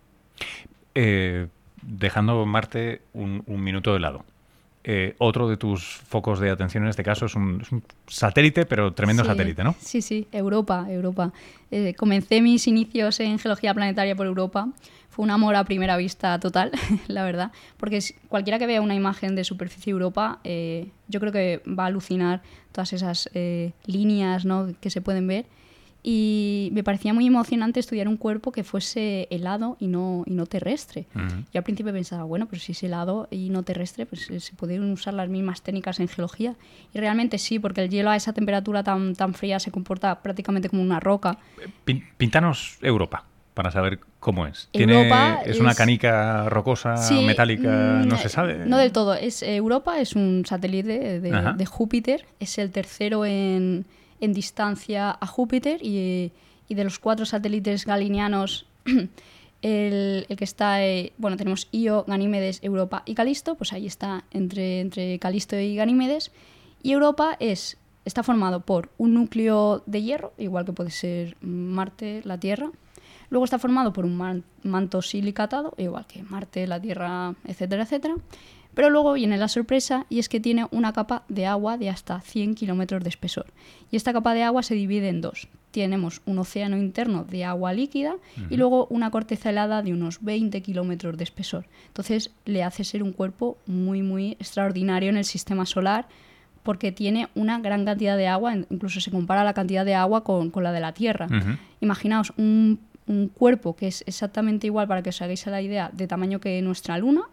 Eh, 0.95 1.47
dejando 1.81 2.45
Marte 2.45 3.01
un, 3.13 3.43
un 3.47 3.61
minuto 3.61 3.93
de 3.93 3.99
lado. 3.99 4.23
Eh, 4.89 5.15
otro 5.17 5.49
de 5.49 5.57
tus 5.57 5.83
focos 5.83 6.39
de 6.39 6.49
atención 6.49 6.83
en 6.83 6.89
este 6.89 7.03
caso 7.03 7.25
es 7.25 7.35
un, 7.35 7.59
es 7.59 7.73
un 7.73 7.83
satélite, 8.07 8.65
pero 8.65 8.93
tremendo 8.93 9.21
Sí, 9.23 9.27
satélite, 9.29 9.61
¿no? 9.61 9.75
Sí, 9.81 10.01
sí, 10.01 10.29
Europa, 10.31 10.85
Europa. 10.89 11.33
Eh, 11.71 11.93
comencé 11.93 12.39
mis 12.39 12.67
inicios 12.67 13.19
en 13.19 13.37
geología 13.37 13.73
planetaria 13.73 14.15
por 14.15 14.27
Europa. 14.27 14.69
Fue 15.09 15.25
un 15.25 15.31
amor 15.31 15.55
a 15.55 15.65
primera 15.65 15.97
vista 15.97 16.39
total, 16.39 16.71
la 17.07 17.25
verdad. 17.25 17.51
Porque 17.75 17.99
cualquiera 18.29 18.59
que 18.59 18.65
vea 18.65 18.79
una 18.79 18.95
imagen 18.95 19.35
de 19.35 19.43
superficie 19.43 19.91
Europa, 19.91 20.39
eh, 20.45 20.87
yo 21.09 21.19
creo 21.19 21.33
que 21.33 21.61
va 21.67 21.83
a 21.83 21.87
alucinar 21.87 22.41
todas 22.71 22.93
esas 22.93 23.29
eh, 23.33 23.73
líneas 23.87 24.45
¿no? 24.45 24.73
que 24.79 24.89
se 24.89 25.01
pueden 25.01 25.27
ver. 25.27 25.47
Y 26.03 26.69
me 26.73 26.83
parecía 26.83 27.13
muy 27.13 27.27
emocionante 27.27 27.79
estudiar 27.79 28.07
un 28.07 28.17
cuerpo 28.17 28.51
que 28.51 28.63
fuese 28.63 29.27
helado 29.29 29.75
y 29.79 29.87
no, 29.87 30.23
y 30.25 30.31
no 30.33 30.45
terrestre. 30.45 31.05
Ujú. 31.15 31.25
Yo 31.53 31.57
al 31.59 31.63
principio 31.63 31.91
pensaba, 31.91 32.23
bueno, 32.23 32.47
pero 32.49 32.61
si 32.61 32.71
es 32.71 32.81
helado 32.83 33.27
y 33.29 33.49
no 33.49 33.63
terrestre, 33.63 34.05
pues 34.05 34.29
eh, 34.29 34.39
se 34.39 34.53
podrían 34.55 34.89
usar 34.91 35.13
las 35.15 35.27
mismas 35.27 35.61
técnicas 35.63 35.99
en 35.99 36.07
geología. 36.07 36.55
Y 36.93 36.99
realmente 36.99 37.37
sí, 37.37 37.59
porque 37.59 37.83
el 37.83 37.89
hielo 37.89 38.09
a 38.09 38.15
esa 38.15 38.31
temperatura 38.31 38.83
tan, 38.83 39.15
tan 39.15 39.33
fría 39.33 39.59
se 39.59 39.71
comporta 39.71 40.21
prácticamente 40.21 40.69
como 40.69 40.81
una 40.81 40.99
roca. 40.99 41.37
Pin- 41.85 42.03
Pintanos 42.17 42.77
Europa 42.81 43.25
para 43.53 43.71
saber 43.71 43.99
cómo 44.19 44.45
es. 44.45 44.69
¿Tiene, 44.71 45.39
es, 45.45 45.59
una 45.59 45.71
es- 45.71 45.77
canica 45.77 46.47
rocosa, 46.47 46.95
Sí, 46.97 47.25
metálica? 47.25 48.01
mm, 48.03 48.07
No 48.07 48.17
se 48.17 48.29
sabe. 48.29 48.65
No 48.67 48.77
del 48.77 48.91
todo. 48.91 49.15
Es, 49.15 49.41
eh, 49.41 49.55
Europa 49.55 49.99
es 49.99 50.15
un 50.15 50.43
satélite 50.45 51.19
de, 51.19 51.33
Ajá. 51.33 51.53
de 51.53 51.65
Júpiter, 51.65 52.23
es 52.39 52.57
el 52.59 52.71
tercero 52.71 53.25
en, 53.25 53.85
en 54.21 54.33
distancia 54.33 55.15
a 55.19 55.27
Júpiter 55.27 55.79
y, 55.83 56.31
y 56.67 56.75
de 56.75 56.83
los 56.83 56.99
cuatro 56.99 57.25
satélites 57.25 57.85
galinianos, 57.85 58.65
el, 59.61 60.25
el 60.29 60.37
que 60.37 60.43
está, 60.43 60.83
eh, 60.85 61.13
bueno, 61.17 61.37
tenemos 61.37 61.67
Io, 61.71 62.03
Ganímedes, 62.07 62.59
Europa 62.63 63.03
y 63.05 63.15
Calisto, 63.15 63.55
pues 63.55 63.73
ahí 63.73 63.85
está 63.87 64.23
entre, 64.31 64.79
entre 64.81 65.19
Calisto 65.19 65.57
y 65.59 65.75
Ganímedes. 65.75 66.31
Y 66.83 66.91
Europa 66.91 67.35
es, 67.39 67.77
está 68.05 68.23
formado 68.23 68.61
por 68.61 68.89
un 68.97 69.13
núcleo 69.13 69.83
de 69.85 70.03
hierro, 70.03 70.33
igual 70.37 70.65
que 70.65 70.73
puede 70.73 70.91
ser 70.91 71.35
Marte, 71.41 72.21
la 72.23 72.39
Tierra. 72.39 72.69
Luego 73.29 73.43
está 73.43 73.59
formado 73.59 73.91
por 73.91 74.05
un 74.05 74.15
man- 74.15 74.43
manto 74.63 75.01
silicatado, 75.01 75.73
igual 75.77 76.05
que 76.07 76.23
Marte, 76.23 76.65
la 76.67 76.79
Tierra, 76.79 77.35
etcétera, 77.45 77.83
etcétera. 77.83 78.15
Pero 78.77 78.91
luego 78.91 79.13
viene 79.13 79.37
la 79.37 79.47
sorpresa 79.47 80.05
y 80.07 80.19
es 80.19 80.29
que 80.29 80.39
tiene 80.39 80.67
una 80.69 80.93
capa 80.93 81.23
de 81.29 81.47
agua 81.47 81.79
de 81.79 81.89
hasta 81.89 82.21
100 82.21 82.53
kilómetros 82.53 83.03
de 83.03 83.09
espesor. 83.09 83.47
Y 83.89 83.95
esta 83.95 84.13
capa 84.13 84.35
de 84.35 84.43
agua 84.43 84.61
se 84.61 84.75
divide 84.75 85.09
en 85.09 85.19
dos. 85.19 85.47
Tenemos 85.71 86.21
un 86.27 86.37
océano 86.37 86.77
interno 86.77 87.23
de 87.23 87.43
agua 87.43 87.73
líquida 87.73 88.17
y 88.51 88.55
luego 88.55 88.85
una 88.91 89.09
corteza 89.09 89.49
helada 89.49 89.81
de 89.81 89.93
unos 89.93 90.21
20 90.21 90.61
kilómetros 90.61 91.17
de 91.17 91.23
espesor. 91.23 91.65
Entonces 91.87 92.29
le 92.45 92.63
hace 92.63 92.83
ser 92.83 93.01
un 93.01 93.13
cuerpo 93.13 93.57
muy, 93.65 94.03
muy 94.03 94.33
extraordinario 94.33 95.09
en 95.09 95.17
el 95.17 95.25
sistema 95.25 95.65
solar 95.65 96.07
porque 96.61 96.91
tiene 96.91 97.29
una 97.33 97.57
gran 97.59 97.83
cantidad 97.83 98.15
de 98.15 98.27
agua, 98.27 98.57
incluso 98.69 99.01
se 99.01 99.09
compara 99.09 99.43
la 99.43 99.55
cantidad 99.55 99.85
de 99.85 99.95
agua 99.95 100.23
con, 100.23 100.51
con 100.51 100.63
la 100.63 100.71
de 100.71 100.81
la 100.81 100.93
Tierra. 100.93 101.27
Imaginaos 101.81 102.31
un, 102.37 102.79
un 103.07 103.27
cuerpo 103.29 103.75
que 103.75 103.87
es 103.87 104.03
exactamente 104.05 104.67
igual, 104.67 104.87
para 104.87 105.01
que 105.01 105.09
os 105.09 105.19
hagáis 105.23 105.47
la 105.47 105.63
idea, 105.63 105.89
de 105.93 106.05
tamaño 106.05 106.39
que 106.39 106.61
nuestra 106.61 106.99
Luna, 106.99 107.23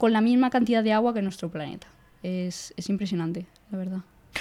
con 0.00 0.14
la 0.14 0.22
misma 0.22 0.48
cantidad 0.48 0.82
de 0.82 0.94
agua 0.94 1.12
que 1.12 1.20
nuestro 1.20 1.50
planeta. 1.50 1.86
Es, 2.22 2.72
es 2.76 2.88
impresionante, 2.88 3.46
la 3.70 3.78
verdad. 3.78 3.98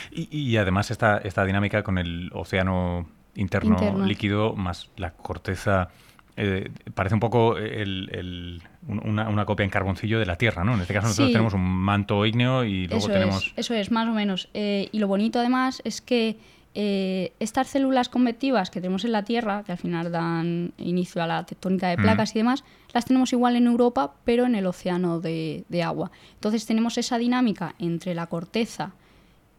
Y, 0.09 0.35
y 0.35 0.55
además 0.55 0.89
esta, 0.89 1.17
esta 1.17 1.43
dinámica 1.43 1.83
con 1.83 1.97
el 1.97 2.31
océano 2.33 3.09
interno, 3.35 3.71
Interno. 3.71 4.05
líquido 4.05 4.55
más 4.55 4.89
la 4.95 5.11
corteza 5.11 5.89
eh, 6.37 6.71
parece 6.93 7.15
un 7.15 7.19
poco 7.19 7.57
el, 7.57 8.61
una, 8.87 9.45
copia 9.45 9.65
en 9.65 9.69
carboncillo 9.69 10.19
de 10.19 10.25
la 10.25 10.37
Tierra, 10.37 10.63
¿no? 10.63 10.75
En 10.75 10.79
este 10.79 10.93
caso 10.93 11.07
nosotros 11.07 11.33
tenemos 11.33 11.53
un 11.53 11.61
manto 11.61 12.25
ígneo 12.25 12.63
y 12.63 12.87
luego 12.87 13.07
tenemos... 13.07 13.53
eso 13.57 13.73
es, 13.73 13.91
más 13.91 14.07
o 14.07 14.13
menos. 14.13 14.47
Eh, 14.53 14.87
y 14.93 14.99
lo 14.99 15.09
bonito 15.09 15.39
además 15.39 15.81
es 15.83 15.99
que 15.99 16.37
eh, 16.75 17.33
estas 17.41 17.67
células 17.67 18.07
convectivas 18.07 18.69
que 18.69 18.79
tenemos 18.79 19.03
en 19.03 19.11
la 19.11 19.23
Tierra, 19.23 19.63
que 19.65 19.73
al 19.73 19.77
final 19.77 20.13
dan 20.13 20.71
inicio 20.77 21.21
a 21.21 21.27
la 21.27 21.45
tectónica 21.45 21.89
de 21.89 21.97
placas 21.97 22.33
y 22.33 22.39
demás, 22.39 22.63
las 22.93 23.05
tenemos 23.05 23.31
igual 23.33 23.55
en 23.55 23.67
Europa, 23.67 24.13
pero 24.23 24.45
en 24.45 24.55
el 24.55 24.65
océano 24.65 25.19
de, 25.19 25.65
agua. 25.83 26.11
Entonces 26.33 26.65
tenemos 26.65 26.97
esa 26.97 27.17
dinámica 27.17 27.75
entre 27.79 28.13
la 28.15 28.27
corteza 28.27 28.93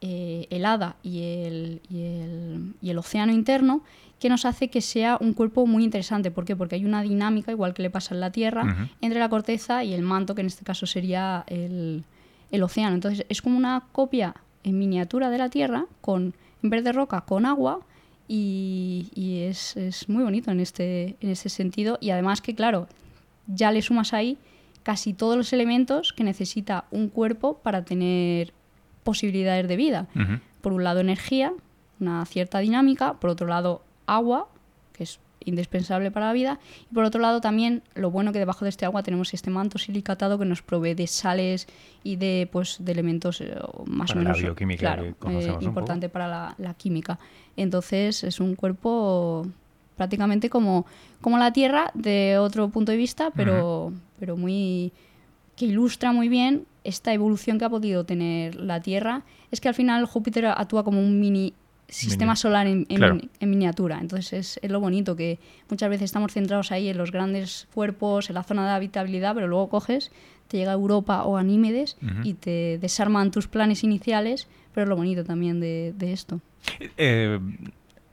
helada 0.01 0.95
y 1.03 1.21
el, 1.21 1.81
y 2.81 2.89
el 2.89 2.97
océano 2.97 3.31
interno 3.31 3.83
que 4.21 4.29
nos 4.29 4.45
hace 4.45 4.69
que 4.69 4.81
sea 4.81 5.17
un 5.19 5.33
cuerpo 5.33 5.65
muy 5.65 5.83
interesante. 5.83 6.29
¿Por 6.29 6.45
qué? 6.45 6.55
Porque 6.55 6.75
hay 6.75 6.85
una 6.85 7.01
dinámica, 7.01 7.51
igual 7.51 7.73
que 7.73 7.81
le 7.81 7.89
pasa 7.89 8.13
en 8.13 8.21
la 8.21 8.31
Tierra, 8.31 8.87
entre 9.01 9.19
la 9.19 9.27
corteza 9.29 9.83
y 9.83 9.95
el 9.95 10.03
manto, 10.03 10.35
que 10.35 10.41
en 10.41 10.47
este 10.47 10.63
caso 10.63 10.85
sería 10.85 11.43
el, 11.47 12.05
océano. 12.61 12.93
Entonces 12.93 13.25
es 13.29 13.41
como 13.41 13.57
una 13.57 13.87
copia 13.91 14.35
en 14.63 14.77
miniatura 14.77 15.31
de 15.31 15.39
la 15.39 15.49
Tierra, 15.49 15.87
con, 16.01 16.35
en 16.61 16.69
vez 16.69 16.83
de 16.83 16.91
roca, 16.91 17.21
con 17.21 17.47
agua, 17.47 17.79
y, 18.27 19.09
es, 19.49 19.75
muy 20.07 20.23
bonito 20.23 20.51
en 20.51 20.59
este, 20.59 21.15
en 21.19 21.31
ese 21.31 21.49
sentido. 21.49 21.97
Y 21.99 22.11
además 22.11 22.41
que, 22.41 22.53
claro, 22.53 22.87
ya 23.47 23.71
le 23.71 23.81
sumas 23.81 24.13
ahí 24.13 24.37
casi 24.83 25.13
todos 25.13 25.37
los 25.37 25.53
elementos 25.53 26.13
que 26.13 26.23
necesita 26.23 26.85
un 26.91 27.09
cuerpo 27.09 27.59
para 27.59 27.83
tener 27.85 28.53
posibilidades 29.03 29.67
de 29.67 29.75
vida. 29.75 30.07
Por 30.61 30.73
un 30.73 30.83
lado, 30.83 30.99
energía, 30.99 31.53
una 31.99 32.25
cierta 32.25 32.59
dinámica, 32.59 33.13
por 33.13 33.29
otro 33.29 33.47
lado, 33.47 33.83
agua, 34.05 34.47
que 34.93 35.03
es 35.03 35.19
indispensable 35.43 36.11
para 36.11 36.27
la 36.27 36.33
vida, 36.33 36.59
y 36.89 36.93
por 36.93 37.03
otro 37.03 37.19
lado 37.19 37.41
también 37.41 37.81
lo 37.95 38.11
bueno 38.11 38.31
que 38.31 38.37
debajo 38.37 38.65
de 38.65 38.69
este 38.69 38.85
agua 38.85 39.01
tenemos 39.01 39.33
este 39.33 39.49
manto 39.49 39.79
silicatado 39.79 40.37
que 40.37 40.45
nos 40.45 40.61
provee 40.61 40.93
de 40.93 41.07
sales 41.07 41.67
y 42.03 42.17
de 42.17 42.47
pues 42.51 42.77
de 42.79 42.91
elementos 42.91 43.41
eh, 43.41 43.55
más 43.85 44.11
o 44.11 44.17
menos 44.17 44.37
la 44.37 44.43
bioquímica 44.43 44.99
eh, 45.01 45.57
importante 45.61 46.09
para 46.09 46.55
la, 46.57 46.73
química. 46.75 47.17
Entonces 47.57 48.23
es 48.23 48.39
un 48.39 48.55
cuerpo 48.55 49.47
prácticamente 49.95 50.49
como, 50.49 50.85
como 51.21 51.37
la 51.37 51.53
Tierra 51.53 51.91
de 51.93 52.37
otro 52.37 52.69
punto 52.69 52.91
de 52.91 52.97
vista, 52.97 53.31
pero, 53.31 53.93
pero 54.19 54.37
muy 54.37 54.91
que 55.55 55.65
ilustra 55.65 56.11
muy 56.11 56.29
bien 56.29 56.65
esta 56.83 57.13
evolución 57.13 57.59
que 57.59 57.65
ha 57.65 57.69
podido 57.69 58.03
tener 58.03 58.55
la 58.55 58.81
Tierra. 58.81 59.23
Es 59.51 59.61
que 59.61 59.67
al 59.67 59.75
final 59.75 60.05
Júpiter 60.05 60.45
actúa 60.47 60.83
como 60.83 60.99
un 60.99 61.19
mini 61.19 61.53
sistema 61.91 62.35
solar 62.35 62.67
en, 62.67 62.87
miniatura. 63.41 63.99
Entonces 63.99 64.57
es, 64.61 64.71
lo 64.71 64.79
bonito 64.79 65.15
que 65.15 65.39
muchas 65.69 65.89
veces 65.89 66.05
estamos 66.05 66.33
centrados 66.33 66.71
ahí 66.71 66.87
en 66.87 66.97
los 66.97 67.11
grandes 67.11 67.67
cuerpos, 67.73 68.29
en 68.29 68.35
la 68.35 68.43
zona 68.43 68.65
de 68.65 68.73
habitabilidad, 68.73 69.35
pero 69.35 69.47
luego 69.47 69.69
coges, 69.69 70.11
te 70.47 70.57
llega 70.57 70.71
a 70.71 70.75
Europa 70.75 71.23
o 71.23 71.37
a 71.37 71.43
Nímedes 71.43 71.97
y 72.23 72.33
te 72.33 72.77
desarman 72.79 73.31
tus 73.31 73.47
planes 73.47 73.83
iniciales, 73.83 74.47
pero 74.73 74.85
es 74.85 74.89
lo 74.89 74.95
bonito 74.95 75.23
también 75.25 75.59
de, 75.59 75.93
esto. 75.99 76.39
Eh, 76.97 77.39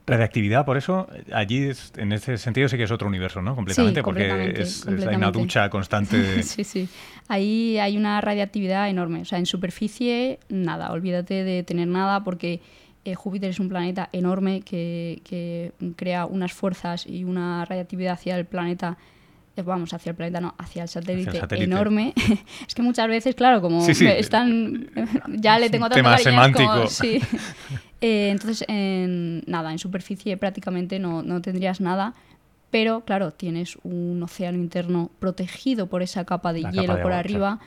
Radiactividad, 0.08 0.64
por 0.64 0.76
eso, 0.76 1.06
allí 1.32 1.70
en 1.96 2.12
ese 2.12 2.38
sentido 2.38 2.68
sí 2.68 2.76
que 2.76 2.84
es 2.84 2.90
otro 2.90 3.06
universo, 3.06 3.42
¿no? 3.42 3.54
Completamente, 3.54 4.02
porque 4.02 4.54
es, 4.56 4.86
hay 4.86 5.16
una 5.16 5.30
ducha 5.30 5.68
constante. 5.68 6.42
sí, 6.42 6.64
sí. 6.64 6.88
Ahí 7.28 7.78
hay 7.78 7.96
una 7.98 8.20
radiactividad 8.20 8.88
enorme. 8.88 9.20
O 9.20 9.24
sea, 9.26 9.38
en 9.38 9.46
superficie, 9.46 10.38
nada, 10.48 10.92
olvídate 10.92 11.44
de 11.44 11.62
tener 11.62 11.88
nada 11.88 12.24
porque 12.24 12.60
eh, 13.04 13.14
Júpiter 13.14 13.50
es 13.50 13.60
un 13.60 13.68
planeta 13.68 14.08
enorme 14.12 14.62
que, 14.62 15.72
crea 15.96 16.26
unas 16.26 16.52
fuerzas 16.52 17.06
y 17.06 17.24
una 17.24 17.64
radiactividad 17.64 18.14
hacia 18.14 18.36
el 18.36 18.46
planeta 18.46 18.98
vamos, 19.64 19.92
hacia 19.94 20.10
el 20.10 20.16
planeta, 20.16 20.40
no, 20.40 20.54
hacia 20.58 20.82
el 20.82 20.88
satélite, 20.88 21.40
enorme. 21.50 22.14
es 22.66 22.74
que 22.74 22.82
muchas 22.82 23.08
veces, 23.08 23.34
claro, 23.34 23.60
como 23.60 23.86
están, 23.86 24.90
ya 25.28 25.58
le 25.58 25.70
tengo 25.70 25.88
tanto 25.88 25.96
Tema 25.96 26.18
semántico. 26.18 26.86
sí. 26.88 27.20
Eh, 28.00 28.30
entonces, 28.30 28.64
en, 28.68 29.42
nada, 29.48 29.72
en 29.72 29.78
superficie 29.80 30.36
prácticamente 30.36 31.00
no, 31.00 31.24
no, 31.24 31.42
tendrías 31.42 31.80
nada, 31.80 32.14
pero 32.70 33.00
claro, 33.04 33.32
tienes 33.32 33.76
un 33.82 34.22
océano 34.22 34.56
interno 34.56 35.10
protegido 35.18 35.88
por 35.88 36.02
esa 36.02 36.24
capa 36.24 36.52
de 36.52 36.62
hielo 36.62 37.02
por 37.02 37.12
arriba. 37.12 37.58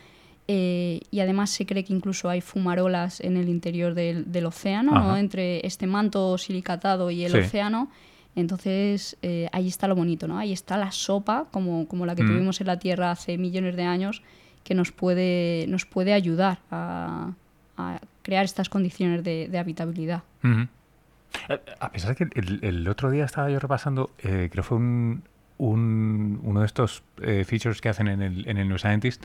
Eh, 0.48 1.02
y 1.12 1.20
además 1.20 1.50
se 1.50 1.66
cree 1.66 1.84
que 1.84 1.94
incluso 1.94 2.30
hay 2.30 2.42
fumarolas 2.42 3.20
en 3.22 3.38
el 3.38 3.48
interior 3.48 3.94
del, 3.94 4.46
océano, 4.46 4.92
¿no? 4.94 5.18
entre 5.18 5.66
este 5.66 5.88
manto 5.88 6.38
silicatado 6.38 7.12
y 7.12 7.26
el 7.26 7.36
océano. 7.36 7.90
Entonces 8.36 9.18
eh, 9.22 9.50
ahí 9.52 9.68
está 9.68 9.88
lo 9.88 9.96
bonito, 9.96 10.28
¿no? 10.28 10.38
Ahí 10.38 10.54
está 10.54 10.78
la 10.78 10.92
sopa, 10.92 11.48
como, 11.52 11.88
como 11.88 12.06
la 12.06 12.16
que 12.16 12.24
mm. 12.24 12.28
tuvimos 12.28 12.62
en 12.62 12.68
la 12.68 12.80
Tierra 12.80 13.12
hace 13.12 13.38
millones 13.38 13.76
de 13.76 13.84
años, 13.84 14.24
que 14.64 14.76
nos 14.76 14.92
puede, 14.92 15.66
nos 15.68 15.86
puede 15.86 16.14
ayudar 16.14 16.60
a, 16.70 17.32
crear 18.22 18.46
estas 18.46 18.70
condiciones 18.70 19.24
de, 19.24 19.58
habitabilidad. 19.58 20.24
A 21.80 21.92
pesar 21.92 22.16
de 22.16 22.30
que 22.30 22.40
el, 22.68 22.88
otro 22.88 23.10
día 23.10 23.26
estaba 23.26 23.50
yo 23.50 23.60
repasando, 23.60 24.12
eh, 24.20 24.50
creo 24.52 24.64
que 24.64 24.64
fue 24.64 24.78
un, 24.78 25.24
uno 25.58 26.60
de 26.60 26.66
estos 26.66 27.04
eh, 27.24 27.46
features 27.46 27.82
que 27.82 27.90
hacen 27.90 28.08
en 28.08 28.22
el, 28.22 28.48
en 28.48 28.58
el 28.58 28.68
New 28.68 28.78
Scientist, 28.78 29.24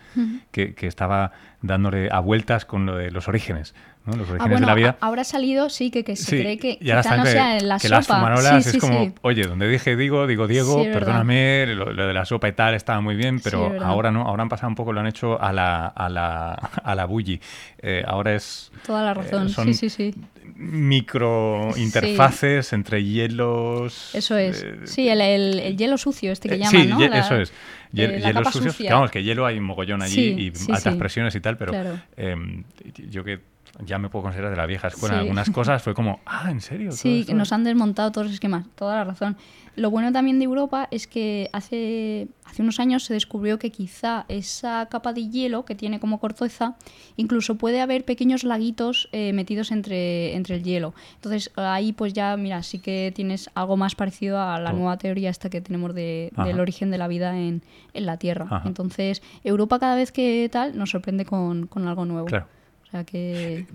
que, 0.50 0.74
estaba 0.87 1.32
dándole 1.62 2.09
a 2.11 2.20
vueltas 2.20 2.64
con 2.64 2.87
lo 2.87 2.96
de 2.96 3.11
los 3.11 3.28
orígenes, 3.28 3.74
¿no? 4.04 4.16
los 4.16 4.28
ah, 4.28 4.35
orígenes 4.35 4.61
de 4.61 4.66
la 4.66 4.74
vida. 4.74 4.96
Ahora 5.00 5.22
ha 5.22 5.24
salido, 5.24 5.68
sí, 5.68 5.90
que, 5.90 6.16
se 6.16 6.40
cree 6.40 6.59
que 6.59 6.78
quizá 6.78 7.16
no 7.16 7.26
sea 7.26 7.59
en 7.59 7.68
la 7.68 7.78
que 7.78 7.88
sopa. 7.88 7.96
las 7.96 8.06
fumarolas 8.06 8.66
es 8.66 8.78
como, 8.78 9.12
oye, 9.22 9.46
donde 9.46 9.68
dije 9.68 9.96
digo, 9.96 10.26
digo 10.26 10.46
Diego, 10.46 10.82
perdóname, 10.85 11.66
lo, 11.74 11.92
de 11.92 12.12
la 12.12 12.24
sopa 12.24 12.48
y 12.48 12.52
tal 12.52 12.74
estaba 12.74 13.00
muy 13.00 13.16
bien, 13.16 13.40
pero 13.40 13.82
ahora 13.82 14.11
no, 14.11 14.22
ahora 14.22 14.42
han 14.42 14.48
pasado 14.48 14.68
un 14.68 14.76
poco, 14.76 14.92
lo 14.92 15.00
han 15.00 15.06
hecho 15.06 15.40
a 15.40 15.52
la, 15.52 15.87
a 15.87 16.09
la, 16.09 16.52
a 16.52 16.94
la 16.94 17.04
bully. 17.04 17.40
Eh, 17.78 18.04
ahora 18.06 18.35
es... 18.35 18.70
Toda 18.87 19.02
la 19.02 19.14
razón, 19.14 19.48
eh, 19.48 19.50
sí, 19.50 19.74
sí, 19.74 19.90
sí 19.90 20.14
microinterfaces 20.56 22.72
entre 22.72 23.04
hielos. 23.04 24.11
Eso 24.14 24.37
es. 24.37 24.62
Eh, 24.62 24.76
sí, 24.85 25.09
el, 25.09 25.20
el, 25.20 25.76
hielo 25.76 25.98
sucio, 25.98 26.30
este 26.32 26.48
que 26.48 26.56
eh, 26.56 26.59
llaman, 26.59 26.88
¿no? 26.88 27.04
eso 27.04 27.37
es. 27.37 27.52
Eh, 27.96 28.20
hielos 28.24 28.52
sucios. 28.52 28.90
Vamos, 28.90 29.11
que 29.11 29.22
hielo 29.22 29.46
hay 29.46 29.59
un 29.59 29.64
mogollón 29.64 30.02
allí 30.02 30.20
y 30.20 30.72
altas 30.72 30.96
presiones 30.96 31.35
y 31.35 31.40
tal, 31.40 31.56
pero 31.56 31.72
em, 32.16 32.64
yo 33.09 33.24
que 33.24 33.40
ya 33.85 33.98
me 33.98 34.09
puedo 34.09 34.24
considerar 34.24 34.50
de 34.50 34.56
la 34.56 34.66
vieja 34.66 34.88
escuela 34.88 35.18
algunas 35.20 35.50
cosas, 35.50 35.82
fue 35.82 35.94
como, 35.94 36.20
ah, 36.26 36.50
¿en 36.50 36.61
serio? 36.61 36.92
Sí, 36.92 37.26
nos 37.35 37.52
han 37.52 37.64
desmontado 37.64 38.12
todos 38.12 38.26
los 38.26 38.35
esquemas, 38.35 38.66
toda 38.74 38.96
la 38.96 39.04
razón. 39.04 39.37
Lo 39.76 39.90
bueno 39.90 40.10
también 40.10 40.38
de 40.38 40.46
Europa 40.46 40.88
es 40.90 41.06
que 41.06 41.50
hace, 41.52 42.28
hace 42.44 42.62
unos 42.62 42.80
años 42.80 43.04
se 43.04 43.12
descubrió 43.12 43.58
que 43.58 43.70
quizá 43.70 44.24
esa 44.28 44.86
capa 44.86 45.12
de 45.12 45.28
hielo 45.28 45.66
que 45.66 45.74
tiene 45.74 46.00
como 46.00 46.18
corteza, 46.18 46.76
incluso 47.16 47.56
puede 47.56 47.82
haber 47.82 48.06
pequeños 48.06 48.42
laguitos 48.42 49.10
eh, 49.12 49.34
metidos 49.34 49.70
entre, 49.70 50.34
entre 50.34 50.56
el 50.56 50.64
hielo. 50.64 50.94
Entonces 51.16 51.52
ahí 51.56 51.92
pues 51.92 52.14
ya, 52.14 52.36
mira, 52.38 52.62
sí 52.62 52.78
que 52.78 53.12
tienes 53.14 53.50
algo 53.54 53.76
más 53.76 53.94
parecido 53.94 54.40
a 54.40 54.58
la 54.58 54.72
nueva 54.72 54.96
teoría 54.96 55.28
esta 55.28 55.50
que 55.50 55.60
tenemos 55.60 55.94
de, 55.94 56.32
del 56.44 56.58
origen 56.58 56.90
de 56.90 56.96
la 56.96 57.06
vida 57.06 57.38
en, 57.38 57.62
en 57.92 58.06
la 58.06 58.16
Tierra. 58.16 58.62
Entonces 58.64 59.22
Europa 59.44 59.78
cada 59.78 59.94
vez 59.94 60.10
que 60.10 60.48
tal 60.50 60.76
nos 60.78 60.90
sorprende 60.90 61.26
con, 61.26 61.66
con 61.66 61.86
algo 61.86 62.06
nuevo. 62.06 62.26
Claro. 62.26 62.48
O 62.86 62.90
sea 62.90 63.04
que... 63.04 63.66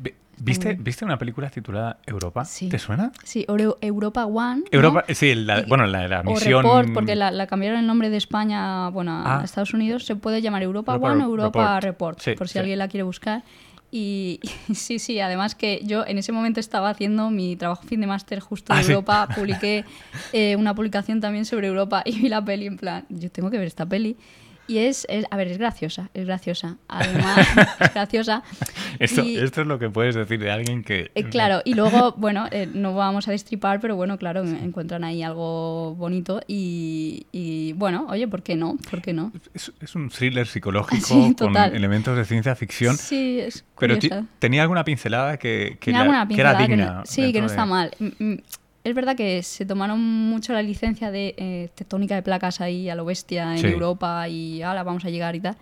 ¿Viste, 0.44 0.74
¿Viste 0.80 1.06
una 1.06 1.18
película 1.18 1.50
titulada 1.50 2.00
Europa? 2.06 2.44
¿Te 2.70 2.80
suena? 2.80 3.12
Sí, 3.24 3.46
Europa 3.48 4.26
One. 4.26 4.64
Europa, 4.72 5.06
Sí, 5.14 5.46
bueno, 5.68 5.86
la, 5.86 6.08
la 6.08 6.24
misión. 6.24 6.64
Report, 6.64 6.94
porque 6.94 7.16
la, 7.16 7.48
cambiaron 7.48 7.80
el 7.80 7.88
nombre 7.88 8.10
de 8.10 8.18
España 8.18 8.90
bueno, 8.90 9.12
a 9.12 9.40
ah. 9.40 9.44
Estados 9.44 9.74
Unidos. 9.74 10.06
Se 10.06 10.16
puede 10.16 10.42
llamar 10.42 10.64
Europa, 10.64 10.96
One 10.96 11.24
o 11.24 11.28
Europa 11.28 11.80
Report, 11.80 12.20
por 12.38 12.48
si 12.48 12.60
alguien 12.60 12.80
la 12.80 12.88
quiere 12.88 13.04
buscar. 13.04 13.44
Y, 13.92 14.40
sí, 14.74 15.00
sí, 15.00 15.20
además 15.20 15.54
que 15.54 15.82
yo 15.84 16.06
en 16.08 16.18
ese 16.18 16.32
momento 16.32 16.60
estaba 16.60 16.90
haciendo 16.90 17.30
mi 17.30 17.56
trabajo 17.56 17.84
fin 17.84 18.02
de 18.02 18.08
máster 18.08 18.40
justo 18.40 18.74
de 18.74 18.80
ah, 18.80 18.84
Europa, 18.84 19.28
publiqué 19.36 19.86
eh, 20.34 20.56
una 20.56 20.74
publicación 20.74 21.20
también 21.20 21.46
sobre 21.46 21.68
Europa 21.68 22.02
y 22.06 22.20
vi 22.20 22.30
la 22.30 22.44
peli 22.44 22.68
en 22.68 22.78
plan, 22.78 23.06
yo 23.10 23.30
tengo 23.30 23.52
que 23.52 23.58
ver 23.58 23.68
esta 23.68 23.86
peli. 23.86 24.18
Y 24.72 24.78
es, 24.78 25.06
a 25.30 25.36
ver, 25.36 25.50
es 25.50 25.58
graciosa, 25.58 26.10
es 26.14 26.26
graciosa. 26.26 26.78
Además, 26.88 27.40
es 27.82 27.94
graciosa. 27.94 28.42
Esto, 29.00 29.22
esto 29.22 29.62
es 29.62 29.68
lo 29.68 29.80
que 29.80 29.90
puedes 29.90 30.16
decir 30.16 30.40
de 30.40 30.50
alguien 30.50 30.86
que... 30.86 31.12
Eh, 31.14 31.26
claro, 31.26 31.62
y 31.66 31.74
luego, 31.76 32.14
bueno, 32.14 32.48
eh, 32.52 32.70
no 32.74 32.96
vamos 32.96 33.28
a 33.28 33.32
destripar, 33.32 33.82
pero 33.82 33.98
bueno, 33.98 34.18
claro, 34.18 34.46
encuentran 34.46 35.04
ahí 35.04 35.24
algo 35.24 35.94
bonito 35.96 36.40
y, 36.48 37.74
bueno, 37.76 38.08
oye, 38.10 38.30
¿por 38.30 38.44
qué 38.44 38.56
no? 38.56 38.78
¿Por 38.90 39.02
qué 39.02 39.12
no? 39.12 39.34
Es, 39.54 39.94
un 39.94 40.10
thriller 40.10 40.48
psicológico 40.48 41.36
con 41.38 41.58
elementos 41.58 42.16
de 42.16 42.24
ciencia 42.24 42.56
ficción. 42.56 42.96
Sí, 42.96 43.42
es 43.42 43.66
Pero 43.78 43.98
tenía 44.40 44.62
alguna 44.62 44.86
pincelada 44.86 45.36
que, 45.36 45.80
que, 45.82 45.92
era 45.92 46.56
digna. 46.56 47.02
sí, 47.04 47.34
que 47.34 47.42
no 47.42 47.48
está 47.48 47.66
mal 47.66 47.92
es 48.84 48.96
verdad 48.96 49.16
que 49.16 49.44
se 49.44 49.66
tomaron 49.66 50.00
mucho 50.00 50.54
la 50.54 50.62
licencia 50.62 51.12
de 51.12 51.36
eh, 51.38 51.70
tectónica 51.76 52.16
de 52.16 52.24
placas 52.24 52.62
ahí 52.62 52.90
a 52.90 52.96
lo 52.96 53.06
bestia 53.06 53.56
en 53.56 53.66
Europa 53.66 54.28
y 54.28 54.62
ahora 54.62 54.84
vamos 54.84 55.06
a 55.06 55.10
llegar 55.10 55.36
y 55.36 55.40
tal. 55.40 55.58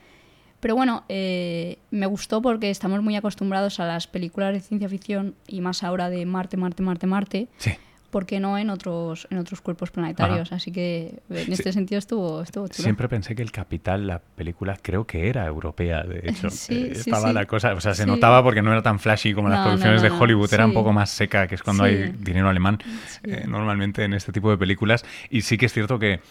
Pero 0.60 0.76
bueno, 0.76 1.04
eh, 1.08 1.78
me 1.92 2.06
gustó 2.06 2.42
porque 2.42 2.70
estamos 2.70 3.02
muy 3.02 3.16
acostumbrados 3.16 3.80
a 3.80 3.86
las 3.86 4.08
películas 4.08 4.54
de 4.54 4.60
ciencia 4.60 4.90
ficción 4.90 5.36
y 5.48 5.62
más 5.62 5.84
ahora 5.84 6.10
de 6.10 6.26
Marte, 6.26 6.58
Marte, 6.58 6.84
Marte, 6.84 7.08
Marte. 7.08 7.48
Sí. 7.58 7.72
¿Por 8.10 8.26
qué 8.26 8.40
no 8.40 8.58
en 8.58 8.70
otros, 8.70 9.28
en 9.30 9.38
otros 9.38 9.62
cuerpos 9.62 9.92
planetarios? 9.92 10.52
Así 10.52 10.72
que 10.72 11.22
en 11.30 11.52
este 11.54 11.72
sentido 11.74 12.00
estuvo, 12.00 12.42
estuvo 12.42 12.68
chulo. 12.68 12.84
Siempre 12.84 13.08
pensé 13.08 13.36
que 13.36 13.42
El 13.42 13.52
Capital, 13.52 14.08
la 14.08 14.20
película, 14.20 14.78
creo 14.82 15.06
que 15.06 15.30
era 15.30 15.46
europea, 15.46 16.04
de 16.04 16.22
hecho. 16.30 16.50
Sí, 16.50 16.90
Eh, 16.90 16.96
sí, 16.96 17.10
Estaba 17.10 17.32
la 17.34 17.46
cosa, 17.46 17.74
o 17.74 17.82
sea, 17.82 17.94
se 17.94 18.06
notaba 18.06 18.44
porque 18.44 18.62
no 18.62 18.72
era 18.72 18.82
tan 18.82 19.00
flashy 19.00 19.34
como 19.34 19.50
las 19.50 19.66
producciones 19.66 20.02
no, 20.02 20.04
de 20.04 20.10
no. 20.10 20.20
Hollywood, 20.20 20.54
era 20.54 20.66
un 20.66 20.74
poco 20.74 20.94
más 20.94 21.10
seca, 21.10 21.48
que 21.48 21.56
es 21.56 21.64
cuando 21.64 21.84
hay 21.84 22.14
dinero 22.20 22.50
alemán 22.50 22.80
eh, 23.24 23.46
normalmente 23.48 24.04
en 24.04 24.14
este 24.14 24.32
tipo 24.32 24.50
de 24.50 24.58
películas. 24.58 25.06
Y 25.30 25.42
sí 25.42 25.58
que 25.58 25.68
es 25.68 25.74
cierto 25.74 26.00
que 26.00 26.22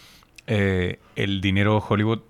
eh, 0.47 0.99
el 1.16 1.41
dinero 1.41 1.79
Hollywood 1.87 2.20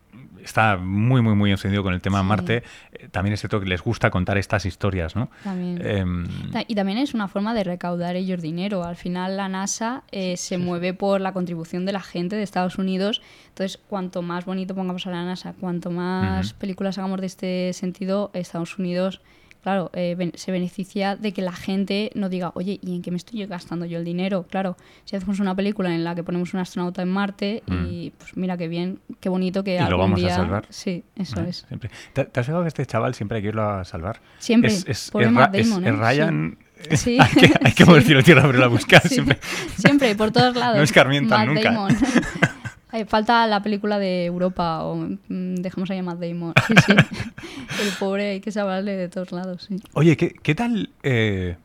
está 0.49 0.77
muy, 0.77 1.23
muy, 1.23 1.35
muy 1.35 1.51
encendido 1.51 1.83
con 1.83 1.95
el 1.95 2.01
tema 2.01 2.21
Sí. 2.21 2.27
Marte. 2.27 2.63
Eh, 2.93 3.09
también 3.11 3.35
es 3.35 3.41
cierto 3.41 3.61
que 3.61 3.67
les 3.67 3.83
gusta 3.83 4.11
contar 4.11 4.39
estas 4.39 4.67
historias, 4.67 5.15
¿no? 5.15 5.31
También. 5.45 5.81
Em, 5.85 6.27
Y 6.67 6.75
también 6.75 6.99
es 6.99 7.15
una 7.15 7.29
forma 7.29 7.55
de 7.55 7.65
recaudar 7.65 8.17
ellos 8.17 8.43
dinero. 8.43 8.85
Al 8.85 8.97
final 8.97 9.37
la 9.37 9.49
NASA 9.49 10.03
eh, 10.11 10.37
se 10.37 10.59
mueve 10.59 10.95
por 10.95 11.21
la 11.21 11.33
contribución 11.33 11.87
de 11.87 11.93
la 11.93 12.01
gente 12.01 12.37
de 12.37 12.43
Estados 12.43 12.79
Unidos. 12.79 13.23
Entonces, 13.49 13.79
cuanto 13.89 14.23
más 14.23 14.45
bonito 14.45 14.75
pongamos 14.75 15.07
a 15.07 15.11
la 15.11 15.25
NASA, 15.25 15.55
cuanto 15.59 15.91
más 15.91 16.53
películas 16.53 16.99
hagamos 16.99 17.21
de 17.21 17.27
este 17.27 17.73
sentido, 17.73 18.31
Estados 18.35 18.79
Unidos, 18.79 19.21
claro, 19.63 19.91
eh, 19.95 20.15
ben- 20.17 20.33
se 20.35 20.51
beneficia 20.53 21.17
de 21.17 21.33
que 21.33 21.43
la 21.43 21.53
gente 21.53 22.11
no 22.15 22.29
diga, 22.29 22.53
oye, 22.55 22.79
¿y 22.83 22.95
en 22.97 23.03
qué 23.03 23.11
me 23.11 23.17
estoy 23.17 23.45
gastando 23.47 23.85
yo 23.87 23.99
el 23.99 24.05
dinero? 24.05 24.47
Claro, 24.49 24.77
si 25.05 25.17
hacemos 25.17 25.41
una 25.41 25.55
película 25.55 25.95
en 25.95 26.05
la 26.05 26.15
que 26.15 26.23
ponemos 26.23 26.55
un 26.55 26.61
astronauta 26.61 27.03
en 27.03 27.09
Marte 27.09 27.63
y 27.91 28.11
pues 28.19 28.37
mira 28.37 28.57
qué 28.57 28.69
bien, 28.69 29.01
qué 29.21 29.29
bonito 29.29 29.65
que 29.65 29.79
Mm. 29.81 29.87
Y 29.87 29.91
lo 29.91 29.99
vamos 29.99 30.25
a 30.25 30.31
salvar. 30.31 30.67
Sí, 30.71 31.05
eso 31.17 31.41
¿eh? 31.41 31.47
es. 31.49 31.65
Siempre. 31.69 31.91
¿Te, 32.13 32.25
te 32.25 32.41
has 32.41 32.47
fijado 32.47 32.63
que 32.63 32.69
este 32.69 32.87
chaval 32.87 33.15
siempre 33.15 33.37
hay 33.37 33.43
que 33.43 33.49
irlo 33.49 33.69
a 33.69 33.85
salvar? 33.85 34.21
Siempre, 34.39 34.71
Es, 34.71 34.85
es- 34.89 35.11
pobre 35.11 35.27
es 35.27 35.33
Matt 35.33 35.55
Damon, 35.57 35.85
es 35.87 35.93
¿eh? 35.93 35.97
Ryan. 35.97 36.59
Sí. 36.95 37.19
hay 37.21 37.29
que, 37.35 37.55
hay 37.65 37.73
que 37.73 37.85
Sí. 37.85 37.89
mover 37.91 38.03
cielo 38.05 38.23
tierra 38.23 38.43
para 38.43 38.53
irlo 38.55 38.65
a 38.65 38.69
buscar. 38.69 39.03
Sí, 39.09 39.15
Siempre. 39.15 39.39
Siempre, 39.77 40.15
por 40.15 40.31
todos 40.31 40.55
lados. 40.57 40.77
No 40.77 40.83
escarmientan 40.83 41.47
Matt 41.47 41.55
nunca. 41.57 41.73
Damon. 41.73 41.97
Eh, 42.93 43.05
falta 43.05 43.47
la 43.47 43.63
película 43.63 43.99
de 43.99 44.25
Europa 44.25 44.83
o 44.85 44.97
mm, 44.97 45.57
dejamos 45.57 45.91
ahí 45.91 45.99
a 45.99 46.03
Matt 46.03 46.19
Damon. 46.21 46.55
Sí, 46.67 46.75
sí. 46.87 46.93
El 47.83 47.93
pobre 47.99 48.31
hay 48.31 48.41
que 48.41 48.51
salvarle 48.51 48.97
de 48.97 49.09
todos 49.09 49.33
lados, 49.33 49.65
sí. 49.69 49.77
Oye, 49.93 50.17
¿qué, 50.17 50.31
qué 50.43 50.55
tal? 50.55 50.91
eh, 51.03 51.57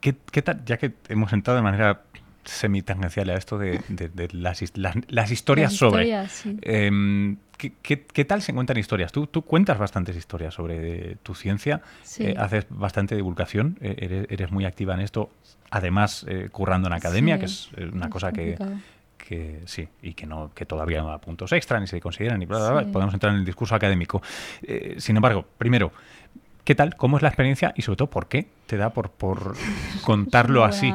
qué, 0.00 0.14
qué 0.30 0.42
tal? 0.42 0.64
Ya 0.64 0.76
que 0.78 0.92
hemos 1.08 1.32
entrado 1.32 1.56
de 1.56 1.62
manera 1.62 2.02
semi-tangencial 2.44 3.30
a 3.30 3.34
esto 3.36 3.56
de, 3.58 3.80
de- 3.88 4.08
de 4.08 4.28
las, 4.32 4.62
las- 4.76 4.96
las 5.08 5.30
historias 5.30 5.72
Las 5.72 5.78
sobre. 5.78 6.02
historias, 6.04 6.32
sí. 6.32 6.56
Em, 6.62 7.36
¿qué, 7.56 7.72
qué, 7.82 8.04
qué 8.04 8.24
tal 8.24 8.42
se 8.42 8.52
cuentan 8.52 8.76
historias? 8.78 9.12
Tú, 9.12 9.26
tú 9.28 9.42
cuentas 9.42 9.78
bastantes 9.78 10.16
historias 10.16 10.54
sobre 10.54 11.16
tu 11.22 11.34
ciencia, 11.34 11.82
Sí. 12.02 12.24
eh, 12.26 12.34
haces 12.38 12.66
bastante 12.70 13.14
divulgación, 13.16 13.78
eh, 13.80 13.94
eres, 13.98 14.26
eres 14.30 14.50
muy 14.50 14.64
activa 14.64 14.94
en 14.94 15.00
esto, 15.00 15.30
además 15.70 16.24
eh, 16.28 16.48
currando 16.50 16.88
en 16.88 16.94
academia, 16.94 17.36
Sí. 17.36 17.40
que 17.40 17.46
es 17.46 17.70
una 17.92 18.06
Es 18.06 18.10
cosa 18.12 18.28
complicado. 18.32 18.70
que 18.72 18.76
sí, 19.66 19.88
y 20.02 20.14
que 20.14 20.26
no 20.26 20.50
que 20.54 20.66
todavía 20.66 21.02
no 21.02 21.08
da 21.08 21.18
puntos 21.18 21.52
extra, 21.52 21.80
ni 21.80 21.86
se 21.86 22.00
consideran, 22.00 22.38
ni 22.38 22.46
bla, 22.46 22.58
bla, 22.58 22.70
bla. 22.70 22.84
Sí. 22.84 22.90
Podemos 22.90 23.14
entrar 23.14 23.32
en 23.32 23.40
el 23.40 23.44
discurso 23.44 23.74
académico. 23.74 24.22
Eh, 24.62 24.96
sin 24.98 25.16
embargo, 25.16 25.44
primero, 25.58 25.92
¿qué 26.64 26.74
tal? 26.74 26.96
¿Cómo 26.96 27.16
es 27.16 27.22
la 27.22 27.28
experiencia? 27.28 27.72
Y 27.76 27.82
sobre 27.82 27.96
todo, 27.96 28.10
¿por 28.10 28.28
qué 28.28 28.48
te 28.66 28.76
da 28.76 28.90
por, 28.90 29.10
por 29.10 29.54
contarlo 30.04 30.66
Es 30.66 30.76
así? 30.76 30.94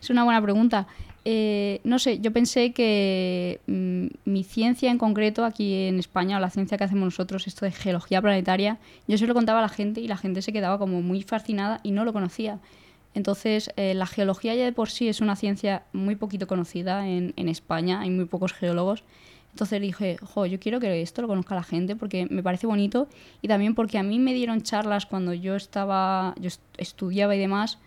Es 0.00 0.10
una 0.10 0.24
buena 0.24 0.42
pregunta. 0.42 0.86
Eh, 1.30 1.80
no 1.84 1.98
sé, 1.98 2.20
yo 2.20 2.32
pensé 2.32 2.72
que 2.72 3.60
mm, 3.66 4.06
mi 4.24 4.44
ciencia 4.44 4.90
en 4.90 4.96
concreto 4.96 5.44
aquí 5.44 5.86
en 5.88 5.98
España, 5.98 6.38
o 6.38 6.40
la 6.40 6.48
ciencia 6.48 6.78
que 6.78 6.84
hacemos 6.84 7.04
nosotros, 7.04 7.46
esto 7.46 7.66
de 7.66 7.72
geología 7.72 8.22
planetaria, 8.22 8.78
yo 9.06 9.18
se 9.18 9.26
lo 9.26 9.34
contaba 9.34 9.58
a 9.58 9.62
la 9.62 9.68
gente 9.68 10.00
y 10.00 10.08
la 10.08 10.16
gente 10.16 10.40
se 10.40 10.54
quedaba 10.54 10.78
como 10.78 11.02
muy 11.02 11.22
fascinada 11.22 11.80
y 11.82 11.90
no 11.90 12.04
lo 12.06 12.12
conocía. 12.12 12.60
Entonces, 13.14 13.70
eh, 13.76 13.94
la 13.94 14.06
geología 14.06 14.54
ya 14.54 14.64
de 14.64 14.72
por 14.72 14.90
sí 14.90 15.08
es 15.08 15.20
una 15.20 15.34
ciencia 15.36 15.82
muy 15.92 16.14
poquito 16.16 16.46
conocida 16.46 17.08
en, 17.08 17.32
en 17.36 17.48
España, 17.48 18.00
hay 18.00 18.10
muy 18.10 18.26
pocos 18.26 18.52
geólogos. 18.52 19.02
Entonces 19.52 19.80
dije, 19.80 20.18
jo, 20.22 20.46
yo 20.46 20.60
quiero 20.60 20.78
que 20.78 21.02
esto 21.02 21.22
lo 21.22 21.26
conozca 21.28 21.54
la 21.54 21.62
gente 21.64 21.96
porque 21.96 22.26
me 22.30 22.42
parece 22.42 22.66
bonito 22.66 23.08
y 23.42 23.48
también 23.48 23.74
porque 23.74 23.98
a 23.98 24.02
mí 24.04 24.18
me 24.18 24.34
dieron 24.34 24.62
charlas 24.62 25.06
cuando 25.06 25.32
yo 25.34 25.56
estaba, 25.56 26.34
yo 26.38 26.48
est- 26.48 26.60
estudiaba 26.76 27.34
y 27.34 27.38
demás, 27.40 27.78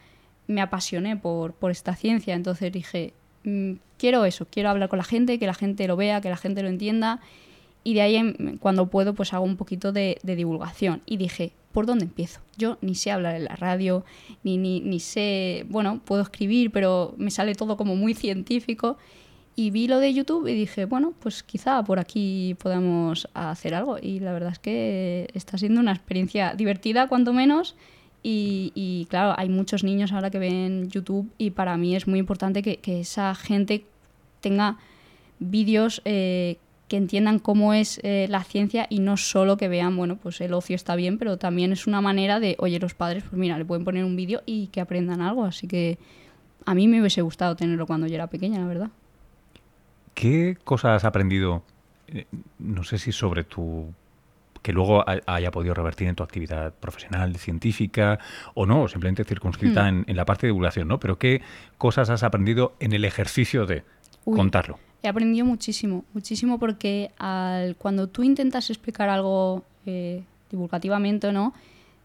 me 0.48 0.60
apasioné 0.62 1.16
por, 1.16 1.54
por 1.54 1.72
esta 1.72 1.96
ciencia. 1.96 2.34
Entonces 2.34 2.72
dije, 2.74 3.14
mm, 3.46 3.74
quiero 3.98 4.26
eso, 4.26 4.48
quiero 4.52 4.70
hablar 4.70 4.90
con 4.90 4.98
la 4.98 5.06
gente, 5.06 5.40
que 5.40 5.46
la 5.46 5.54
gente 5.54 5.88
lo 5.88 5.96
vea, 5.96 6.20
que 6.20 6.30
la 6.30 6.36
gente 6.36 6.62
lo 6.62 6.68
entienda. 6.68 7.22
Y 7.84 7.96
de 7.96 8.02
ahí, 8.02 8.58
cuando 8.60 8.88
puedo, 8.88 9.14
pues 9.14 9.34
hago 9.34 9.46
un 9.46 9.58
poquito 9.58 9.92
de, 9.92 10.18
de 10.24 10.36
divulgación. 10.36 11.02
Y 11.06 11.18
dije, 11.18 11.52
¿por 11.72 11.86
dónde 11.86 12.06
empiezo? 12.06 12.42
Yo 12.58 12.78
ni 12.82 12.96
sé 12.96 13.12
hablar 13.12 13.36
en 13.36 13.46
la 13.46 13.56
radio, 13.56 14.04
ni, 14.44 14.58
ni, 14.58 14.82
ni 14.82 15.00
sé, 15.00 15.66
bueno, 15.70 16.02
puedo 16.06 16.22
escribir, 16.22 16.72
pero 16.72 17.16
me 17.18 17.32
sale 17.32 17.56
todo 17.56 17.78
como 17.78 17.96
muy 17.96 18.14
científico. 18.14 18.98
Y 19.56 19.72
vi 19.72 19.88
lo 19.88 20.00
de 20.00 20.14
YouTube 20.14 20.48
y 20.48 20.54
dije, 20.54 20.86
bueno, 20.86 21.14
pues 21.20 21.44
quizá 21.44 21.84
por 21.84 22.00
aquí 22.00 22.56
podamos 22.62 23.28
hacer 23.34 23.74
algo. 23.74 23.98
Y 24.02 24.20
la 24.20 24.32
verdad 24.32 24.54
es 24.54 24.60
que 24.60 25.30
está 25.34 25.58
siendo 25.58 25.82
una 25.82 25.92
experiencia 25.92 26.54
divertida, 26.56 27.08
cuanto 27.08 27.34
menos. 27.34 27.76
Y, 28.24 28.72
y, 28.76 29.06
claro, 29.10 29.34
hay 29.38 29.50
muchos 29.50 29.84
niños 29.84 30.12
ahora 30.12 30.30
que 30.30 30.38
ven 30.38 30.90
YouTube 30.90 31.30
y 31.38 31.52
para 31.52 31.76
mí 31.76 31.96
es 31.96 32.08
muy 32.08 32.20
importante 32.20 32.62
que, 32.62 32.78
que 32.78 33.00
esa 33.00 33.34
gente 33.34 33.84
tenga 34.42 34.78
vídeos 35.40 36.02
eh, 36.06 36.58
que 36.92 36.98
entiendan 36.98 37.40
cómo 37.40 37.74
es 37.74 38.02
eh, 38.04 38.28
la 38.30 38.44
ciencia 38.44 38.86
y 38.90 39.00
no 39.00 39.16
solo 39.16 39.56
que 39.56 39.70
vean, 39.70 39.96
bueno, 39.96 40.18
pues 40.18 40.42
el 40.42 40.54
ocio 40.54 40.76
está 40.76 40.96
bien, 40.98 41.18
pero 41.18 41.38
también 41.38 41.72
es 41.72 41.88
una 41.88 42.02
manera 42.02 42.42
de, 42.42 42.58
oye, 42.60 42.80
los 42.80 42.94
padres, 42.96 43.24
pues 43.24 43.40
mira, 43.40 43.58
le 43.58 43.64
pueden 43.64 43.86
poner 43.86 44.04
un 44.04 44.18
vídeo 44.18 44.42
y 44.46 44.68
que 44.68 44.82
aprendan 44.82 45.22
algo. 45.22 45.46
Así 45.46 45.68
que 45.68 45.98
a 46.66 46.76
mí 46.76 46.90
me 46.90 47.00
hubiese 47.00 47.22
gustado 47.22 47.56
tenerlo 47.56 47.88
cuando 47.88 48.08
yo 48.08 48.16
era 48.16 48.28
pequeña, 48.28 48.60
la 48.60 48.68
verdad. 48.68 48.90
¿Qué 50.14 50.58
cosas 50.66 50.98
has 50.98 51.06
aprendido, 51.06 51.64
eh, 52.10 52.26
no 52.60 52.84
sé 52.84 52.98
si 52.98 53.12
sobre 53.14 53.44
tu 53.46 53.94
que 54.62 54.74
luego 54.74 55.02
ha- 55.10 55.22
haya 55.26 55.50
podido 55.50 55.74
revertir 55.74 56.08
en 56.10 56.16
tu 56.16 56.24
actividad 56.24 56.74
profesional, 56.74 57.36
científica 57.38 58.20
o 58.54 58.66
no, 58.66 58.88
simplemente 58.90 59.24
circunscrita 59.24 59.86
Hmm. 59.86 59.88
en, 60.00 60.04
en 60.08 60.16
la 60.18 60.26
parte 60.26 60.46
de 60.46 60.50
divulgación, 60.50 60.88
¿no? 60.88 61.00
Pero 61.00 61.18
¿qué 61.18 61.42
cosas 61.80 62.10
has 62.12 62.22
aprendido 62.24 62.76
en 62.80 62.94
el 62.94 63.06
ejercicio 63.06 63.66
de 63.66 63.84
Uy. 64.26 64.38
contarlo? 64.38 64.78
He 65.04 65.08
aprendido 65.08 65.46
muchísimo, 65.46 66.06
muchísimo 66.14 66.60
porque 66.60 67.12
al, 67.18 67.76
cuando 67.76 68.08
tú 68.08 68.24
intentas 68.24 68.70
explicar 68.70 69.10
algo 69.10 69.64
eh, 69.86 70.24
divulgativamente 70.50 71.32
no, 71.32 71.54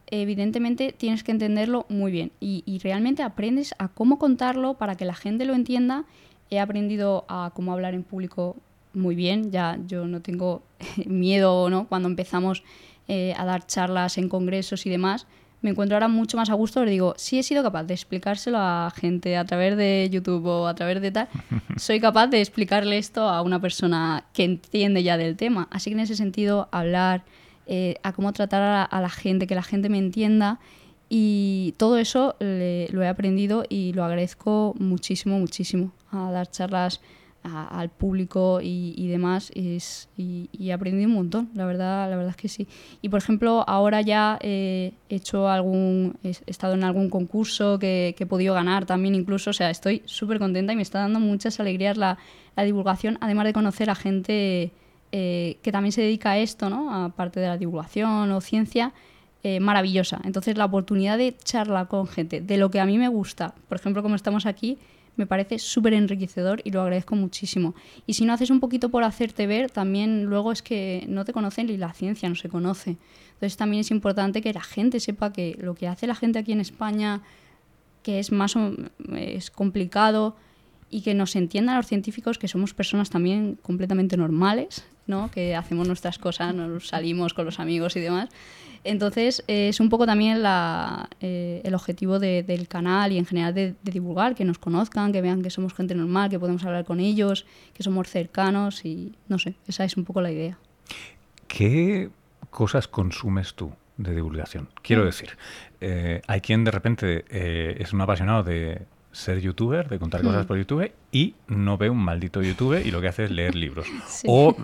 evidentemente 0.07 0.93
tienes 0.97 1.23
que 1.23 1.33
entenderlo 1.33 1.85
muy 1.89 2.11
bien 2.11 2.33
y, 2.41 2.63
y 2.65 2.79
realmente 2.79 3.23
aprendes 3.23 3.75
a 3.79 3.89
cómo 3.89 4.19
contarlo 4.19 4.75
para 4.75 4.95
que 4.95 5.05
la 5.05 5.15
gente 5.15 5.45
lo 5.45 5.55
entienda. 5.55 6.05
He 6.51 6.61
aprendido 6.61 7.25
a 7.29 7.51
cómo 7.55 7.73
hablar 7.73 7.95
en 7.95 8.03
público 8.03 8.57
muy 8.97 9.15
bien, 9.15 9.53
ya 9.53 9.79
yo 9.87 10.07
no 10.07 10.23
tengo 10.23 10.63
miedo 11.07 11.69
¿no? 11.71 11.87
cuando 11.87 12.09
empezamos 12.09 12.65
eh, 13.09 13.35
a 13.37 13.45
dar 13.45 13.67
charlas 13.67 14.19
en 14.19 14.29
congresos 14.29 14.87
y 14.87 14.91
demás. 14.91 15.27
Me 15.63 15.71
encuentro 15.71 15.97
ahora 15.97 16.09
mucho 16.09 16.37
más 16.37 16.51
a 16.51 16.55
gusto, 16.55 16.85
le 16.85 16.91
digo, 16.93 17.15
si 17.17 17.39
he 17.39 17.43
sido 17.43 17.63
capaz 17.63 17.85
de 17.85 17.95
explicárselo 17.95 18.59
a 18.59 18.93
gente 18.95 19.37
a 19.37 19.45
través 19.45 19.77
de 19.77 20.09
YouTube 20.13 20.47
o 20.47 20.67
a 20.69 20.75
través 20.75 21.01
de 21.01 21.11
tal, 21.11 21.29
soy 21.77 21.99
capaz 21.99 22.29
de 22.29 22.41
explicarle 22.41 22.99
esto 22.99 23.29
a 23.29 23.43
una 23.43 23.61
persona 23.61 24.25
que 24.33 24.45
entiende 24.45 25.03
ya 25.03 25.17
del 25.17 25.37
tema. 25.37 25.67
Así 25.71 25.91
que 25.91 25.95
en 25.95 26.01
ese 26.01 26.15
sentido, 26.15 26.69
hablar, 26.73 27.25
eh, 27.67 27.97
a 28.03 28.13
cómo 28.13 28.33
tratar 28.33 28.63
a 28.63 28.71
la, 28.73 28.83
a 28.85 29.01
la 29.01 29.09
gente, 29.11 29.47
que 29.47 29.55
la 29.55 29.63
gente 29.63 29.89
me 29.89 29.99
entienda. 29.99 30.61
Y 31.09 31.75
todo 31.79 31.99
eso 31.99 32.35
le- 32.41 32.89
lo 32.91 33.03
he 33.03 33.09
aprendido 33.09 33.65
y 33.69 33.93
lo 33.93 34.05
agradezco 34.05 34.75
muchísimo, 34.79 35.39
muchísimo. 35.39 35.93
A 36.13 36.31
dar 36.33 36.51
charlas 36.51 37.01
al 37.47 37.91
público 37.91 38.61
y, 38.63 38.95
y 38.97 39.09
demás. 39.09 39.51
Es, 39.55 40.09
y, 40.17 40.49
y 40.53 40.71
he 40.71 40.73
aprendido 40.73 41.09
un 41.09 41.15
montón, 41.15 41.51
la 41.55 41.67
verdad, 41.67 42.11
la 42.11 42.17
verdad 42.17 42.31
es 42.31 42.37
que 42.37 42.49
sí. 42.49 42.67
Y 43.03 43.09
por 43.09 43.19
ejemplo, 43.19 43.65
ahora 43.67 44.01
ya 44.01 44.39
eh, 44.43 44.93
he 45.09 45.17
hecho 45.17 45.49
algún, 45.49 46.17
he 46.23 46.33
estado 46.47 46.75
en 46.75 46.85
algún 46.85 47.11
concurso 47.11 47.79
que, 47.79 48.15
que 48.17 48.25
he 48.25 48.27
podido 48.27 48.55
ganar 48.55 48.87
también 48.87 49.15
incluso. 49.15 49.51
O 49.51 49.53
sea, 49.53 49.71
estoy 49.71 50.03
súper 50.05 50.39
contenta 50.39 50.73
y 50.73 50.77
me 50.77 50.83
está 50.83 51.01
dando 51.01 51.21
muchas 51.21 51.61
alegrías 51.61 51.97
la, 51.97 52.19
la 52.57 52.63
divulgación, 52.65 53.19
además 53.21 53.47
de 53.47 53.53
conocer 53.53 53.91
a 53.91 53.95
gente 53.95 54.73
eh, 55.13 55.59
que 55.63 55.73
también 55.73 55.93
se 55.93 56.03
dedica 56.03 56.33
a 56.33 56.39
esto, 56.39 56.69
¿no? 56.69 56.93
Aparte 57.05 57.41
de 57.41 57.47
la 57.47 57.57
divulgación 57.57 58.33
o 58.33 58.41
ciencia, 58.41 58.93
eh, 59.43 59.61
maravillosa. 59.61 60.21
Entonces, 60.25 60.57
la 60.59 60.65
oportunidad 60.65 61.19
de 61.19 61.37
charlar 61.37 61.87
con 61.87 62.09
gente 62.09 62.41
de 62.41 62.57
lo 62.57 62.71
que 62.71 62.81
a 62.81 62.87
mí 62.87 62.99
me 62.99 63.09
gusta, 63.09 63.55
por 63.69 63.79
ejemplo, 63.79 64.03
como 64.03 64.17
estamos 64.17 64.45
aquí, 64.45 64.79
me 65.17 65.27
parece 65.27 65.59
súper 65.59 65.95
enriquecedor 65.95 66.61
y 66.65 66.71
lo 66.71 66.83
agradezco 66.83 67.17
muchísimo. 67.17 67.75
Y 68.07 68.15
si 68.15 68.25
no 68.25 68.33
haces 68.33 68.51
un 68.51 68.61
poquito 68.61 68.91
por 68.91 69.05
hacerte 69.05 69.47
ver, 69.47 69.71
también 69.71 70.25
luego 70.25 70.53
es 70.53 70.63
que 70.63 71.05
no 71.09 71.25
te 71.25 71.33
conocen 71.33 71.69
y 71.71 71.77
la 71.77 71.93
ciencia 71.93 72.29
no 72.29 72.35
se 72.35 72.49
conoce. 72.49 72.97
Entonces 73.35 73.57
también 73.57 73.81
es 73.81 73.91
importante 73.91 74.43
que 74.43 74.53
la 74.53 74.63
gente 74.63 75.01
sepa 75.01 75.33
que 75.33 75.57
lo 75.61 75.75
que 75.75 75.89
hace 75.89 76.07
la 76.07 76.15
gente 76.15 76.39
aquí 76.39 76.53
en 76.53 76.61
España, 76.61 77.23
que 78.03 78.19
es 78.19 78.33
más 78.33 78.55
es 79.15 79.51
complicado 79.51 80.37
y 80.91 81.01
que 81.01 81.15
nos 81.15 81.35
entiendan 81.35 81.77
los 81.77 81.87
científicos 81.87 82.39
que 82.39 82.49
somos 82.49 82.75
personas 82.75 83.11
también 83.11 83.59
completamente 83.61 84.17
normales 84.17 84.87
¿no? 85.07 85.31
Que 85.31 85.55
hacemos 85.57 85.87
nuestras 85.87 86.19
cosas, 86.19 86.55
nos 86.55 86.89
salimos 86.89 87.35
con 87.35 87.45
los 87.45 87.59
amigos 87.61 87.97
y 87.97 88.01
demás. 88.01 88.29
Entonces, 88.85 89.43
eh, 89.49 89.69
es 89.69 89.81
un 89.81 89.89
poco 89.89 90.07
también 90.07 90.43
la, 90.43 91.09
eh, 91.21 91.61
el 91.65 91.75
objetivo 91.75 92.19
de- 92.21 92.45
del 92.45 92.69
canal 92.69 93.11
y 93.11 93.19
en 93.19 93.27
general 93.27 93.53
de, 93.53 93.75
de 93.83 93.93
divulgar, 93.93 94.35
que 94.37 94.45
nos 94.45 94.59
conozcan, 94.59 95.11
que 95.13 95.21
vean 95.23 95.43
que 95.43 95.51
somos 95.51 95.75
gente 95.75 95.95
normal, 95.97 96.31
que 96.31 96.39
podemos 96.39 96.65
hablar 96.65 96.85
con 96.85 97.01
ellos, 97.01 97.47
que 97.75 97.83
somos 97.83 98.09
cercanos 98.09 98.85
y 98.85 99.13
no 99.29 99.39
sé, 99.41 99.55
esa 99.67 99.85
es 99.85 99.97
un 99.97 100.05
poco 100.05 100.21
la 100.21 100.31
idea. 100.31 100.57
¿Qué 101.49 102.11
cosas 102.51 102.89
consumes 102.89 103.55
tú 103.55 103.73
de 103.97 104.15
divulgación? 104.15 104.69
Quiero 104.83 105.03
Mm. 105.03 105.07
decir, 105.07 105.31
eh, 105.81 106.23
hay 106.27 106.41
quien 106.41 106.65
de 106.65 106.71
repente 106.71 107.25
es 107.83 107.93
un 107.93 108.01
apasionado 108.01 108.43
de 108.43 108.83
ser 109.13 109.41
youtuber, 109.41 109.89
de 109.89 109.99
contar 109.99 110.23
cosas 110.23 110.45
Mm. 110.45 110.49
por 110.49 110.59
YouTube 110.59 110.93
y 111.11 111.35
no 111.49 111.79
ve 111.79 111.89
un 111.91 111.99
maldito 111.99 112.43
YouTube 112.43 112.83
y 112.85 112.91
lo 112.91 113.01
que 113.01 113.09
hace 113.09 113.25
es 113.25 113.31
leer 113.31 113.55
libros. 113.55 113.87
Sí. 114.07 114.27
O 114.31 114.55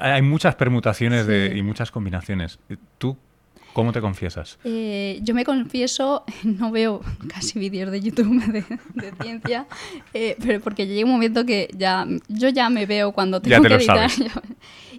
hay 0.00 0.22
muchas 0.22 0.54
permutaciones 0.54 1.26
de- 1.26 1.50
Sí. 1.52 1.58
y 1.58 1.62
muchas 1.62 1.90
combinaciones. 1.90 2.58
¿Tú 2.98 3.16
cómo 3.72 3.92
te 3.92 4.00
confiesas? 4.00 4.58
Eh, 4.64 5.18
yo 5.22 5.34
me 5.34 5.44
confieso, 5.44 6.24
no 6.44 6.70
veo 6.70 7.00
casi 7.28 7.58
vídeos 7.58 7.90
de 7.90 8.00
YouTube 8.00 8.44
de, 8.46 8.64
de 8.94 9.12
ciencia, 9.22 9.66
eh, 10.14 10.36
pero 10.42 10.60
porque 10.60 10.86
llega 10.86 11.04
un 11.06 11.12
momento 11.12 11.44
que 11.46 11.68
ya 11.76 12.06
yo 12.28 12.48
ya 12.50 12.68
me 12.70 12.86
veo 12.86 13.12
cuando 13.12 13.38
Ya 13.42 13.56
tengo 13.60 13.62
te 13.62 13.68
que 13.68 13.74
lo 13.74 13.80
editar. 13.80 14.10
sabes. 14.10 14.30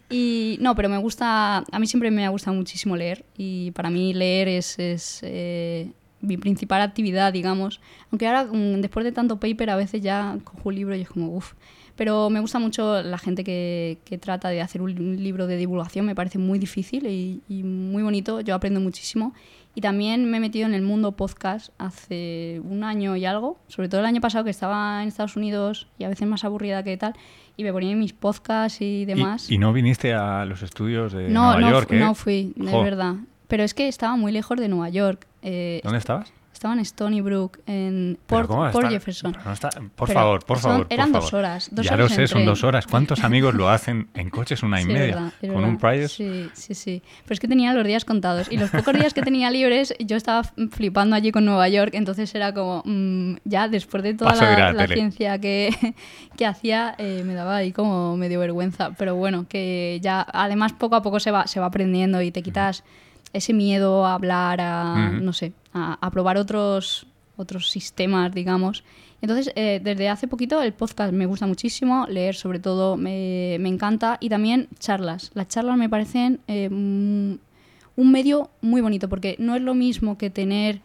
Y 0.10 0.58
no, 0.62 0.76
pero 0.76 0.90
me 0.90 0.98
gusta, 0.98 1.64
a 1.72 1.80
mí 1.80 1.88
siempre 1.88 2.12
me 2.12 2.24
ha 2.26 2.30
gustado 2.30 2.56
muchísimo 2.56 2.96
leer 2.96 3.26
y 3.36 3.72
para 3.72 3.90
mí 3.90 4.14
leer 4.14 4.48
es, 4.48 4.78
es, 4.78 5.20
eh, 5.24 5.92
mi 6.22 6.38
principal 6.38 6.82
actividad, 6.82 7.34
digamos. 7.34 7.82
Aunque 8.12 8.28
ahora, 8.28 8.44
mm, 8.44 8.82
después 8.82 9.06
de 9.06 9.12
tanto 9.12 9.40
paper, 9.40 9.72
a 9.72 9.76
veces 9.76 10.02
ya 10.02 10.38
cojo 10.44 10.70
un 10.70 10.76
libro 10.76 10.96
y 10.96 11.02
es 11.02 11.10
como, 11.10 11.30
uff. 11.36 11.54
Pero 11.96 12.30
me 12.30 12.40
gusta 12.40 12.58
mucho 12.58 13.02
la 13.04 13.18
gente 13.20 13.44
que, 13.44 14.00
que 14.04 14.18
trata 14.18 14.50
de 14.50 14.62
hacer 14.62 14.82
un, 14.82 14.94
libro 15.24 15.46
de 15.46 15.58
divulgación, 15.58 16.06
me 16.06 16.16
parece 16.16 16.40
muy 16.40 16.58
difícil 16.58 17.06
y, 17.06 17.42
y 17.48 17.64
muy 17.64 18.02
bonito, 18.02 18.42
yo 18.42 18.56
aprendo 18.56 18.80
muchísimo. 18.80 19.34
Y 19.76 19.82
también 19.82 20.30
me 20.30 20.38
he 20.38 20.40
metido 20.40 20.68
en 20.68 20.76
el 20.76 20.84
mundo 20.84 21.14
podcast 21.14 21.70
hace 21.80 22.62
un 22.64 22.84
año 22.84 23.16
y 23.16 23.26
algo, 23.26 23.58
sobre 23.68 23.90
todo 23.90 24.02
el 24.02 24.06
año 24.06 24.22
pasado 24.22 24.44
que 24.44 24.52
estaba 24.52 25.02
en 25.02 25.08
Estados 25.08 25.36
Unidos 25.36 25.88
y 25.98 26.04
a 26.04 26.10
veces 26.10 26.28
más 26.28 26.44
aburrida 26.44 26.84
que 26.84 26.96
tal, 26.98 27.14
y 27.58 27.64
me 27.64 27.72
ponía 27.74 27.92
en 27.92 28.00
mis 28.00 28.14
podcasts 28.14 28.82
y 28.82 29.06
demás. 29.06 29.50
Y, 29.52 29.58
no 29.58 29.74
viniste 29.74 30.14
a 30.14 30.46
los 30.46 30.62
estudios 30.62 31.14
de 31.14 31.28
no, 31.30 31.54
Nueva 31.54 31.60
no, 31.60 31.70
York? 31.72 31.88
fu- 31.90 31.94
¿eh? 31.96 32.00
no 32.00 32.14
fui, 32.16 32.54
de 32.56 32.72
Jo, 32.72 32.84
verdad. 32.84 33.16
Pero 33.48 33.64
es 33.64 33.74
que 33.74 33.88
estaba 33.88 34.16
muy 34.16 34.32
lejos 34.32 34.60
de 34.60 34.68
Nueva 34.68 34.90
York. 34.90 35.28
eh, 35.42 35.82
¿Dónde 35.84 36.00
estabas? 36.00 36.32
Estaba 36.64 36.76
en 36.76 36.80
Stony 36.80 37.20
Brook, 37.20 37.60
en 37.68 38.18
Port, 38.26 38.48
¿cómo 38.48 38.62
va 38.62 38.70
a 38.70 38.72
Port? 38.72 38.88
Jefferson. 38.90 39.34
Pero 39.34 39.44
no 39.44 39.52
está- 39.52 39.70
por 39.98 40.08
Pero 40.08 40.14
favor, 40.18 40.46
por 40.46 40.60
son- 40.60 40.72
favor. 40.72 40.88
por 40.88 40.94
eran 40.94 41.12
dos 41.12 41.26
favor. 41.30 41.40
horas, 41.46 41.68
dos 41.74 41.86
ya 41.86 41.94
horas 41.96 42.10
lo 42.10 42.16
sé, 42.16 42.28
son 42.28 42.46
dos 42.46 42.64
horas. 42.64 42.88
¿Cuántos 42.88 43.20
amigos 43.26 43.54
lo 43.54 43.68
hacen 43.68 44.08
en 44.14 44.30
coches 44.30 44.64
una 44.64 44.80
y 44.80 44.84
Sí, 44.86 44.88
media? 44.94 45.04
es 45.04 45.14
verdad, 45.16 45.34
es 45.42 45.52
con 45.52 45.64
un 45.66 45.76
verdad. 45.76 45.90
Prius. 45.92 46.12
Sí, 46.14 46.50
sí, 46.54 46.74
sí. 46.74 47.02
Pero 47.26 47.34
es 47.34 47.40
que 47.42 47.50
tenía 47.50 47.74
los 47.74 47.86
días 47.86 48.06
contados. 48.06 48.50
Y 48.50 48.56
los 48.56 48.70
pocos 48.70 48.94
días 48.94 49.14
que 49.14 49.22
tenía 49.24 49.52
libres, 49.52 49.94
yo 50.00 50.16
estaba 50.16 50.44
flipando 50.72 51.18
allí 51.18 51.34
con 51.34 51.44
Nueva 51.44 51.68
York. 51.68 51.96
Entonces 51.96 52.34
era 52.34 52.54
como, 52.54 52.82
mm, 52.86 53.40
ya 53.44 53.68
después 53.68 54.02
de 54.02 54.14
toda 54.14 54.32
Paso 54.32 54.46
la, 54.46 54.72
la 54.72 54.88
ciencia 54.88 55.40
que, 55.40 55.68
que 56.38 56.46
hacía, 56.46 56.96
eh, 56.98 57.24
me 57.26 57.34
daba 57.34 57.58
ahí 57.58 57.74
como 57.74 58.16
medio 58.16 58.40
vergüenza. 58.40 58.92
Pero 58.98 59.18
bueno, 59.18 59.48
que 59.50 60.00
ya 60.02 60.26
además 60.32 60.72
poco 60.72 60.96
a 60.96 61.02
poco 61.02 61.20
se 61.20 61.30
va, 61.30 61.46
se 61.46 61.60
va 61.60 61.66
aprendiendo 61.66 62.22
y 62.22 62.32
te 62.32 62.42
quitas 62.42 62.86
ese 63.34 63.54
miedo 63.54 64.06
a 64.06 64.14
hablar, 64.14 64.62
a, 64.62 65.10
no 65.10 65.34
sé, 65.34 65.54
a, 65.74 65.98
a 66.00 66.12
probar 66.12 66.38
otros, 66.38 67.08
otros 67.36 67.70
sistemas, 67.70 68.34
digamos. 68.34 68.84
Entonces, 69.24 69.54
eh, 69.56 69.80
desde 69.82 70.10
hace 70.10 70.28
poquito 70.28 70.62
el 70.62 70.74
podcast 70.74 71.14
me 71.14 71.26
gusta 71.26 71.48
muchísimo, 71.48 72.06
leer 72.10 72.36
sobre 72.36 72.60
todo 72.60 72.98
me, 72.98 73.56
me 73.60 73.70
encanta 73.70 74.18
y 74.20 74.28
también 74.28 74.68
charlas. 74.80 75.32
Las 75.34 75.48
charlas 75.48 75.78
me 75.78 75.88
parecen 75.88 76.42
eh, 76.50 76.68
mm, 76.70 77.36
un 77.96 78.12
medio 78.12 78.50
muy 78.62 78.82
bonito 78.82 79.08
porque 79.08 79.38
no 79.40 79.56
es 79.56 79.62
lo 79.62 79.76
mismo 79.76 80.18
que 80.18 80.30
tener 80.30 80.82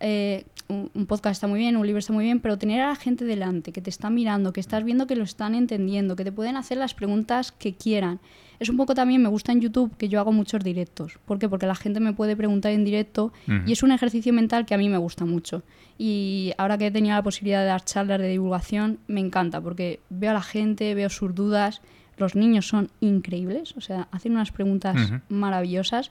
eh, 0.00 0.44
un, 0.68 0.90
un 0.94 1.04
podcast 1.04 1.34
está 1.34 1.46
muy 1.46 1.58
bien, 1.58 1.76
un 1.76 1.86
libro 1.86 1.98
está 1.98 2.14
muy 2.14 2.24
bien, 2.24 2.40
pero 2.40 2.56
tener 2.56 2.80
a 2.80 2.88
la 2.88 2.96
gente 2.96 3.26
delante, 3.26 3.70
que 3.70 3.82
te 3.82 3.90
está 3.90 4.08
mirando, 4.08 4.54
que 4.54 4.60
estás 4.60 4.82
viendo 4.82 5.06
que 5.06 5.14
lo 5.14 5.24
están 5.24 5.54
entendiendo, 5.54 6.16
que 6.16 6.24
te 6.24 6.32
pueden 6.32 6.56
hacer 6.56 6.78
las 6.78 6.94
preguntas 6.94 7.52
que 7.52 7.74
quieran. 7.74 8.18
Es 8.60 8.68
un 8.68 8.76
poco 8.76 8.94
también, 8.94 9.22
me 9.22 9.28
gusta 9.28 9.52
en 9.52 9.60
YouTube 9.60 9.96
que 9.96 10.08
yo 10.08 10.18
hago 10.18 10.32
muchos 10.32 10.64
directos. 10.64 11.18
¿Por 11.24 11.38
qué? 11.38 11.48
Porque 11.48 11.66
la 11.66 11.76
gente 11.76 12.00
me 12.00 12.12
puede 12.12 12.34
preguntar 12.36 12.72
en 12.72 12.84
directo 12.84 13.32
y 13.66 13.72
es 13.72 13.82
un 13.82 13.92
ejercicio 13.92 14.32
mental 14.32 14.66
que 14.66 14.74
a 14.74 14.78
mí 14.78 14.88
me 14.88 14.98
gusta 14.98 15.24
mucho. 15.24 15.62
Y 15.96 16.52
ahora 16.58 16.76
que 16.76 16.86
he 16.86 16.90
tenido 16.90 17.14
la 17.14 17.22
posibilidad 17.22 17.60
de 17.60 17.66
dar 17.66 17.84
charlas 17.84 18.18
de 18.18 18.28
divulgación, 18.28 18.98
me 19.06 19.20
encanta 19.20 19.60
porque 19.60 20.00
veo 20.10 20.30
a 20.30 20.34
la 20.34 20.42
gente, 20.42 20.94
veo 20.94 21.08
sus 21.08 21.34
dudas. 21.34 21.82
Los 22.16 22.34
niños 22.34 22.66
son 22.66 22.90
increíbles, 23.00 23.74
o 23.76 23.80
sea, 23.80 24.08
hacen 24.10 24.32
unas 24.32 24.50
preguntas 24.50 25.12
maravillosas. 25.28 26.10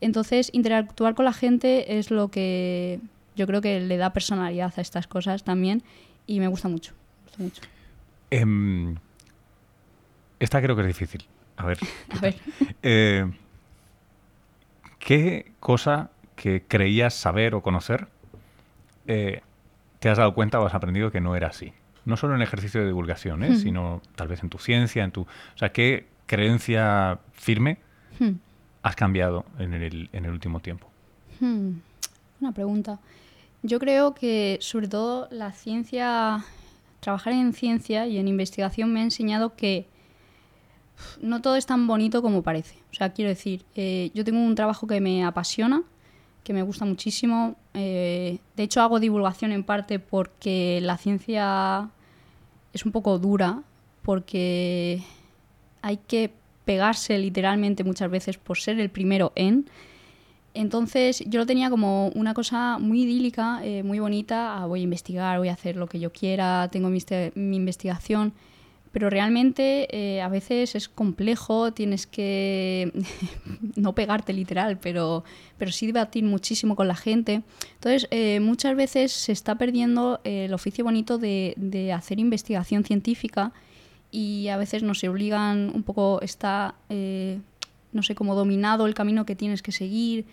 Entonces, 0.00 0.50
interactuar 0.52 1.16
con 1.16 1.24
la 1.24 1.32
gente 1.32 1.98
es 1.98 2.12
lo 2.12 2.28
que 2.28 3.00
yo 3.34 3.46
creo 3.48 3.60
que 3.60 3.80
le 3.80 3.96
da 3.96 4.12
personalidad 4.12 4.72
a 4.76 4.80
estas 4.80 5.08
cosas 5.08 5.42
también 5.42 5.82
y 6.28 6.38
me 6.38 6.46
gusta 6.46 6.68
mucho. 6.68 6.92
me 6.92 7.24
gusta 7.24 7.42
mucho. 7.42 7.62
Em, 8.30 8.94
esta 10.38 10.62
creo 10.62 10.76
que 10.76 10.82
es 10.82 10.88
difícil. 10.88 11.24
A 11.58 11.66
ver. 11.66 11.78
A 12.10 12.20
ver, 12.20 12.36
eh, 12.82 13.30
¿Qué 14.98 15.52
cosa 15.60 16.10
que 16.36 16.62
creías 16.66 17.14
saber 17.14 17.54
o 17.54 17.62
conocer 17.62 18.08
eh, 19.06 19.42
te 20.00 20.08
has 20.08 20.18
dado 20.18 20.34
cuenta 20.34 20.60
o 20.60 20.66
has 20.66 20.74
aprendido 20.74 21.10
que 21.10 21.20
no 21.20 21.34
era 21.36 21.48
así? 21.48 21.72
No 22.04 22.16
solo 22.16 22.34
en 22.34 22.40
el 22.40 22.46
ejercicio 22.46 22.80
de 22.80 22.86
divulgación, 22.86 23.42
¿eh? 23.44 23.50
Hmm. 23.50 23.56
sino 23.56 24.02
tal 24.16 24.28
vez 24.28 24.42
en 24.42 24.48
tu 24.48 24.58
ciencia, 24.58 25.04
en 25.04 25.10
tu... 25.10 25.22
O 25.22 25.58
sea, 25.58 25.70
¿qué 25.72 26.06
creencia 26.26 27.18
firme 27.32 27.78
Hmm, 28.18 28.32
has 28.82 28.96
cambiado 28.96 29.44
en 29.58 29.74
el, 29.74 30.08
en 30.12 30.24
el 30.24 30.30
último 30.30 30.60
tiempo? 30.60 30.88
hmm, 31.40 31.70
una 32.40 32.52
pregunta. 32.52 32.98
Yo 33.62 33.78
creo 33.78 34.14
que 34.14 34.58
sobre 34.60 34.88
todo 34.88 35.28
la 35.30 35.52
ciencia, 35.52 36.44
trabajar 37.00 37.32
en 37.32 37.52
ciencia 37.52 38.06
y 38.06 38.18
en 38.18 38.28
investigación 38.28 38.92
me 38.92 39.00
ha 39.00 39.04
enseñado 39.04 39.56
que 39.56 39.86
no 41.20 41.42
todo 41.42 41.56
es 41.56 41.66
tan 41.66 41.86
bonito 41.86 42.22
como 42.22 42.42
parece. 42.42 42.76
O 42.90 42.94
sea, 42.94 43.12
quiero 43.12 43.28
decir, 43.28 43.64
eh, 43.74 44.10
yo 44.14 44.24
tengo 44.24 44.40
un 44.40 44.54
trabajo 44.54 44.86
que 44.86 45.00
me 45.00 45.24
apasiona, 45.24 45.82
que 46.44 46.52
me 46.52 46.62
gusta 46.62 46.84
muchísimo. 46.84 47.56
eh, 47.74 48.38
de 48.56 48.62
hecho, 48.62 48.80
hago 48.80 49.00
divulgación 49.00 49.52
en 49.52 49.64
parte 49.64 49.98
porque 49.98 50.80
la 50.82 50.96
ciencia 50.96 51.90
es 52.72 52.84
un 52.84 52.92
poco 52.92 53.18
dura, 53.18 53.62
porque 54.02 55.02
hay 55.82 55.98
que 55.98 56.32
pegarse 56.64 57.18
literalmente 57.18 57.84
muchas 57.84 58.10
veces 58.10 58.36
por 58.38 58.58
ser 58.58 58.78
el 58.80 58.90
primero 58.90 59.32
en. 59.34 59.66
Entonces 60.54 61.22
yo 61.26 61.40
lo 61.40 61.46
tenía 61.46 61.70
como 61.70 62.08
una 62.08 62.34
cosa 62.34 62.78
muy 62.78 63.02
idílica, 63.02 63.60
eh, 63.62 63.82
muy 63.82 64.00
bonita, 64.00 64.56
ah, 64.56 64.66
voy 64.66 64.80
a 64.80 64.82
investigar, 64.82 65.38
voy 65.38 65.48
a 65.48 65.52
hacer 65.52 65.76
lo 65.76 65.86
que 65.86 66.00
yo 66.00 66.12
quiera, 66.12 66.68
tengo 66.70 66.90
mi, 66.90 66.98
mi 67.34 67.56
investigación, 67.56 68.32
pero 68.98 69.10
realmente 69.10 69.86
eh, 69.96 70.20
a 70.20 70.28
veces 70.28 70.74
es 70.74 70.88
complejo, 70.88 71.72
tienes 71.72 72.08
que 72.08 72.92
no 73.76 73.94
pegarte 73.94 74.32
literal, 74.32 74.76
pero, 74.80 75.22
pero 75.56 75.70
sí 75.70 75.86
debatir 75.86 76.24
muchísimo 76.24 76.74
con 76.74 76.88
la 76.88 76.96
gente. 76.96 77.42
Entonces 77.74 78.08
eh, 78.10 78.40
muchas 78.40 78.74
veces 78.74 79.12
se 79.12 79.30
está 79.30 79.54
perdiendo 79.54 80.20
eh, 80.24 80.46
el 80.46 80.52
oficio 80.52 80.82
bonito 80.82 81.16
de, 81.16 81.54
de 81.56 81.92
hacer 81.92 82.18
investigación 82.18 82.82
científica 82.82 83.52
y 84.10 84.48
a 84.48 84.56
veces 84.56 84.82
nos 84.82 85.04
obligan 85.04 85.70
un 85.72 85.84
poco, 85.84 86.20
está, 86.20 86.74
eh, 86.88 87.38
no 87.92 88.02
sé, 88.02 88.16
como 88.16 88.34
dominado 88.34 88.88
el 88.88 88.94
camino 88.94 89.24
que 89.24 89.36
tienes 89.36 89.62
que 89.62 89.70
seguir. 89.70 90.24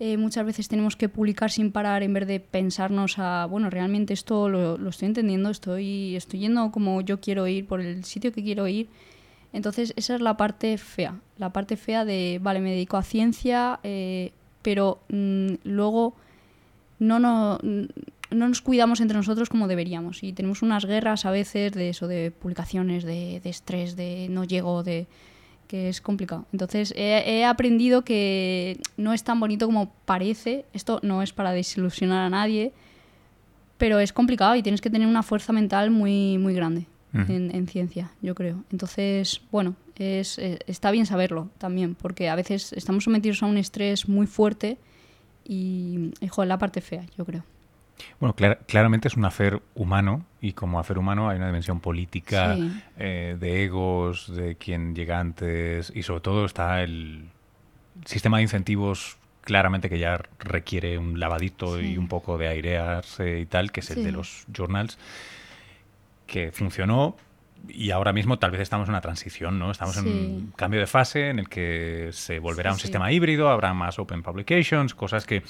Eh, 0.00 0.16
muchas 0.16 0.44
veces 0.44 0.66
tenemos 0.68 0.96
que 0.96 1.08
publicar 1.08 1.50
sin 1.50 1.70
parar 1.70 2.02
en 2.02 2.12
vez 2.12 2.26
de 2.26 2.40
pensarnos 2.40 3.18
a, 3.18 3.46
bueno, 3.46 3.70
realmente 3.70 4.12
esto 4.12 4.48
lo, 4.48 4.76
lo 4.76 4.90
estoy 4.90 5.06
entendiendo, 5.06 5.50
estoy, 5.50 6.16
estoy 6.16 6.40
yendo 6.40 6.72
como 6.72 7.00
yo 7.00 7.20
quiero 7.20 7.46
ir, 7.46 7.66
por 7.66 7.80
el 7.80 8.04
sitio 8.04 8.32
que 8.32 8.42
quiero 8.42 8.66
ir. 8.66 8.88
Entonces 9.52 9.92
esa 9.96 10.16
es 10.16 10.20
la 10.20 10.36
parte 10.36 10.76
fea, 10.78 11.20
la 11.38 11.52
parte 11.52 11.76
fea 11.76 12.04
de, 12.04 12.40
vale, 12.42 12.60
me 12.60 12.72
dedico 12.72 12.96
a 12.96 13.04
ciencia, 13.04 13.78
eh, 13.84 14.32
pero 14.62 14.98
mm, 15.10 15.54
luego 15.62 16.16
no, 16.98 17.20
no, 17.20 17.60
no 17.62 18.48
nos 18.48 18.62
cuidamos 18.62 19.00
entre 19.00 19.16
nosotros 19.16 19.48
como 19.48 19.68
deberíamos 19.68 20.24
y 20.24 20.32
tenemos 20.32 20.62
unas 20.62 20.84
guerras 20.86 21.24
a 21.24 21.30
veces 21.30 21.70
de 21.72 21.90
eso, 21.90 22.08
de 22.08 22.32
publicaciones, 22.32 23.04
de, 23.04 23.40
de 23.40 23.50
estrés, 23.50 23.94
de 23.94 24.26
no 24.28 24.42
llego, 24.42 24.82
de 24.82 25.06
que 25.66 25.88
es 25.88 26.00
complicado. 26.00 26.46
Entonces 26.52 26.92
he, 26.96 27.38
he 27.38 27.44
aprendido 27.44 28.04
que 28.04 28.78
no 28.96 29.12
es 29.12 29.24
tan 29.24 29.40
bonito 29.40 29.66
como 29.66 29.92
parece. 30.04 30.64
Esto 30.72 31.00
no 31.02 31.22
es 31.22 31.32
para 31.32 31.52
desilusionar 31.52 32.24
a 32.24 32.30
nadie, 32.30 32.72
pero 33.78 33.98
es 33.98 34.12
complicado 34.12 34.56
y 34.56 34.62
tienes 34.62 34.80
que 34.80 34.90
tener 34.90 35.08
una 35.08 35.22
fuerza 35.22 35.52
mental 35.52 35.90
muy, 35.90 36.38
muy 36.38 36.54
grande 36.54 36.86
en, 37.12 37.54
en 37.54 37.68
ciencia, 37.68 38.10
yo 38.22 38.34
creo. 38.34 38.64
Entonces, 38.72 39.40
bueno, 39.52 39.76
es, 39.96 40.38
eh, 40.38 40.58
está 40.66 40.90
bien 40.90 41.06
saberlo 41.06 41.50
también, 41.58 41.94
porque 41.94 42.28
a 42.28 42.34
veces 42.34 42.72
estamos 42.72 43.04
sometidos 43.04 43.42
a 43.42 43.46
un 43.46 43.56
estrés 43.56 44.08
muy 44.08 44.26
fuerte 44.26 44.78
y, 45.44 46.10
hijo, 46.20 46.42
es 46.42 46.48
la 46.48 46.58
parte 46.58 46.80
fea, 46.80 47.04
yo 47.16 47.24
creo. 47.24 47.44
Bueno, 48.24 48.56
claramente 48.66 49.08
es 49.08 49.18
un 49.18 49.26
hacer 49.26 49.60
humano 49.74 50.24
y 50.40 50.54
como 50.54 50.80
hacer 50.80 50.96
humano 50.96 51.28
hay 51.28 51.36
una 51.36 51.48
dimensión 51.48 51.80
política, 51.80 52.56
eh, 52.96 53.36
de 53.38 53.64
egos, 53.64 54.34
de 54.34 54.56
quién 54.56 54.94
llega 54.94 55.20
antes 55.20 55.92
y 55.94 56.04
sobre 56.04 56.22
todo 56.22 56.46
está 56.46 56.82
el 56.82 57.28
sistema 58.06 58.38
de 58.38 58.44
incentivos 58.44 59.18
claramente 59.42 59.90
que 59.90 59.98
ya 59.98 60.22
requiere 60.38 60.96
un 60.96 61.20
lavadito 61.20 61.78
y 61.78 61.98
un 61.98 62.08
poco 62.08 62.38
de 62.38 62.48
airearse 62.48 63.40
y 63.40 63.44
tal, 63.44 63.70
que 63.70 63.80
es 63.80 63.90
el 63.90 64.02
de 64.02 64.12
los 64.12 64.46
journals, 64.50 64.98
que 66.26 66.50
funcionó 66.50 67.18
y 67.68 67.90
ahora 67.90 68.14
mismo 68.14 68.38
tal 68.38 68.52
vez 68.52 68.62
estamos 68.62 68.88
en 68.88 68.92
una 68.92 69.02
transición, 69.02 69.58
¿no? 69.58 69.70
Estamos 69.70 69.98
en 69.98 70.06
un 70.06 70.52
cambio 70.56 70.80
de 70.80 70.86
fase 70.86 71.28
en 71.28 71.40
el 71.40 71.50
que 71.50 72.08
se 72.12 72.38
volverá 72.38 72.72
un 72.72 72.78
sistema 72.78 73.12
híbrido, 73.12 73.50
habrá 73.50 73.74
más 73.74 73.98
open 73.98 74.22
publications, 74.22 74.94
cosas 74.94 75.26
que, 75.26 75.42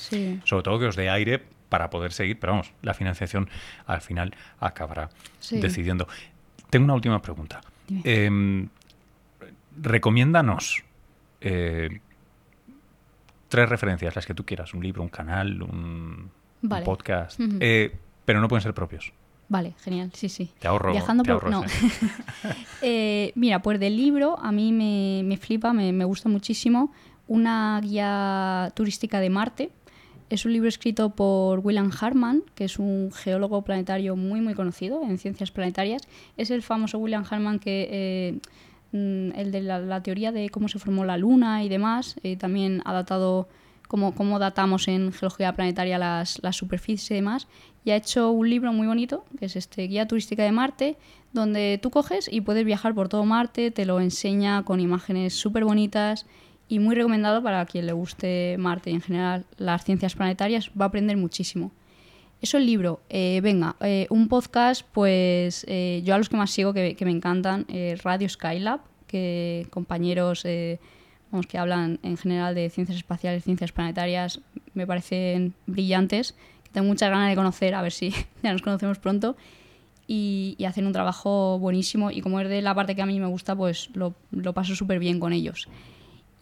sobre 0.44 0.62
todo 0.64 0.80
que 0.80 0.86
os 0.86 0.96
dé 0.96 1.08
aire 1.08 1.42
para 1.74 1.90
poder 1.90 2.12
seguir, 2.12 2.38
pero 2.38 2.52
vamos, 2.52 2.72
la 2.82 2.94
financiación 2.94 3.48
al 3.86 4.00
final 4.00 4.32
acabará 4.60 5.10
decidiendo. 5.50 6.06
Tengo 6.70 6.84
una 6.84 6.94
última 6.94 7.20
pregunta. 7.20 7.60
Eh, 8.04 8.68
recomiéndanos 9.82 10.84
eh, 11.40 11.98
tres 13.48 13.68
referencias, 13.68 14.14
las 14.14 14.24
que 14.24 14.34
tú 14.34 14.46
quieras, 14.46 14.72
un 14.72 14.84
libro, 14.84 15.02
un 15.02 15.08
canal, 15.08 15.62
un, 15.62 16.30
podcast, 16.84 17.40
eh, 17.58 17.92
pero 18.24 18.40
no 18.40 18.46
pueden 18.46 18.62
ser 18.62 18.72
propios. 18.72 19.12
Vale, 19.48 19.74
genial, 19.82 20.12
sí, 20.14 20.28
sí. 20.28 20.52
Te 20.60 20.68
ahorro. 20.68 20.92
Viajando 20.92 21.24
por... 21.24 21.50
no. 21.50 21.64
Eh, 22.82 23.32
mira, 23.34 23.62
pues 23.62 23.80
del 23.80 23.96
libro 23.96 24.38
a 24.38 24.52
mí 24.52 24.72
me, 24.72 25.36
flipa, 25.38 25.72
me, 25.72 25.92
me, 25.92 26.04
gusta 26.04 26.28
muchísimo 26.28 26.92
una 27.26 27.80
guía 27.82 28.70
turística 28.76 29.18
de 29.18 29.30
Marte. 29.30 29.72
Es 30.30 30.44
un 30.44 30.52
libro 30.52 30.68
escrito 30.68 31.10
por 31.10 31.60
William 31.60 31.90
Hartman, 31.98 32.42
que 32.54 32.64
es 32.64 32.78
un 32.78 33.12
geólogo 33.12 33.62
planetario 33.62 34.16
muy, 34.16 34.40
muy 34.40 34.54
conocido 34.54 35.02
en 35.02 35.18
ciencias 35.18 35.50
planetarias. 35.50 36.02
Es 36.36 36.50
el 36.50 36.62
famoso 36.62 36.98
William 36.98 37.24
Hartman 37.28 37.58
que... 37.58 37.88
Eh, 37.90 38.38
mm, 38.92 39.38
el 39.38 39.52
de 39.52 39.60
la, 39.60 40.02
teoría 40.02 40.32
de 40.32 40.48
cómo 40.50 40.68
se 40.68 40.78
formó 40.78 41.04
la 41.04 41.18
Luna 41.18 41.64
y 41.64 41.68
demás, 41.68 42.16
eh, 42.22 42.36
también 42.36 42.80
ha 42.84 42.92
datado 42.92 43.48
cómo, 43.88 44.14
cómo 44.14 44.38
datamos 44.38 44.88
en 44.88 45.12
geología 45.12 45.52
planetaria 45.52 45.98
las, 45.98 46.42
las 46.42 46.56
superficies 46.56 47.10
y 47.10 47.14
demás 47.14 47.48
y 47.84 47.90
ha 47.90 47.96
hecho 47.96 48.30
un 48.30 48.48
libro 48.48 48.72
muy 48.72 48.86
bonito, 48.86 49.24
que 49.38 49.46
es 49.46 49.56
este 49.56 49.86
Guía 49.86 50.08
Turística 50.08 50.42
de 50.42 50.52
Marte, 50.52 50.96
donde 51.32 51.78
tú 51.82 51.90
coges 51.90 52.32
y 52.32 52.40
puedes 52.40 52.64
viajar 52.64 52.94
por 52.94 53.08
todo 53.08 53.24
Marte, 53.24 53.70
te 53.70 53.84
lo 53.84 54.00
enseña 54.00 54.62
con 54.64 54.80
imágenes 54.80 55.34
súper 55.34 55.64
bonitas 55.64 56.26
y 56.68 56.78
muy 56.78 56.94
recomendado 56.94 57.42
para 57.42 57.64
quien 57.66 57.86
le 57.86 57.92
guste 57.92 58.56
Marte 58.58 58.90
y 58.90 58.94
en 58.94 59.00
general 59.00 59.44
las 59.58 59.84
ciencias 59.84 60.14
planetarias, 60.14 60.70
va 60.78 60.86
a 60.86 60.88
aprender 60.88 61.16
muchísimo. 61.16 61.72
Eso 62.40 62.58
el 62.58 62.66
libro. 62.66 63.00
Eh, 63.08 63.40
venga, 63.42 63.76
eh, 63.80 64.06
un 64.10 64.28
podcast, 64.28 64.84
pues 64.92 65.64
eh, 65.68 66.02
yo 66.04 66.14
a 66.14 66.18
los 66.18 66.28
que 66.28 66.36
más 66.36 66.50
sigo, 66.50 66.72
que, 66.72 66.96
me 67.00 67.10
encantan, 67.10 67.66
Radio 68.02 68.28
Skylab, 68.28 68.80
que 69.06 69.66
compañeros 69.70 70.44
vamos, 71.30 71.46
que 71.46 71.58
hablan 71.58 71.98
en 72.02 72.16
general 72.16 72.54
de 72.54 72.70
ciencias 72.70 72.98
espaciales, 72.98 73.44
ciencias 73.44 73.72
planetarias, 73.72 74.40
me 74.74 74.86
parecen 74.86 75.54
brillantes 75.66 76.34
tengo 76.74 76.88
muchas 76.88 77.08
ganas 77.08 77.30
de 77.30 77.36
conocer, 77.36 77.74
a 77.74 77.82
ver 77.82 77.92
si 77.92 78.10
ya 78.42 78.52
nos 78.52 78.60
conocemos 78.60 78.98
pronto. 78.98 79.36
Y, 80.06 80.56
hacen 80.68 80.86
un 80.86 80.92
trabajo 80.92 81.58
buenísimo 81.58 82.10
y 82.10 82.20
como 82.20 82.40
es 82.40 82.48
de 82.48 82.60
la 82.60 82.74
parte 82.74 82.94
que 82.94 83.00
a 83.00 83.06
mí 83.06 83.18
me 83.20 83.26
gusta, 83.26 83.56
pues 83.56 83.88
lo, 83.94 84.14
lo 84.32 84.52
paso 84.52 84.74
súper 84.74 84.98
bien 84.98 85.18
con 85.20 85.32
ellos. 85.32 85.68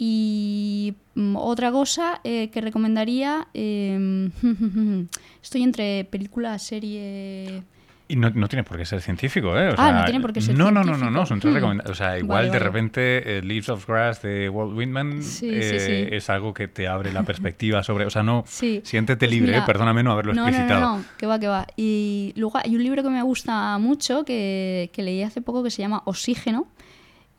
Y 0.05 0.97
mm, 1.15 1.37
otra 1.37 1.71
cosa 1.71 2.21
eh, 2.25 2.51
que 2.51 2.61
recomendaría, 2.61 3.47
em, 3.55 4.33
estoy 5.41 5.63
entre 5.63 6.05
película, 6.07 6.59
serie, 6.59 7.63
y 8.09 8.17
no, 8.17 8.29
no, 8.31 8.49
tiene 8.49 8.65
por 8.65 8.77
qué 8.77 8.85
ser 8.85 9.01
científico, 9.01 9.57
¿eh? 9.57 9.73
ah, 9.79 9.93
no 9.93 10.05
tiene 10.05 10.21
por 10.21 10.33
qué 10.33 10.41
ser 10.41 10.57
no, 10.57 10.65
científico. 10.65 10.91
No, 10.91 10.99
no, 10.99 11.05
no, 11.05 11.11
no, 11.11 11.25
son 11.25 11.39
tres 11.39 11.53
mm. 11.53 11.55
recomendaciones. 11.55 12.01
O 12.01 12.05
sea, 12.05 12.19
igual 12.19 12.51
de 12.51 12.59
repente 12.59 13.39
eh, 13.39 13.43
Leaves 13.43 13.69
of 13.69 13.87
Grass 13.87 14.23
de 14.23 14.49
Walt 14.49 14.77
Whitman 14.77 15.21
eh, 15.43 16.09
es 16.11 16.29
algo 16.29 16.53
que 16.53 16.67
te 16.67 16.89
abre 16.89 17.13
la 17.13 17.23
perspectiva 17.23 17.85
sobre... 17.85 18.05
O 18.05 18.11
sea, 18.11 18.25
no, 18.25 18.43
siéntete 18.45 19.27
pues 19.27 19.31
libre, 19.31 19.63
perdóname 19.65 20.03
no 20.03 20.11
haberlo 20.11 20.33
explicitado. 20.33 20.81
No, 20.81 20.91
no, 20.91 20.99
no, 20.99 21.05
que 21.17 21.27
va, 21.27 21.39
que 21.39 21.47
va. 21.47 21.67
Y 21.77 22.33
luego 22.37 22.59
hay 22.59 22.75
un 22.75 22.83
libro 22.83 23.05
que 23.05 23.09
me 23.09 23.23
gusta 23.23 23.79
mucho 23.79 24.25
que, 24.25 24.91
que 24.93 25.03
leí 25.03 25.23
hace 25.23 25.41
poco 25.41 25.63
que 25.63 25.71
se 25.71 25.81
llama 25.81 26.03
Oxígeno, 26.05 26.67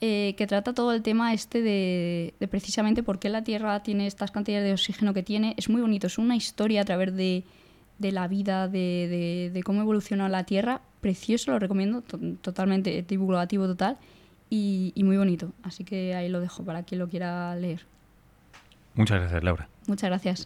eh, 0.01 0.35
que 0.37 0.47
trata 0.47 0.73
todo 0.73 0.93
el 0.93 1.01
tema 1.01 1.33
este 1.33 1.61
de, 1.61 2.33
de 2.39 2.47
precisamente 2.47 3.03
por 3.03 3.19
qué 3.19 3.29
la 3.29 3.43
Tierra 3.43 3.81
tiene 3.83 4.07
estas 4.07 4.31
cantidades 4.31 4.65
de 4.65 4.73
oxígeno 4.73 5.13
que 5.13 5.23
tiene. 5.23 5.53
Es 5.57 5.69
muy 5.69 5.81
bonito, 5.81 6.07
es 6.07 6.17
una 6.17 6.35
historia 6.35 6.81
a 6.81 6.85
través 6.85 7.15
de 7.15 7.43
de 8.03 8.11
la 8.11 8.27
vida, 8.27 8.67
de, 8.67 9.49
de, 9.51 9.63
cómo 9.63 9.81
evolucionó 9.81 10.27
la 10.29 10.43
Tierra. 10.43 10.81
Precioso, 11.01 11.51
lo 11.51 11.59
recomiendo, 11.59 12.01
totalmente 12.41 13.03
divulgativo 13.07 13.67
total 13.67 13.97
y, 14.49 14.93
muy 15.03 15.17
bonito. 15.17 15.51
Así 15.63 15.83
que 15.83 16.15
ahí 16.15 16.29
lo 16.29 16.39
dejo 16.39 16.63
para 16.63 16.83
quien 16.83 16.99
lo 16.99 17.09
quiera 17.09 17.55
leer. 17.55 17.85
Muchas 18.95 19.19
gracias, 19.19 19.43
Laura. 19.43 19.67
Muchas 19.87 20.09
gracias. 20.09 20.45